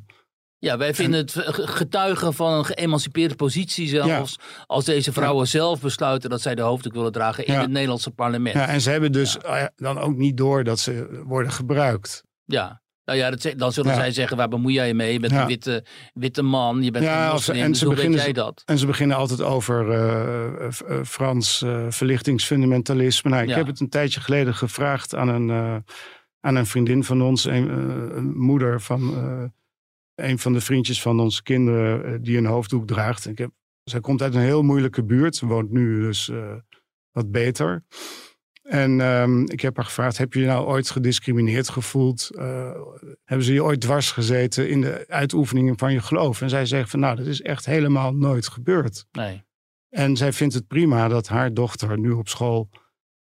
Ja, 0.57 0.77
wij 0.77 0.93
vinden 0.93 1.19
het 1.19 1.31
getuigen 1.51 2.34
van 2.34 2.53
een 2.53 2.65
geëmancipeerde 2.65 3.36
positie 3.36 3.88
zelfs. 3.88 4.39
Als 4.65 4.86
deze 4.86 5.12
vrouwen 5.13 5.47
zelf 5.47 5.81
besluiten 5.81 6.29
dat 6.29 6.41
zij 6.41 6.55
de 6.55 6.62
hoofddoek 6.62 6.93
willen 6.93 7.12
dragen 7.12 7.45
in 7.45 7.53
Ja. 7.53 7.62
het 7.62 7.69
Nederlandse 7.69 8.12
parlement. 8.12 8.55
Ja, 8.55 8.62
Ja. 8.62 8.67
en 8.67 8.81
ze 8.81 8.89
hebben 8.89 9.12
dus 9.12 9.38
eh, 9.38 9.65
dan 9.75 9.97
ook 9.99 10.15
niet 10.17 10.38
door 10.38 10.63
dat 10.63 10.79
ze 10.79 11.21
worden 11.25 11.51
gebruikt. 11.51 12.23
Nou 13.12 13.24
ja, 13.24 13.30
dat, 13.30 13.54
dan 13.60 13.71
zullen 13.71 13.91
Ja. 13.91 13.97
zij 13.97 14.12
zeggen, 14.12 14.38
waar 14.38 14.47
bemoei 14.47 14.74
jij 14.74 14.88
je 14.88 14.93
mee? 14.93 15.13
Je 15.13 15.19
bent 15.19 15.34
Ja. 15.34 15.41
een 15.41 15.47
witte, 15.47 15.86
witte 16.13 16.41
man, 16.41 16.84
je 16.84 16.91
bent 16.91 17.06
Ja, 17.06 17.26
een 17.26 17.32
moslim, 17.32 17.56
en 17.62 17.69
dus 17.69 17.80
ze 17.80 17.86
hoe 17.86 17.95
weet 17.95 18.04
beginnen 18.04 18.26
jij 18.26 18.34
dat? 18.43 18.62
En 18.65 18.78
ze 18.78 18.86
beginnen 18.86 19.17
altijd 19.17 19.41
over 19.41 19.91
eh, 19.91 20.65
eh, 20.65 20.71
eh, 20.88 21.04
Frans 21.06 21.63
verlichtingsfundamentalisme. 21.89 23.30
Nou, 23.30 23.43
ik 23.43 23.50
Ja. 23.50 23.56
heb 23.58 23.67
het 23.67 23.80
een 23.80 23.89
tijdje 23.89 24.19
geleden 24.21 24.56
gevraagd 24.56 25.15
aan 25.15 25.28
een, 25.28 25.50
aan 26.39 26.56
een 26.56 26.65
vriendin 26.65 27.04
van 27.04 27.21
ons, 27.21 27.45
een, 27.45 27.69
een 28.17 28.38
moeder 28.38 28.82
van 28.82 29.02
een 30.15 30.39
van 30.39 30.54
de 30.54 30.62
vriendjes 30.62 31.02
van 31.02 31.19
onze 31.19 31.43
kinderen, 31.43 32.21
die 32.21 32.38
een 32.38 32.45
hoofddoek 32.45 32.88
draagt. 32.88 33.28
Ik 33.28 33.38
heb, 33.38 33.52
zij 33.84 34.00
komt 34.00 34.21
uit 34.21 34.36
een 34.36 34.41
heel 34.41 34.62
moeilijke 34.63 35.04
buurt. 35.04 35.39
Woont 35.39 35.71
nu 35.71 36.02
dus 36.02 36.32
wat 37.12 37.32
beter. 37.32 37.84
En 38.71 39.01
ehm, 39.01 39.43
ik 39.43 39.62
heb 39.62 39.75
haar 39.75 39.86
gevraagd: 39.86 40.17
heb 40.17 40.34
je 40.34 40.39
je 40.39 40.45
nou 40.45 40.65
ooit 40.65 40.89
gediscrimineerd 40.89 41.69
gevoeld? 41.69 42.29
Eh, 42.36 42.71
hebben 43.23 43.45
ze 43.45 43.53
je 43.53 43.63
ooit 43.63 43.81
dwars 43.81 44.12
gezeten 44.12 44.69
in 44.69 44.81
de 44.81 45.05
uitoefeningen 45.07 45.77
van 45.77 45.93
je 45.93 46.01
geloof? 46.01 46.41
En 46.41 46.49
zij 46.49 46.65
zegt 46.65 46.89
van 46.89 46.99
nou, 46.99 47.15
dat 47.15 47.25
is 47.25 47.41
echt 47.41 47.65
helemaal 47.65 48.13
nooit 48.13 48.47
gebeurd. 48.47 49.05
Nee. 49.12 49.43
En 49.89 50.17
zij 50.17 50.34
vindt 50.34 50.53
het 50.53 50.67
prima 50.67 51.07
dat 51.07 51.27
haar 51.27 51.53
dochter 51.53 51.99
nu 51.99 52.12
op 52.12 52.27
school 52.27 52.69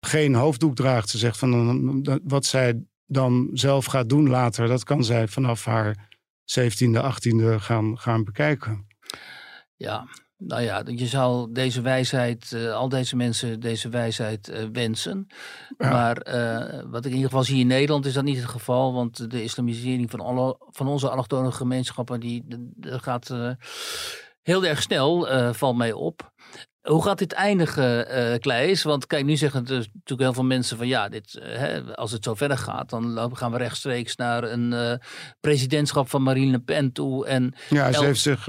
geen 0.01 0.35
hoofddoek 0.35 0.75
draagt. 0.75 1.09
Ze 1.09 1.19
zegt 1.19 1.39
van 1.39 2.21
wat 2.23 2.45
zij 2.45 2.85
dan 3.07 3.51
zelf 3.53 3.85
gaat 3.85 4.09
doen 4.09 4.29
later, 4.29 4.69
dat 4.69 4.85
kan 4.85 5.05
zij 5.05 5.29
vanaf 5.29 5.65
haar 5.65 6.09
17e, 6.59 7.03
18e 7.03 7.55
gaan, 7.57 7.99
gaan 7.99 8.25
bekijken. 8.25 8.87
Ja, 9.77 10.07
nou 10.41 10.63
ja, 10.63 10.83
je 10.87 11.07
zou 11.07 11.53
deze 11.53 11.81
wijsheid, 11.81 12.53
eh, 12.53 12.75
al 12.75 12.89
deze 12.89 13.17
mensen 13.17 13.61
deze 13.61 13.89
wijsheid 13.89 14.49
eh, 14.49 14.65
wensen. 14.73 15.27
Ja. 15.79 15.91
Maar 15.91 16.17
eh, 16.17 16.83
wat 16.87 17.05
ik 17.05 17.11
in 17.11 17.17
ieder 17.17 17.31
geval 17.31 17.45
zie 17.45 17.61
in 17.61 17.67
Nederland 17.67 18.07
is 18.07 18.13
dat 18.13 18.25
niet 18.25 18.37
het 18.37 18.49
geval. 18.49 18.93
Want 18.93 19.31
de 19.31 19.43
islamisering 19.43 20.11
van, 20.11 20.21
alle, 20.21 20.57
van 20.59 20.89
onze 20.89 21.11
allochtone 21.11 21.53
gemeenschappen, 21.53 22.21
die, 22.21 22.45
gaat 22.81 23.35
heel 24.43 24.65
erg 24.65 24.83
snel, 24.83 25.27
valt 25.55 25.77
mij 25.77 25.93
op. 25.93 26.33
Hoe 26.81 27.03
gaat 27.03 27.19
dit 27.19 27.33
eindigen, 27.33 28.09
eh 28.09 28.39
Kleis? 28.39 28.83
Want 28.83 29.07
kijk, 29.07 29.25
nu 29.25 29.37
zeggen 29.37 29.65
dus 29.65 29.89
natuurlijk 29.93 30.21
heel 30.21 30.33
veel 30.33 30.45
mensen 30.45 30.77
van 30.77 30.87
ja, 30.87 31.09
dit, 31.09 31.39
hè, 31.43 31.97
als 31.97 32.13
het 32.13 32.25
zo 32.25 32.35
verder 32.35 32.59
gaat, 32.59 32.91
dan 32.91 33.31
gaan 33.37 33.53
we 33.53 33.59
rechtstreeks 33.59 34.17
naar 34.17 34.43
een 34.43 35.01
presidentschap 35.41 36.09
van 36.09 36.23
Marine 36.23 36.51
Le 36.51 36.59
Pen 36.59 36.93
toe. 36.93 37.27
En 37.27 37.55
Ja, 37.69 37.93
ze 37.93 38.05
heeft 38.05 38.21
zich. 38.21 38.49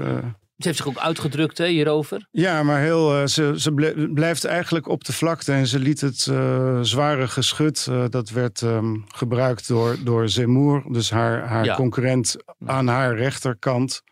Ze 0.62 0.68
heeft 0.68 0.80
zich 0.80 0.88
ook 0.88 0.98
uitgedrukt 0.98 1.58
hè, 1.58 1.66
hierover. 1.66 2.26
Ja, 2.30 2.62
maar 2.62 2.80
heel, 2.80 3.14
eh, 3.20 3.26
ze, 3.26 3.52
ze 3.56 3.72
blijft 4.14 4.44
eigenlijk 4.44 4.88
op 4.88 5.04
de 5.04 5.12
vlakte 5.12 5.52
en 5.52 5.66
ze 5.66 5.78
liet 5.78 6.00
het 6.00 6.26
eh, 6.30 6.78
zware 6.80 7.28
geschut, 7.28 7.86
eh, 7.90 8.04
dat 8.08 8.30
werd 8.30 8.62
ehm, 8.62 8.96
gebruikt 9.08 9.68
door, 9.68 9.96
door 10.04 10.28
Zemmour, 10.28 10.84
dus 10.92 11.10
haar, 11.10 11.46
haar 11.46 11.64
Ja. 11.64 11.74
concurrent 11.74 12.36
aan 12.66 12.86
haar 12.88 13.16
rechterkant. 13.16 14.02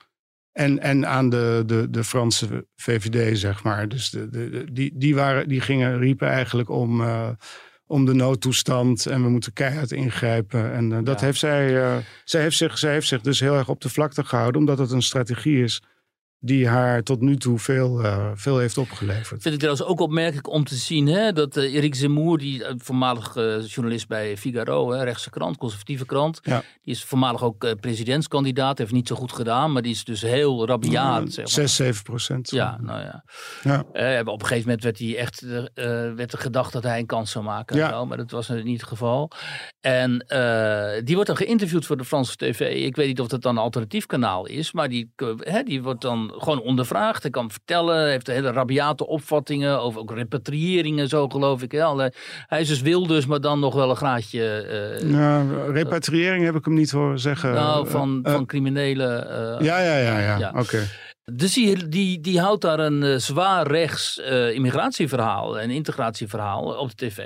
En, 0.52 0.78
en 0.78 1.06
aan 1.06 1.28
de, 1.28 1.62
de, 1.66 1.90
de 1.90 2.04
Franse 2.04 2.66
VVD, 2.76 3.38
zeg 3.38 3.62
maar. 3.62 3.88
Dus 3.88 4.10
de, 4.10 4.28
de, 4.28 4.64
die, 4.72 4.92
die, 4.98 5.14
waren, 5.14 5.48
die 5.48 5.60
gingen, 5.60 5.98
riepen 5.98 6.28
eigenlijk 6.28 6.68
om, 6.68 7.02
om 7.86 8.04
de 8.04 8.14
noodtoestand 8.14 9.06
en 9.06 9.22
we 9.22 9.28
moeten 9.28 9.52
keihard 9.52 9.92
ingrijpen. 9.92 10.72
En 10.72 11.04
dat 11.04 11.20
Ja. 11.20 11.26
heeft 11.26 11.38
zij, 11.38 11.68
zij, 12.24 12.40
heeft 12.40 12.56
zich, 12.56 12.78
zij 12.78 12.92
heeft 12.92 13.06
zich 13.08 13.20
dus 13.20 13.40
heel 13.40 13.54
erg 13.56 13.68
op 13.68 13.80
de 13.80 13.88
vlakte 13.88 14.24
gehouden, 14.24 14.60
omdat 14.60 14.78
het 14.78 14.90
een 14.90 15.02
strategie 15.02 15.62
is 15.62 15.82
die 16.42 16.68
haar 16.68 17.02
tot 17.02 17.20
nu 17.20 17.36
toe 17.36 17.58
veel, 17.58 18.04
eh, 18.04 18.30
veel 18.34 18.58
heeft 18.58 18.78
opgeleverd. 18.78 19.42
Vind 19.42 19.54
ik 19.54 19.60
trouwens 19.60 19.86
ook 19.86 20.00
opmerkelijk 20.00 20.48
om 20.50 20.64
te 20.64 20.74
zien 20.74 21.06
hè, 21.06 21.32
dat 21.32 21.56
eh, 21.56 21.74
Erik 21.74 21.94
Zemmour, 21.94 22.38
die 22.38 22.64
eh, 22.64 22.74
voormalig 22.76 23.34
journalist 23.66 24.08
bij 24.08 24.36
Figaro, 24.36 24.90
hè, 24.90 25.04
rechtse 25.04 25.30
krant, 25.30 25.56
conservatieve 25.56 26.06
krant, 26.06 26.40
Ja. 26.42 26.62
die 26.82 26.94
is 26.94 27.04
voormalig 27.04 27.42
ook 27.42 27.80
presidentskandidaat, 27.80 28.78
heeft 28.78 28.92
niet 28.92 29.08
zo 29.08 29.14
goed 29.16 29.32
gedaan, 29.32 29.72
maar 29.72 29.82
die 29.82 29.92
is 29.92 30.04
dus 30.04 30.20
heel 30.22 30.66
rabiaat. 30.66 31.32
zeg 31.32 31.44
maar. 31.44 31.54
6, 31.54 31.74
7 31.74 32.02
procent. 32.02 32.50
Ja, 32.50 32.78
nou 32.80 33.00
ja. 33.00 33.24
Ja. 33.62 33.80
Op 34.20 34.40
een 34.40 34.46
gegeven 34.46 34.64
moment 34.64 34.82
werd, 34.82 34.98
hij 34.98 35.16
echt, 35.16 35.40
werd 36.14 36.32
er 36.32 36.38
gedacht 36.38 36.72
dat 36.72 36.82
hij 36.82 36.98
een 36.98 37.06
kans 37.06 37.30
zou 37.30 37.44
maken. 37.44 37.76
Ja. 37.76 38.04
maar 38.04 38.16
dat 38.16 38.30
was 38.30 38.48
niet 38.48 38.80
het 38.80 38.88
geval. 38.88 39.30
En 39.80 40.10
die 41.04 41.14
wordt 41.14 41.26
dan 41.26 41.36
geïnterviewd 41.36 41.86
voor 41.86 41.96
de 41.96 42.04
Franse 42.04 42.36
tv. 42.36 42.60
Ik 42.84 42.96
weet 42.96 43.06
niet 43.06 43.20
of 43.20 43.26
dat 43.26 43.42
dan 43.42 43.56
een 43.56 43.62
alternatief 43.62 44.06
kanaal 44.06 44.46
is. 44.46 44.72
Maar 44.72 44.88
die, 44.88 45.12
hè, 45.38 45.62
die 45.62 45.82
wordt 45.82 46.00
dan 46.00 46.29
gewoon 46.38 46.60
ondervraagd. 46.62 47.22
Hij 47.22 47.30
kan 47.30 47.50
vertellen. 47.50 47.96
Hij 47.96 48.10
heeft 48.10 48.26
hele 48.26 48.52
rabiate 48.52 49.06
opvattingen 49.06 49.80
over 49.80 50.00
ook 50.00 50.12
repatriëringen 50.14 51.08
zo 51.08 51.28
geloof 51.28 51.62
ik. 51.62 51.72
hè. 51.98 52.08
Hij 52.46 52.60
is 52.60 52.68
dus 52.68 52.80
Wilders, 52.80 53.26
maar 53.26 53.40
dan 53.40 53.60
nog 53.60 53.74
wel 53.74 53.90
een 53.90 53.96
graadje... 53.96 54.98
Ja, 55.04 55.44
repatriëring 55.72 56.44
heb 56.44 56.54
ik 56.54 56.64
hem 56.64 56.74
niet 56.74 56.90
horen 56.90 57.18
zeggen. 57.18 57.52
nou, 57.52 57.88
van, 57.88 58.20
eh, 58.22 58.32
van 58.32 58.46
criminelen. 58.46 59.30
eh, 59.30 59.64
ja, 59.66 59.80
ja, 59.80 59.96
ja, 59.96 60.18
ja. 60.18 60.38
ja. 60.38 60.52
Oké. 60.56 60.86
Dus 61.32 61.54
die, 61.54 61.88
die, 61.88 62.20
die 62.20 62.40
houdt 62.40 62.62
daar 62.62 62.78
een 62.78 63.02
uh, 63.02 63.16
zwaar 63.16 63.66
rechts 63.66 64.18
uh, 64.18 64.54
immigratieverhaal 64.54 65.58
en 65.58 65.70
integratieverhaal 65.70 66.62
op 66.62 66.88
de 66.88 67.06
tv. 67.06 67.16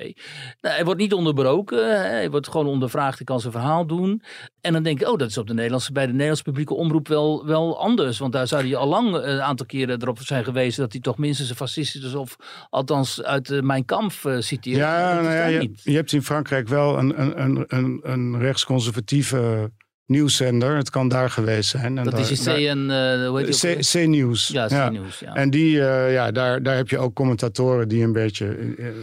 Nou, 0.61 0.75
hij 0.75 0.85
wordt 0.85 1.01
niet 1.01 1.13
onderbroken, 1.13 2.01
hij 2.01 2.31
wordt 2.31 2.49
gewoon 2.49 2.67
ondervraagd, 2.67 3.17
hij 3.17 3.27
kan 3.27 3.41
zijn 3.41 3.53
verhaal 3.53 3.87
doen. 3.87 4.23
En 4.61 4.73
dan 4.73 4.83
denk 4.83 5.01
ik, 5.01 5.09
oh, 5.09 5.19
dat 5.19 5.29
is 5.29 5.39
op 5.39 5.47
de 5.47 5.55
Nederlandse, 5.55 5.93
bij 5.93 6.07
de 6.07 6.13
Nederlandse 6.13 6.45
publieke 6.45 6.75
omroep 6.75 7.09
wel, 7.09 7.47
wel 7.47 7.81
anders. 7.81 8.19
Want 8.19 8.33
daar 8.33 8.47
zou 8.47 8.63
hij 8.63 8.77
al 8.77 8.89
lang 8.89 9.15
een 9.15 9.43
aantal 9.43 9.67
keren 9.67 10.03
erop 10.03 10.19
zijn 10.21 10.45
geweest 10.45 10.77
dat 10.77 10.93
hij 10.93 11.01
toch 11.01 11.19
minstens 11.19 11.51
een 11.51 11.57
fascist 11.57 11.97
is 11.97 12.15
of 12.15 12.37
althans 12.71 13.23
uit 13.23 13.51
uh, 13.51 13.61
Mijn 13.61 13.85
Kamp 13.85 14.13
citeert. 14.39 14.77
Ja, 14.77 15.21
nou 15.21 15.35
ja 15.35 15.47
je, 15.47 15.71
je, 15.83 15.95
hebt 15.95 16.13
in 16.13 16.23
Frankrijk 16.23 16.69
wel 16.69 16.99
een, 16.99 17.21
een, 17.21 17.65
een, 17.69 18.01
een 18.03 18.39
rechtsconservatieve 18.39 19.71
nieuwszender. 20.07 20.77
Het 20.77 20.91
kan 20.91 21.09
daar 21.09 21.31
geweest 21.31 21.71
zijn. 21.71 21.99
En 21.99 22.05
dat 22.05 22.31
is 22.31 22.43
CN, 22.43 22.89
uh, 22.91 23.29
hoe 23.29 23.41
heet 23.41 23.91
C-nieuws. 23.91 24.49
Ja, 24.49 24.89
C-nieuws, 24.89 25.19
ja. 25.19 25.35
En 25.35 25.51
die, 25.51 25.77
uh, 25.77 26.13
ja, 26.13 26.31
daar, 26.31 26.63
daar 26.63 26.77
heb 26.77 26.89
je 26.89 26.99
ook 26.99 27.15
commentatoren 27.15 27.89
die 27.89 28.05
een 28.05 28.13
beetje 28.13 28.59
in, 28.59 28.95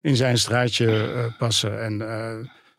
in 0.00 0.16
zijn 0.16 0.38
straatje 0.38 0.86
uh, 0.86 1.24
passen. 1.38 1.82
En 1.82 1.98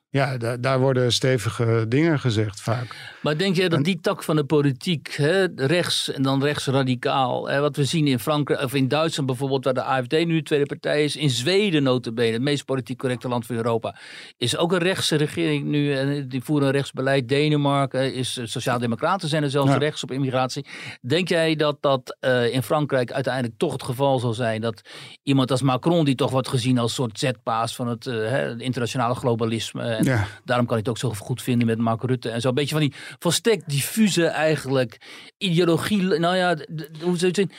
ja, 0.10 0.38
da 0.38 0.58
daar 0.58 0.80
worden 0.80 1.14
stevige 1.14 1.86
dingen 1.88 2.20
gezegd 2.20 2.62
vaak. 2.62 3.12
Maar 3.24 3.38
denk 3.38 3.55
jij 3.55 3.69
dat 3.69 3.84
die 3.84 3.99
tak 3.99 4.24
van 4.24 4.36
de 4.36 4.43
politiek, 4.43 5.13
hè, 5.15 5.45
rechts 5.55 6.11
en 6.11 6.21
dan 6.21 6.43
rechtsradicaal, 6.43 7.49
hè, 7.49 7.59
wat 7.59 7.76
we 7.76 7.84
zien 7.84 8.07
in 8.07 8.19
Frankrijk 8.19 8.61
of 8.61 8.74
in 8.74 8.88
Duitsland 8.88 9.28
bijvoorbeeld, 9.28 9.63
waar 9.63 9.74
de 9.74 9.84
AFD 9.84 10.11
nu 10.11 10.36
de 10.36 10.43
tweede 10.43 10.65
partij 10.65 11.03
is, 11.03 11.15
in 11.15 11.30
Zweden 11.30 11.84
notabene, 11.84 12.32
het 12.32 12.41
meest 12.41 12.65
politiek 12.65 12.97
correcte 12.97 13.28
land 13.28 13.45
van 13.45 13.55
Europa, 13.55 13.95
is 14.38 14.57
ook 14.57 14.71
een 14.71 14.80
rechtse 14.80 15.15
regering 15.15 15.65
nu 15.65 15.93
en 15.93 16.28
die 16.28 16.43
voeren 16.43 16.67
een 16.67 16.74
rechtsbeleid. 16.74 17.30
Denemarken 17.30 18.13
is 18.13 18.38
eh, 18.38 18.45
sociaaldemocraten 18.45 19.30
zijn 19.30 19.43
er 19.43 19.49
zelfs 19.49 19.74
rechts 19.74 20.03
op 20.03 20.11
immigratie. 20.11 20.65
Denk 21.01 21.28
jij 21.28 21.55
dat 21.55 21.78
dat 21.82 22.17
uh, 22.21 22.53
in 22.53 22.63
Frankrijk 22.63 23.11
uiteindelijk 23.11 23.57
toch 23.57 23.71
het 23.71 23.84
geval 23.84 24.19
zal 24.19 24.34
zijn 24.34 24.61
dat 24.61 24.82
iemand 25.24 25.51
als 25.51 25.61
Macron, 25.61 26.05
die 26.05 26.15
toch 26.15 26.32
wordt 26.32 26.47
gezien 26.47 26.78
als 26.78 26.93
soort 26.93 27.19
zetpaas 27.19 27.76
van 27.76 27.88
het, 27.88 28.05
uh, 28.05 28.59
internationale 28.59 29.15
globalisme, 29.15 29.99
ja. 30.03 30.28
Daarom 30.45 30.65
kan 30.65 30.78
ik 30.78 30.86
het 30.86 30.89
ook 30.89 30.97
zo 30.97 31.24
goed 31.26 31.41
vinden 31.41 31.67
met 31.67 31.78
Mark 31.78 32.03
Rutte 32.03 32.30
en 32.30 32.41
zo. 32.41 32.47
Een 32.47 32.53
beetje 32.53 32.76
van 32.76 32.84
die 32.84 32.93
volstrekt 33.20 33.70
diffuse 33.70 34.26
eigenlijk 34.26 34.97
ideologie. 35.38 36.01
Nou 36.01 36.36
ja, 36.36 36.57
hoe 37.01 37.18
zou 37.18 37.32
je 37.34 37.41
het 37.41 37.53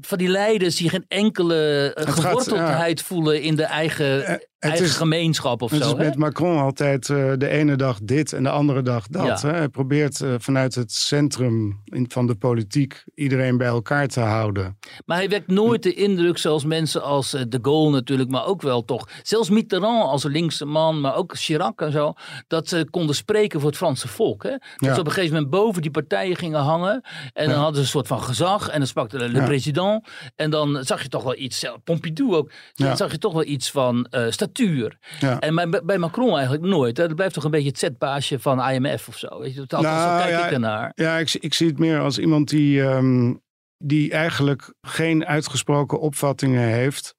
Van 0.00 0.18
die 0.18 0.28
leiders 0.28 0.76
die 0.76 0.88
geen 0.88 1.04
enkele 1.08 1.92
geworteldheid 1.94 3.02
voelen 3.02 3.42
in 3.42 3.56
de 3.56 3.64
eigen 3.64 4.26
eh, 4.26 4.36
eigen 4.60 4.84
is, 4.84 4.96
gemeenschap 4.96 5.62
of 5.62 5.70
het 5.70 5.82
zo. 5.82 5.88
Het 5.88 5.98
is 5.98 6.04
met 6.06 6.16
Macron 6.16 6.58
altijd 6.58 7.08
uh, 7.08 7.32
de 7.36 7.48
ene 7.48 7.76
dag 7.76 7.98
dit 8.02 8.32
en 8.32 8.42
de 8.42 8.50
andere 8.50 8.82
dag 8.82 9.06
dat. 9.06 9.42
Hè? 9.42 9.50
Hij 9.50 9.68
probeert 9.68 10.20
uh, 10.20 10.34
vanuit 10.38 10.74
het 10.74 10.92
centrum 10.92 11.80
in, 11.84 12.04
van 12.08 12.26
de 12.26 12.34
politiek 12.34 13.04
iedereen 13.14 13.56
bij 13.56 13.66
elkaar 13.66 14.06
te 14.06 14.20
houden. 14.20 14.78
Maar 15.06 15.16
hij 15.16 15.28
wekt 15.28 15.46
nooit 15.46 15.82
de 15.82 15.94
indruk, 15.94 16.38
zoals 16.38 16.64
mensen 16.64 17.02
als 17.02 17.34
uh, 17.34 17.40
de 17.48 17.58
Gaulle 17.62 17.90
natuurlijk, 17.90 18.30
maar 18.30 18.46
ook 18.46 18.62
wel 18.62 18.84
toch. 18.84 19.08
Zelfs 19.22 19.50
Mitterrand 19.50 20.10
als 20.10 20.24
linkse 20.24 20.64
man, 20.64 21.00
maar 21.00 21.16
ook 21.16 21.36
Chirac 21.36 21.80
en 21.80 21.92
zo, 21.92 22.12
dat 22.46 22.68
ze 22.68 22.86
konden 22.90 23.14
spreken 23.14 23.60
voor 23.60 23.68
het 23.68 23.78
Franse 23.78 24.08
volk. 24.08 24.42
Hè? 24.42 24.50
Dat 24.50 24.96
ja. 24.96 24.99
Op 25.00 25.06
een 25.06 25.12
gegeven 25.12 25.34
moment 25.34 25.52
boven 25.52 25.82
die 25.82 25.90
partijen 25.90 26.36
gingen 26.36 26.60
hangen 26.60 27.04
en 27.32 27.48
dan 27.48 27.58
hadden 27.58 27.74
ze 27.74 27.80
een 27.80 27.86
soort 27.86 28.06
van 28.06 28.22
gezag 28.22 28.68
en 28.68 28.78
dan 28.78 28.86
sprak 28.86 29.10
de, 29.10 29.32
de 29.32 29.42
president 29.42 30.08
en 30.36 30.50
dan 30.50 30.84
zag 30.84 31.02
je 31.02 31.08
toch 31.08 31.22
wel 31.22 31.36
iets, 31.36 31.66
Pompidou 31.84 32.36
ook, 32.36 32.50
dan 32.74 32.96
zag 32.96 33.10
je 33.10 33.18
toch 33.18 33.32
wel 33.32 33.44
iets 33.44 33.70
van 33.70 34.06
statuur. 34.28 34.98
Ja. 35.20 35.38
En 35.38 35.54
bij, 35.54 35.82
bij, 35.84 35.98
Macron 35.98 36.34
eigenlijk 36.34 36.64
nooit. 36.64 36.96
Dat 36.96 37.14
blijft 37.14 37.34
toch 37.34 37.44
een 37.44 37.50
beetje 37.50 37.68
het 37.68 37.78
zetbaasje 37.78 38.38
van 38.38 38.68
IMF 38.70 39.08
of 39.08 39.18
zo. 39.18 39.40
Weet 39.40 39.54
je? 39.54 39.64
Dat, 39.66 39.80
nou, 39.80 40.18
zo 40.18 40.24
kijk 40.24 40.40
ja, 40.40 40.46
ik 40.46 40.52
ernaar. 40.52 40.92
Ja, 40.94 41.18
ik, 41.18 41.34
ik 41.34 41.54
zie 41.54 41.66
het 41.66 41.78
meer 41.78 42.00
als 42.00 42.18
iemand 42.18 42.48
die, 42.48 42.80
um, 42.80 43.40
die 43.78 44.12
eigenlijk 44.12 44.74
geen 44.80 45.26
uitgesproken 45.26 46.00
opvattingen 46.00 46.68
heeft. 46.68 47.14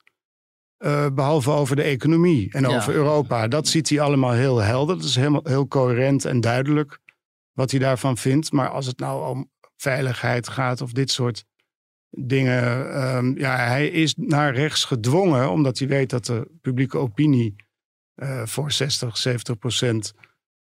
Uh, 0.80 1.06
behalve 1.14 1.52
over 1.52 1.76
de 1.76 1.82
economie 1.82 2.54
en 2.54 2.68
over 2.68 2.94
Europa. 2.94 3.48
Dat 3.48 3.68
ziet 3.68 3.90
hij 3.90 4.00
allemaal 4.00 4.32
heel 4.32 4.60
helder. 4.60 4.96
Dat 4.96 5.06
is 5.06 5.16
helemaal, 5.16 5.42
heel 5.44 5.68
coherent 5.68 6.26
en 6.26 6.42
duidelijk 6.42 7.00
wat 7.54 7.72
hij 7.72 7.80
daarvan 7.80 8.18
vindt. 8.18 8.52
Maar 8.52 8.70
als 8.70 8.86
het 8.86 9.00
nou 9.00 9.30
om 9.30 9.50
veiligheid 9.76 10.50
gaat 10.50 10.82
of 10.82 10.92
dit 10.92 11.12
soort 11.12 11.46
dingen. 12.10 12.64
Um, 13.16 13.38
ja, 13.38 13.56
hij 13.56 13.88
is 13.88 14.14
naar 14.18 14.54
rechts 14.54 14.86
gedwongen, 14.86 15.50
omdat 15.50 15.80
hij 15.80 15.88
weet 15.88 16.10
dat 16.10 16.26
de 16.26 16.48
publieke 16.62 16.98
opinie 16.98 17.56
uh, 18.16 18.46
voor 18.46 18.72
60, 18.72 19.18
70 19.18 19.58
procent 19.58 20.14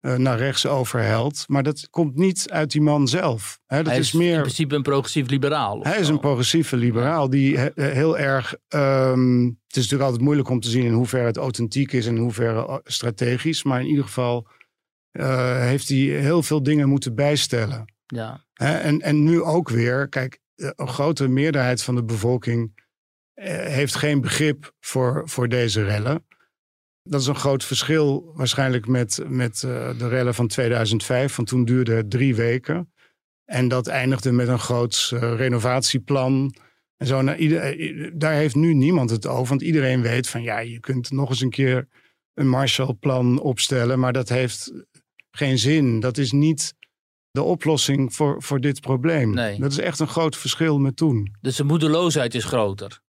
uh, 0.02 0.16
naar 0.16 0.38
rechts 0.38 0.66
overhelt. 0.66 1.44
Maar 1.48 1.64
dat 1.64 1.90
komt 1.90 2.16
niet 2.16 2.50
uit 2.50 2.72
die 2.72 2.82
man 2.82 3.08
zelf. 3.08 3.60
He, 3.66 3.78
dat 3.78 3.86
hij 3.86 3.98
is, 3.98 4.12
meer, 4.12 4.36
in 4.36 4.42
principe 4.42 4.76
een 4.76 4.82
progressief 4.82 5.30
liberaal. 5.30 5.84
Hij 5.84 6.00
is 6.00 6.08
een 6.08 6.20
progressieve 6.20 6.78
liberaal 6.78 7.30
die 7.30 7.58
he, 7.58 7.70
heel 7.76 8.18
erg. 8.18 8.56
Um, 8.70 9.46
het 9.46 9.76
is 9.76 9.82
natuurlijk 9.82 10.04
altijd 10.04 10.22
moeilijk 10.22 10.50
om 10.50 10.60
te 10.60 10.70
zien 10.70 10.86
in 10.86 10.94
hoeverre 10.94 11.26
het 11.26 11.38
authentiek 11.38 11.92
is 11.92 12.06
en 12.08 12.16
in 12.16 12.22
hoeverre 12.22 12.82
strategisch. 12.84 13.64
Maar 13.64 13.80
in 13.80 13.88
ieder 13.88 14.04
geval 14.04 14.48
uh, 15.18 15.60
heeft 15.60 15.90
hij 15.90 15.98
heel 15.98 16.44
veel 16.44 16.64
dingen 16.64 16.90
moeten 16.90 17.16
bijstellen. 17.16 17.94
Ja. 18.06 18.46
en, 18.54 19.02
en 19.02 19.24
nu 19.24 19.42
ook 19.42 19.70
weer, 19.70 20.10
kijk, 20.10 20.40
een 20.56 20.88
grote 20.88 21.28
meerderheid 21.28 21.84
van 21.84 21.96
de 21.96 22.04
bevolking 22.04 22.86
eh, 23.34 23.56
heeft 23.56 23.96
geen 23.96 24.22
begrip 24.22 24.74
voor, 24.80 25.22
voor 25.26 25.50
deze 25.50 25.84
rellen. 25.84 26.26
Dat 27.04 27.22
is 27.22 27.28
een 27.28 27.36
groot 27.36 27.64
verschil 27.64 28.32
waarschijnlijk 28.36 28.88
met, 28.88 29.24
met 29.28 29.60
de 29.60 30.08
rellen 30.08 30.34
van 30.34 30.48
2005. 30.48 31.36
Want 31.36 31.48
toen 31.48 31.66
duurde 31.66 31.94
het 31.94 32.10
drie 32.10 32.36
weken. 32.36 32.94
En 33.46 33.68
dat 33.68 33.88
eindigde 33.88 34.32
met 34.32 34.48
een 34.48 34.60
groot 34.60 35.10
renovatieplan. 35.20 36.56
En 36.98 37.08
zo, 37.08 37.22
nou, 37.22 37.38
ieder, 37.38 38.12
daar 38.20 38.34
heeft 38.34 38.56
nu 38.56 38.74
niemand 38.74 39.10
het 39.10 39.28
over. 39.28 39.48
Want 39.48 39.62
iedereen 39.62 40.02
weet 40.02 40.30
van 40.30 40.42
ja, 40.42 40.60
je 40.60 40.80
kunt 40.80 41.12
nog 41.12 41.30
eens 41.30 41.42
een 41.42 41.50
keer 41.50 41.88
een 42.34 42.50
Marshallplan 42.50 43.40
opstellen. 43.40 44.00
Maar 44.00 44.14
dat 44.14 44.30
heeft 44.30 44.72
geen 45.38 45.58
zin. 45.58 46.00
Dat 46.00 46.18
is 46.18 46.32
niet 46.32 46.74
de 47.32 47.44
oplossing 47.44 48.16
voor, 48.16 48.44
voor 48.44 48.60
dit 48.60 48.82
probleem. 48.82 49.34
Nee. 49.34 49.60
Dat 49.60 49.72
is 49.72 49.78
echt 49.78 50.00
een 50.00 50.08
groot 50.08 50.38
verschil 50.38 50.80
met 50.80 50.96
toen. 50.96 51.36
Dus 51.42 51.56
de 51.56 51.64
moedeloosheid 51.64 52.36
is 52.36 52.44
groter. 52.44 53.00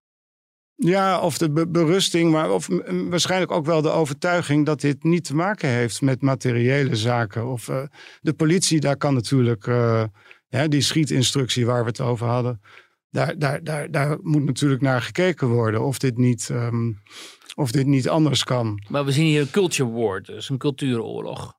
Ja, 0.74 1.20
of 1.20 1.38
de 1.38 1.68
berusting, 1.68 2.30
maar 2.30 2.50
of 2.50 2.68
waarschijnlijk 3.08 3.52
ook 3.52 3.66
wel 3.66 3.82
de 3.82 3.90
overtuiging 3.90 4.66
dat 4.66 4.80
dit 4.80 5.02
niet 5.04 5.24
te 5.24 5.34
maken 5.34 5.68
heeft 5.68 6.00
met 6.00 6.22
materiële 6.22 6.96
zaken. 6.96 7.46
Of 7.46 7.68
uh, 7.68 7.82
de 8.20 8.32
politie, 8.32 8.80
daar 8.80 8.96
kan 8.96 9.14
natuurlijk, 9.14 9.66
uh, 9.66 10.04
ja, 10.48 10.68
die 10.68 10.80
schietinstructie 10.80 11.66
waar 11.66 11.82
we 11.82 11.88
het 11.88 12.00
over 12.00 12.26
hadden, 12.26 12.60
daar, 13.10 13.38
daar, 13.38 13.64
daar, 13.64 13.90
daar 13.90 14.18
moet 14.22 14.44
natuurlijk 14.44 14.80
naar 14.82 15.02
gekeken 15.02 15.48
worden 15.48 15.84
of 15.84 15.98
dit 15.98 16.16
niet, 16.18 16.48
um, 16.48 17.02
of 17.54 17.70
dit 17.70 17.86
niet 17.86 18.08
anders 18.08 18.44
kan. 18.44 18.84
Maar 18.88 19.04
we 19.04 19.12
zien 19.12 19.26
hier 19.26 19.40
een 19.40 19.50
culture 19.50 19.90
war, 19.90 20.22
dus 20.22 20.48
een 20.48 20.58
cultuuroorlog. 20.58 21.57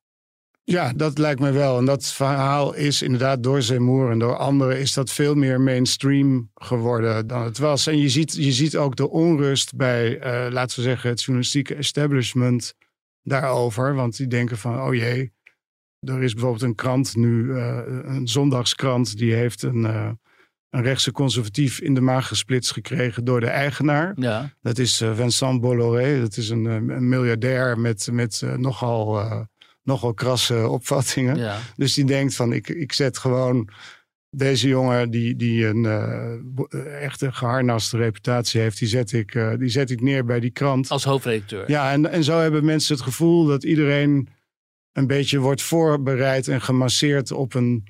Ja, 0.71 0.93
dat 0.95 1.17
lijkt 1.17 1.39
me 1.39 1.51
wel. 1.51 1.77
En 1.77 1.85
dat 1.85 2.05
verhaal 2.05 2.73
is 2.73 3.01
inderdaad 3.01 3.43
door 3.43 3.61
Zemmour 3.61 4.11
en 4.11 4.19
door 4.19 4.35
anderen... 4.35 4.79
is 4.79 4.93
dat 4.93 5.11
veel 5.11 5.35
meer 5.35 5.61
mainstream 5.61 6.51
geworden 6.55 7.27
dan 7.27 7.43
het 7.43 7.57
was. 7.57 7.87
En 7.87 7.97
je 7.97 8.09
ziet, 8.09 8.33
je 8.33 8.51
ziet 8.51 8.77
ook 8.77 8.95
de 8.95 9.09
onrust 9.09 9.75
bij, 9.75 10.17
uh, 10.17 10.51
laten 10.51 10.75
we 10.77 10.83
zeggen... 10.83 11.09
het 11.09 11.21
journalistieke 11.21 11.75
establishment 11.75 12.75
daarover. 13.23 13.95
Want 13.95 14.17
die 14.17 14.27
denken 14.27 14.57
van, 14.57 14.81
oh 14.81 14.93
jee... 14.93 15.31
er 15.99 16.23
is 16.23 16.33
bijvoorbeeld 16.33 16.63
een 16.63 16.75
krant 16.75 17.15
nu, 17.15 17.43
uh, 17.43 17.79
een 17.85 18.27
zondagskrant... 18.27 19.17
die 19.17 19.33
heeft 19.33 19.61
een, 19.63 19.83
uh, 19.83 20.09
een 20.69 20.83
rechtse 20.83 21.11
conservatief 21.11 21.81
in 21.81 21.93
de 21.93 22.01
maag 22.01 22.27
gesplitst 22.27 22.71
gekregen... 22.71 23.23
door 23.23 23.39
de 23.39 23.49
eigenaar. 23.49 24.13
Ja. 24.15 24.53
Dat 24.61 24.77
is 24.77 25.03
Vincent 25.13 25.61
Bolloré. 25.61 26.19
Dat 26.19 26.37
is 26.37 26.49
een, 26.49 26.65
een 26.65 27.09
miljardair 27.09 27.79
met, 27.79 28.09
met 28.11 28.43
nogal 28.57 29.47
nogal 29.89 30.13
krasse 30.13 30.67
opvattingen. 30.77 31.37
Ja. 31.37 31.59
Dus 31.75 31.93
die 31.93 32.05
denkt 32.05 32.35
van 32.35 32.53
ik, 32.53 32.69
ik 32.69 32.93
zet 32.93 33.17
gewoon 33.17 33.69
deze 34.31 34.67
jongen 34.67 35.09
die, 35.09 35.35
die 35.35 35.65
een 35.65 35.83
uh, 35.83 37.03
echte 37.03 37.31
geharnaste 37.31 37.97
reputatie 37.97 38.61
heeft, 38.61 38.79
die 38.79 38.87
zet, 38.87 39.11
ik, 39.11 39.35
uh, 39.35 39.53
die 39.57 39.69
zet 39.69 39.89
ik 39.89 40.01
neer 40.01 40.25
bij 40.25 40.39
die 40.39 40.51
krant. 40.51 40.89
Als 40.89 41.03
hoofdredacteur. 41.03 41.71
Ja, 41.71 41.91
en, 41.91 42.11
en 42.11 42.23
zo 42.23 42.39
hebben 42.39 42.65
mensen 42.65 42.95
het 42.95 43.03
gevoel 43.03 43.45
dat 43.45 43.63
iedereen 43.63 44.29
een 44.93 45.07
beetje 45.07 45.39
wordt 45.39 45.61
voorbereid 45.61 46.47
en 46.47 46.61
gemasseerd 46.61 47.31
op 47.31 47.53
een 47.53 47.87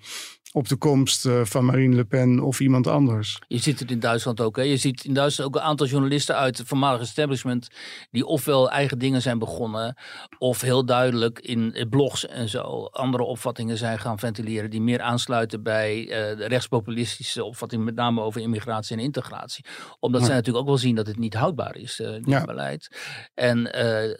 op 0.51 0.67
de 0.67 0.75
komst 0.75 1.25
eh, 1.25 1.41
van 1.43 1.65
Marine 1.65 1.95
Le 1.95 2.05
Pen 2.05 2.39
of 2.39 2.59
iemand 2.59 2.87
anders. 2.87 3.39
Je 3.47 3.57
ziet 3.57 3.79
het 3.79 3.91
in 3.91 3.99
Duitsland 3.99 4.41
ook. 4.41 4.55
Hè? 4.55 4.61
Je 4.61 4.77
ziet 4.77 5.03
in 5.03 5.13
Duitsland 5.13 5.49
ook 5.49 5.61
een 5.61 5.67
aantal 5.67 5.87
journalisten 5.87 6.35
uit 6.35 6.57
het 6.57 6.67
voormalige 6.67 7.03
establishment... 7.03 7.67
die 8.11 8.25
ofwel 8.25 8.71
eigen 8.71 8.99
dingen 8.99 9.21
zijn 9.21 9.39
begonnen... 9.39 9.97
of 10.37 10.61
heel 10.61 10.85
duidelijk 10.85 11.39
in 11.39 11.87
blogs 11.89 12.27
en 12.27 12.49
zo 12.49 12.85
andere 12.85 13.23
opvattingen 13.23 13.77
zijn 13.77 13.99
gaan 13.99 14.19
ventileren... 14.19 14.69
die 14.69 14.81
meer 14.81 15.01
aansluiten 15.01 15.63
bij 15.63 16.01
uh, 16.01 16.09
de 16.37 16.45
rechtspopulistische 16.47 17.43
opvattingen... 17.43 17.85
met 17.85 17.95
name 17.95 18.21
over 18.21 18.41
immigratie 18.41 18.97
en 18.97 19.03
integratie. 19.03 19.65
Omdat 19.99 20.21
ja. 20.21 20.27
zij 20.27 20.35
natuurlijk 20.35 20.63
ook 20.63 20.69
wel 20.69 20.79
zien 20.79 20.95
dat 20.95 21.07
het 21.07 21.17
niet 21.17 21.33
houdbaar 21.33 21.75
is, 21.75 21.99
uh, 21.99 22.11
dit 22.11 22.25
ja. 22.25 22.45
beleid. 22.45 22.97
En 23.33 23.63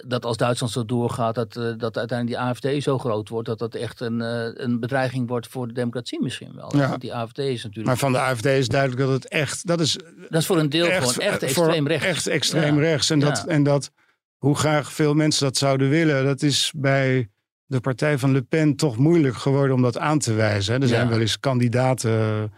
dat 0.08 0.26
als 0.26 0.38
Duitsland 0.38 0.74
zo 0.74 0.86
doorgaat... 0.86 1.36
Dat, 1.36 1.54
dat 1.54 1.98
uiteindelijk 1.98 2.28
die 2.28 2.40
AFD 2.40 2.84
zo 2.84 2.98
groot 2.98 3.30
wordt... 3.30 3.48
dat 3.48 3.60
dat 3.60 3.76
echt 3.76 4.00
een, 4.00 4.20
een 4.64 4.80
bedreiging 4.80 5.28
wordt 5.28 5.48
voor 5.48 5.68
de 5.68 5.74
democratie 5.74 6.19
misschien 6.20 6.56
wel. 6.56 6.78
Ja. 6.78 6.90
Want 6.90 7.02
die 7.02 7.14
AFD 7.14 7.38
is 7.38 7.64
natuurlijk... 7.64 7.86
Maar 7.86 7.98
van 7.98 8.12
de 8.12 8.20
AFD 8.20 8.46
is 8.46 8.68
duidelijk 8.68 9.02
dat 9.02 9.12
het 9.12 9.28
echt... 9.28 9.68
Dat 9.68 9.80
is 9.80 9.98
dat 10.30 10.42
is 10.42 10.46
voor 10.46 10.58
een 10.58 10.70
deel 10.70 10.88
echt, 10.88 11.12
gewoon 11.12 11.28
echt 11.28 11.44
extreem 11.44 11.88
rechts. 11.88 12.06
Echt 12.06 12.28
extreem 12.28 12.76
Ja. 12.76 12.82
rechts. 12.82 13.10
En, 13.10 13.20
dat, 13.20 13.46
en 13.46 13.64
dat, 13.64 13.92
hoe 14.38 14.56
graag 14.56 14.94
veel 14.94 15.14
mensen 15.14 15.46
dat 15.46 15.58
zouden 15.58 15.90
willen, 15.90 16.26
dat 16.26 16.42
is 16.42 16.72
bij 16.76 17.30
de 17.66 17.80
partij 17.80 18.18
van 18.18 18.32
Le 18.32 18.42
Pen 18.42 18.76
toch 18.76 18.98
moeilijk 18.98 19.36
geworden 19.36 19.76
om 19.76 19.82
dat 19.82 19.98
aan 19.98 20.20
te 20.20 20.34
wijzen. 20.34 20.82
Er 20.82 20.88
zijn 20.88 21.10
wel 21.10 21.20
eens 21.20 21.40
kandidaten 21.40 22.52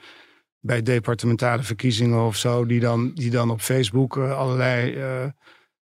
bij 0.60 0.82
departementale 0.82 1.64
verkiezingen 1.64 2.26
of 2.26 2.36
zo, 2.36 2.66
die 2.66 2.80
dan, 2.80 3.14
die 3.14 3.30
dan 3.30 3.50
op 3.50 3.62
Facebook 3.62 4.18
eh, 4.18 4.38
allerlei 4.38 4.94
eh, 4.94 5.26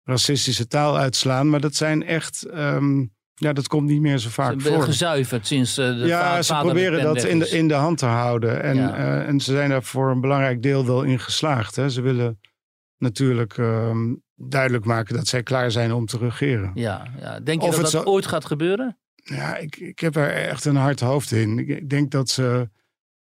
racistische 0.05 0.67
taal 0.67 0.97
uitslaan. 0.99 1.51
Maar 1.51 1.61
dat 1.61 1.75
zijn 1.75 2.03
echt, 2.03 2.43
ehm, 2.43 3.05
ja, 3.39 3.53
dat 3.53 3.69
komt 3.69 3.89
niet 3.89 4.01
meer 4.01 4.19
zo 4.19 4.29
vaak 4.29 4.61
Ze 4.61 4.69
voor. 4.73 4.83
gezuiverd 4.83 5.47
sinds 5.47 5.79
eh, 5.79 5.87
de 5.99 6.07
Ja, 6.07 6.43
ze 6.43 6.55
proberen 6.55 7.03
dat 7.03 7.25
in 7.25 7.39
de, 7.39 7.49
in 7.49 7.69
de 7.69 7.75
hand 7.75 7.99
te 7.99 8.07
houden. 8.07 8.63
En, 8.63 8.77
Ja. 8.77 8.97
eh, 8.97 9.29
en 9.29 9.41
ze 9.41 9.53
zijn 9.53 9.71
daar 9.71 9.83
voor 9.83 10.11
een 10.11 10.21
belangrijk 10.21 10.63
deel 10.63 10.87
wel 10.87 11.03
in 11.03 11.19
geslaagd. 11.21 11.77
Hè. 11.77 11.91
Ze 11.91 12.01
willen 12.01 12.41
natuurlijk 12.99 13.59
ehm, 13.59 14.15
duidelijk 14.35 14.85
maken 14.85 15.15
dat 15.17 15.27
zij 15.27 15.43
klaar 15.43 15.71
zijn 15.71 15.93
om 15.93 16.07
te 16.07 16.19
regeren. 16.19 16.71
Ja, 16.75 17.07
ja. 17.21 17.41
Denk 17.41 17.61
je 17.63 17.69
Of 17.69 17.75
dat 17.75 17.83
het 17.85 17.93
dat 17.93 18.03
zo- 18.03 18.09
ooit 18.11 18.27
gaat 18.27 18.45
gebeuren? 18.45 18.99
Ja, 19.15 19.57
ik, 19.57 19.77
ik 19.77 19.99
heb 19.99 20.17
er 20.17 20.31
echt 20.33 20.65
een 20.65 20.77
hard 20.77 21.01
hoofd 21.01 21.31
in. 21.31 21.59
Ik, 21.59 21.89
denk 21.91 22.11
dat 22.11 22.29
ze. 22.29 22.69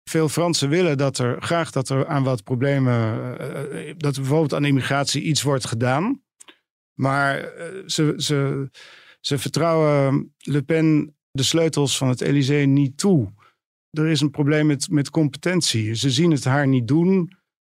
Veel 0.09 0.29
Fransen 0.29 0.69
willen 0.69 0.97
dat 0.97 1.17
er 1.17 1.41
graag 1.41 1.71
dat 1.71 1.89
er 1.89 2.07
aan 2.07 2.23
wat 2.23 2.43
problemen. 2.43 3.19
eh, 3.39 3.93
dat 3.97 4.15
er 4.15 4.21
bijvoorbeeld 4.21 4.53
aan 4.53 4.65
immigratie 4.65 5.21
iets 5.21 5.41
wordt 5.41 5.65
gedaan. 5.65 6.21
Maar 6.93 7.51
ze, 7.85 8.13
ze, 8.17 8.69
ze 9.25 9.37
vertrouwen 9.37 10.33
Le 10.37 10.61
Pen 10.61 11.15
de 11.31 11.43
sleutels 11.43 11.97
van 11.97 12.07
het 12.07 12.21
Elysée 12.21 12.65
niet 12.65 12.97
toe. 12.97 13.33
Er 13.89 14.07
is 14.07 14.21
een 14.21 14.31
probleem 14.31 14.65
met, 14.65 14.89
met 14.89 15.09
competentie. 15.09 15.93
Ze 15.93 16.11
zien 16.11 16.31
het 16.31 16.43
haar 16.43 16.67
niet 16.67 16.87
doen. 16.87 17.33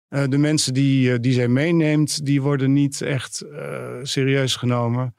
Eh, 0.08 0.24
de 0.28 0.38
mensen 0.38 0.74
die, 0.74 1.12
eh, 1.12 1.18
die 1.20 1.32
zij 1.32 1.48
meeneemt, 1.48 2.26
die 2.26 2.42
worden 2.42 2.72
niet 2.72 3.00
echt 3.00 3.40
eh, 3.40 3.98
serieus 4.02 4.56
genomen. 4.56 5.16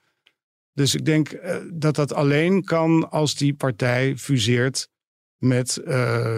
Dus 0.73 0.95
ik 0.95 1.05
denk 1.05 1.39
dat 1.73 1.95
dat 1.95 2.13
alleen 2.13 2.63
kan 2.63 3.09
als 3.09 3.35
die 3.35 3.53
partij 3.53 4.17
fuseert 4.17 4.89
met 5.37 5.81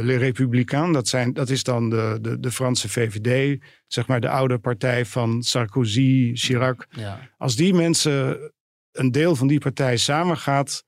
Les 0.02 0.18
Républicains. 0.18 0.94
Dat, 0.94 1.08
zijn, 1.08 1.34
dat 1.34 1.50
is 1.50 1.64
dan 1.64 1.90
de, 1.90 2.18
de, 2.22 2.40
de 2.40 2.52
Franse 2.52 2.90
VVD, 2.90 3.62
zeg 3.88 4.08
maar 4.08 4.22
de 4.22 4.30
oude 4.30 4.58
partij 4.58 5.06
van 5.06 5.44
Sarkozy, 5.44 6.32
Chirac. 6.34 6.88
Ja. 6.90 7.30
Als 7.38 7.56
die 7.56 7.74
mensen, 7.74 8.52
een 8.98 9.12
deel 9.12 9.36
van 9.36 9.48
die 9.48 9.60
partij 9.60 9.98
samengaat, 9.98 10.84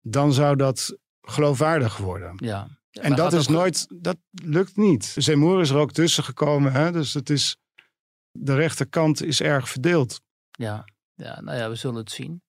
dan 0.00 0.32
zou 0.32 0.56
dat 0.56 0.96
geloofwaardig 1.20 1.96
worden. 1.96 2.34
ja. 2.36 2.68
En 3.00 3.14
dat 3.14 3.32
is 3.32 3.48
nooit, 3.48 3.86
dat 3.94 4.16
lukt 4.30 4.76
niet. 4.76 5.04
Zemmour 5.04 5.60
is 5.60 5.70
er 5.70 5.76
ook 5.76 5.92
tussen 5.92 6.24
gekomen, 6.24 6.72
hè? 6.72 6.92
dus 6.92 7.14
het 7.14 7.30
is, 7.30 7.56
de 8.30 8.54
rechterkant 8.54 9.22
is 9.22 9.40
erg 9.40 9.68
verdeeld. 9.68 10.20
Ja. 10.50 10.84
ja, 11.14 11.40
nou 11.40 11.58
ja, 11.58 11.68
we 11.68 11.74
zullen 11.74 11.96
het 11.96 12.10
zien. 12.10 12.42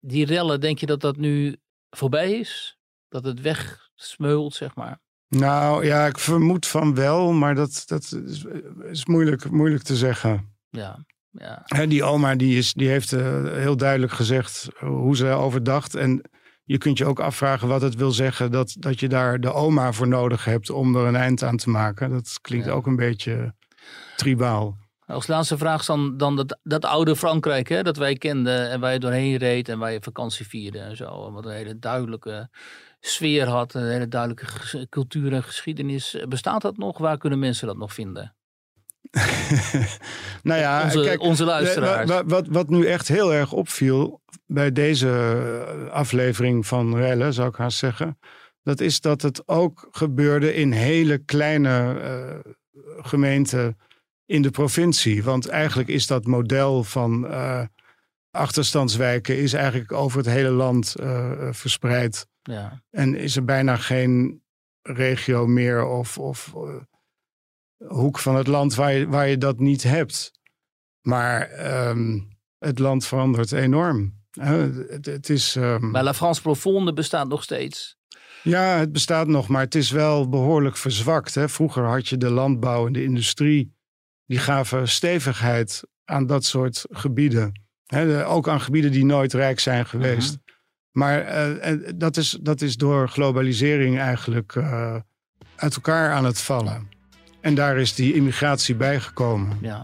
Die 0.00 0.26
rellen, 0.26 0.60
denk 0.60 0.78
je 0.78 0.86
dat 0.86 1.00
dat 1.00 1.16
nu 1.16 1.56
voorbij 1.90 2.32
is? 2.32 2.78
Dat 3.08 3.24
het 3.24 3.40
wegsmeult, 3.40 4.54
zeg 4.54 4.74
maar? 4.74 5.00
Nou 5.28 5.84
ja, 5.84 6.06
ik 6.06 6.18
vermoed 6.18 6.66
van 6.66 6.94
wel, 6.94 7.32
maar 7.32 7.54
dat, 7.54 7.82
dat 7.86 8.02
is, 8.26 8.44
is 8.82 9.06
moeilijk, 9.06 9.50
moeilijk 9.50 9.82
te 9.82 9.96
zeggen. 9.96 10.56
Ja, 10.68 11.04
ja. 11.38 11.62
Hè, 11.64 11.86
die 11.86 12.04
oma 12.04 12.34
die 12.34 12.56
is, 12.58 12.72
die 12.72 12.88
heeft 12.88 13.12
eh, 13.12 13.44
heel 13.44 13.76
duidelijk 13.76 14.12
gezegd 14.12 14.68
hoe 14.78 15.16
ze 15.16 15.26
overdacht. 15.28 15.94
En 15.94 16.22
je 16.64 16.78
kunt 16.78 16.98
je 16.98 17.04
ook 17.06 17.20
afvragen 17.20 17.68
wat 17.68 17.82
het 17.82 17.94
wil 17.94 18.10
zeggen 18.10 18.50
dat, 18.50 18.76
dat 18.78 19.00
je 19.00 19.08
daar 19.08 19.40
de 19.40 19.52
oma 19.52 19.92
voor 19.92 20.08
nodig 20.08 20.44
hebt 20.44 20.70
om 20.70 20.96
er 20.96 21.06
een 21.06 21.16
eind 21.16 21.42
aan 21.42 21.56
te 21.56 21.70
maken. 21.70 22.10
Dat 22.10 22.38
klinkt 22.40 22.66
Ja. 22.66 22.72
ook 22.72 22.86
een 22.86 22.96
beetje 22.96 23.54
tribaal. 24.16 24.76
Als 25.06 25.26
laatste 25.26 25.58
vraag 25.58 25.80
is 25.80 25.86
dan, 25.86 26.16
dan 26.16 26.36
dat, 26.36 26.58
dat 26.62 26.84
oude 26.84 27.16
Frankrijk, 27.16 27.68
hè, 27.68 27.82
dat 27.82 27.96
wij 27.96 28.14
kenden 28.14 28.70
en 28.70 28.80
waar 28.80 28.92
je 28.92 28.98
doorheen 28.98 29.36
reed 29.36 29.68
en 29.68 29.78
waar 29.78 29.92
je 29.92 29.98
vakantie 30.02 30.46
vierde 30.46 30.78
en 30.78 30.96
zo. 30.96 31.26
En 31.26 31.32
wat 31.32 31.44
een 31.44 31.52
hele 31.52 31.78
duidelijke 31.78 32.48
sfeer 33.00 33.46
had, 33.48 33.74
een 33.74 33.90
hele 33.90 34.08
duidelijke 34.08 34.86
cultuur 34.88 35.32
en 35.32 35.42
geschiedenis. 35.42 36.16
Bestaat 36.28 36.62
dat 36.62 36.76
nog? 36.76 36.98
Waar 36.98 37.18
kunnen 37.18 37.38
mensen 37.38 37.66
dat 37.66 37.76
nog 37.76 37.92
vinden? 37.94 38.34
nou 40.42 40.60
ja, 40.60 40.82
onze, 40.84 41.00
kijk, 41.00 41.20
onze 41.20 41.44
luisteraars. 41.44 42.10
wa- 42.10 42.24
wat, 42.24 42.46
wat 42.48 42.68
nu 42.68 42.86
echt 42.86 43.08
heel 43.08 43.34
erg 43.34 43.52
opviel 43.52 44.22
bij 44.46 44.72
deze 44.72 45.08
eh, 45.86 45.90
aflevering 45.92 46.66
van 46.66 46.96
Rellen, 46.96 47.32
zou 47.32 47.48
ik 47.48 47.56
haast 47.56 47.78
zeggen. 47.78 48.18
Dat 48.62 48.80
is 48.80 49.00
dat 49.00 49.22
het 49.22 49.48
ook 49.48 49.88
gebeurde 49.90 50.54
in 50.54 50.72
hele 50.72 51.18
kleine 51.18 52.00
eh, 52.00 52.52
gemeenten 53.04 53.78
in 54.26 54.42
de 54.42 54.50
provincie. 54.50 55.24
Want 55.24 55.48
eigenlijk 55.48 55.88
is 55.88 56.06
dat 56.06 56.24
model 56.26 56.84
van 56.84 57.26
eh, 57.28 57.62
achterstandswijken 58.30 59.38
is 59.38 59.52
eigenlijk 59.52 59.92
over 59.92 60.18
het 60.18 60.26
hele 60.26 60.50
land 60.50 60.94
verspreid. 61.50 62.26
ja. 62.42 62.82
En 62.90 63.14
is 63.14 63.36
er 63.36 63.44
bijna 63.44 63.76
geen 63.76 64.42
regio 64.82 65.46
meer 65.46 65.84
of, 65.86 66.18
of 66.18 66.52
hoek 67.86 68.18
van 68.18 68.36
het 68.36 68.46
land 68.46 68.74
waar 68.74 68.92
je, 68.92 69.08
waar 69.08 69.28
je 69.28 69.38
dat 69.38 69.58
niet 69.58 69.82
hebt. 69.82 70.32
Maar 71.00 71.40
ehm, 71.50 72.18
het 72.58 72.78
land 72.78 73.06
verandert 73.06 73.52
enorm. 73.52 74.22
Het, 74.40 75.06
het 75.06 75.30
is, 75.30 75.56
ehm, 75.56 75.90
Maar 75.90 76.02
La 76.04 76.14
France 76.14 76.40
Profonde 76.42 76.92
bestaat 76.92 77.28
nog 77.28 77.42
steeds. 77.42 77.96
ja, 78.42 78.78
het 78.78 78.92
bestaat 78.92 79.26
nog, 79.26 79.48
maar 79.48 79.62
het 79.62 79.74
is 79.74 79.90
wel 79.90 80.28
behoorlijk 80.28 80.76
verzwakt. 80.76 81.34
Hè. 81.34 81.48
Vroeger 81.48 81.84
had 81.84 82.08
je 82.08 82.16
de 82.16 82.30
landbouw 82.30 82.86
en 82.86 82.92
de 82.92 83.02
industrie. 83.04 83.72
Die 84.26 84.38
gaven 84.38 84.88
stevigheid 84.88 85.82
aan 86.04 86.26
dat 86.26 86.44
soort 86.44 86.84
gebieden. 86.90 87.62
Hè, 87.86 88.06
de- 88.06 88.24
ook 88.24 88.48
aan 88.48 88.60
gebieden 88.60 88.92
die 88.92 89.04
nooit 89.04 89.32
rijk 89.32 89.60
zijn 89.60 89.86
geweest. 89.86 90.38
Maar 90.90 91.20
eh, 91.20 91.66
en 91.66 91.98
dat, 91.98 92.16
is, 92.16 92.38
dat 92.42 92.60
is 92.60 92.76
door 92.76 93.08
globalisering 93.08 93.98
eigenlijk 93.98 94.54
eh, 94.56 94.96
uit 95.56 95.74
elkaar 95.74 96.12
aan 96.12 96.24
het 96.24 96.40
vallen. 96.40 96.88
En 97.44 97.54
daar 97.54 97.78
is 97.78 97.94
die 97.94 98.14
immigratie 98.14 98.74
bijgekomen. 98.74 99.58
Ja. 99.60 99.82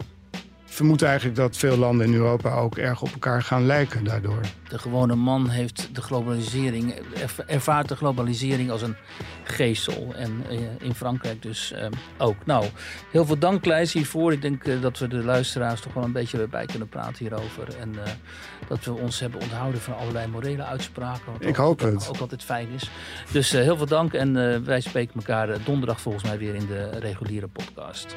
Ik 0.80 0.86
vermoed 0.86 1.02
eigenlijk 1.04 1.36
dat 1.36 1.56
veel 1.56 1.76
landen 1.76 2.06
in 2.06 2.14
Europa 2.14 2.54
ook 2.54 2.76
erg 2.76 3.02
op 3.02 3.12
elkaar 3.12 3.42
gaan 3.42 3.66
lijken 3.66 4.04
daardoor. 4.04 4.40
De 4.68 4.78
gewone 4.78 5.14
man 5.14 5.48
heeft 5.48 5.94
de 5.94 6.02
globalisering, 6.02 6.94
erv- 7.20 7.38
ervaart 7.38 7.88
de 7.88 7.96
globalisering 7.96 8.70
als 8.70 8.82
een 8.82 8.96
geestel. 9.44 10.12
En 10.14 10.44
eh, 10.48 10.58
in 10.78 10.94
Frankrijk 10.94 11.42
dus 11.42 11.72
eh, 11.72 11.86
ook. 12.18 12.46
Nou, 12.46 12.64
heel 13.10 13.24
veel 13.26 13.38
dank 13.38 13.62
Kleis 13.62 13.92
hiervoor. 13.92 14.32
Ik 14.32 14.42
denk 14.42 14.64
eh, 14.64 14.80
dat 14.82 14.98
we 14.98 15.08
de 15.08 15.24
luisteraars 15.24 15.80
toch 15.80 15.92
wel 15.94 16.04
een 16.04 16.12
beetje 16.12 16.48
bij 16.48 16.66
kunnen 16.66 16.88
praten 16.88 17.18
hierover. 17.18 17.76
En 17.80 17.94
dat 18.68 18.84
we 18.84 18.92
ons 18.92 19.20
hebben 19.20 19.40
onthouden 19.40 19.80
van 19.80 19.96
allerlei 19.96 20.26
morele 20.26 20.64
uitspraken. 20.64 21.32
Wat 21.32 21.42
Ik 21.42 21.48
ook- 21.48 21.56
hoop 21.56 21.80
het. 21.80 22.08
Ook 22.08 22.18
altijd 22.20 22.44
fijn 22.44 22.68
is. 22.68 22.90
Dus 23.32 23.50
heel 23.50 23.76
veel 23.76 23.86
dank 23.86 24.12
en 24.12 24.64
wij 24.64 24.80
spreken 24.80 25.14
elkaar 25.14 25.48
donderdag 25.64 26.00
volgens 26.00 26.24
mij 26.24 26.38
weer 26.38 26.54
in 26.54 26.66
de 26.66 26.90
reguliere 26.98 27.48
podcast. 27.48 28.14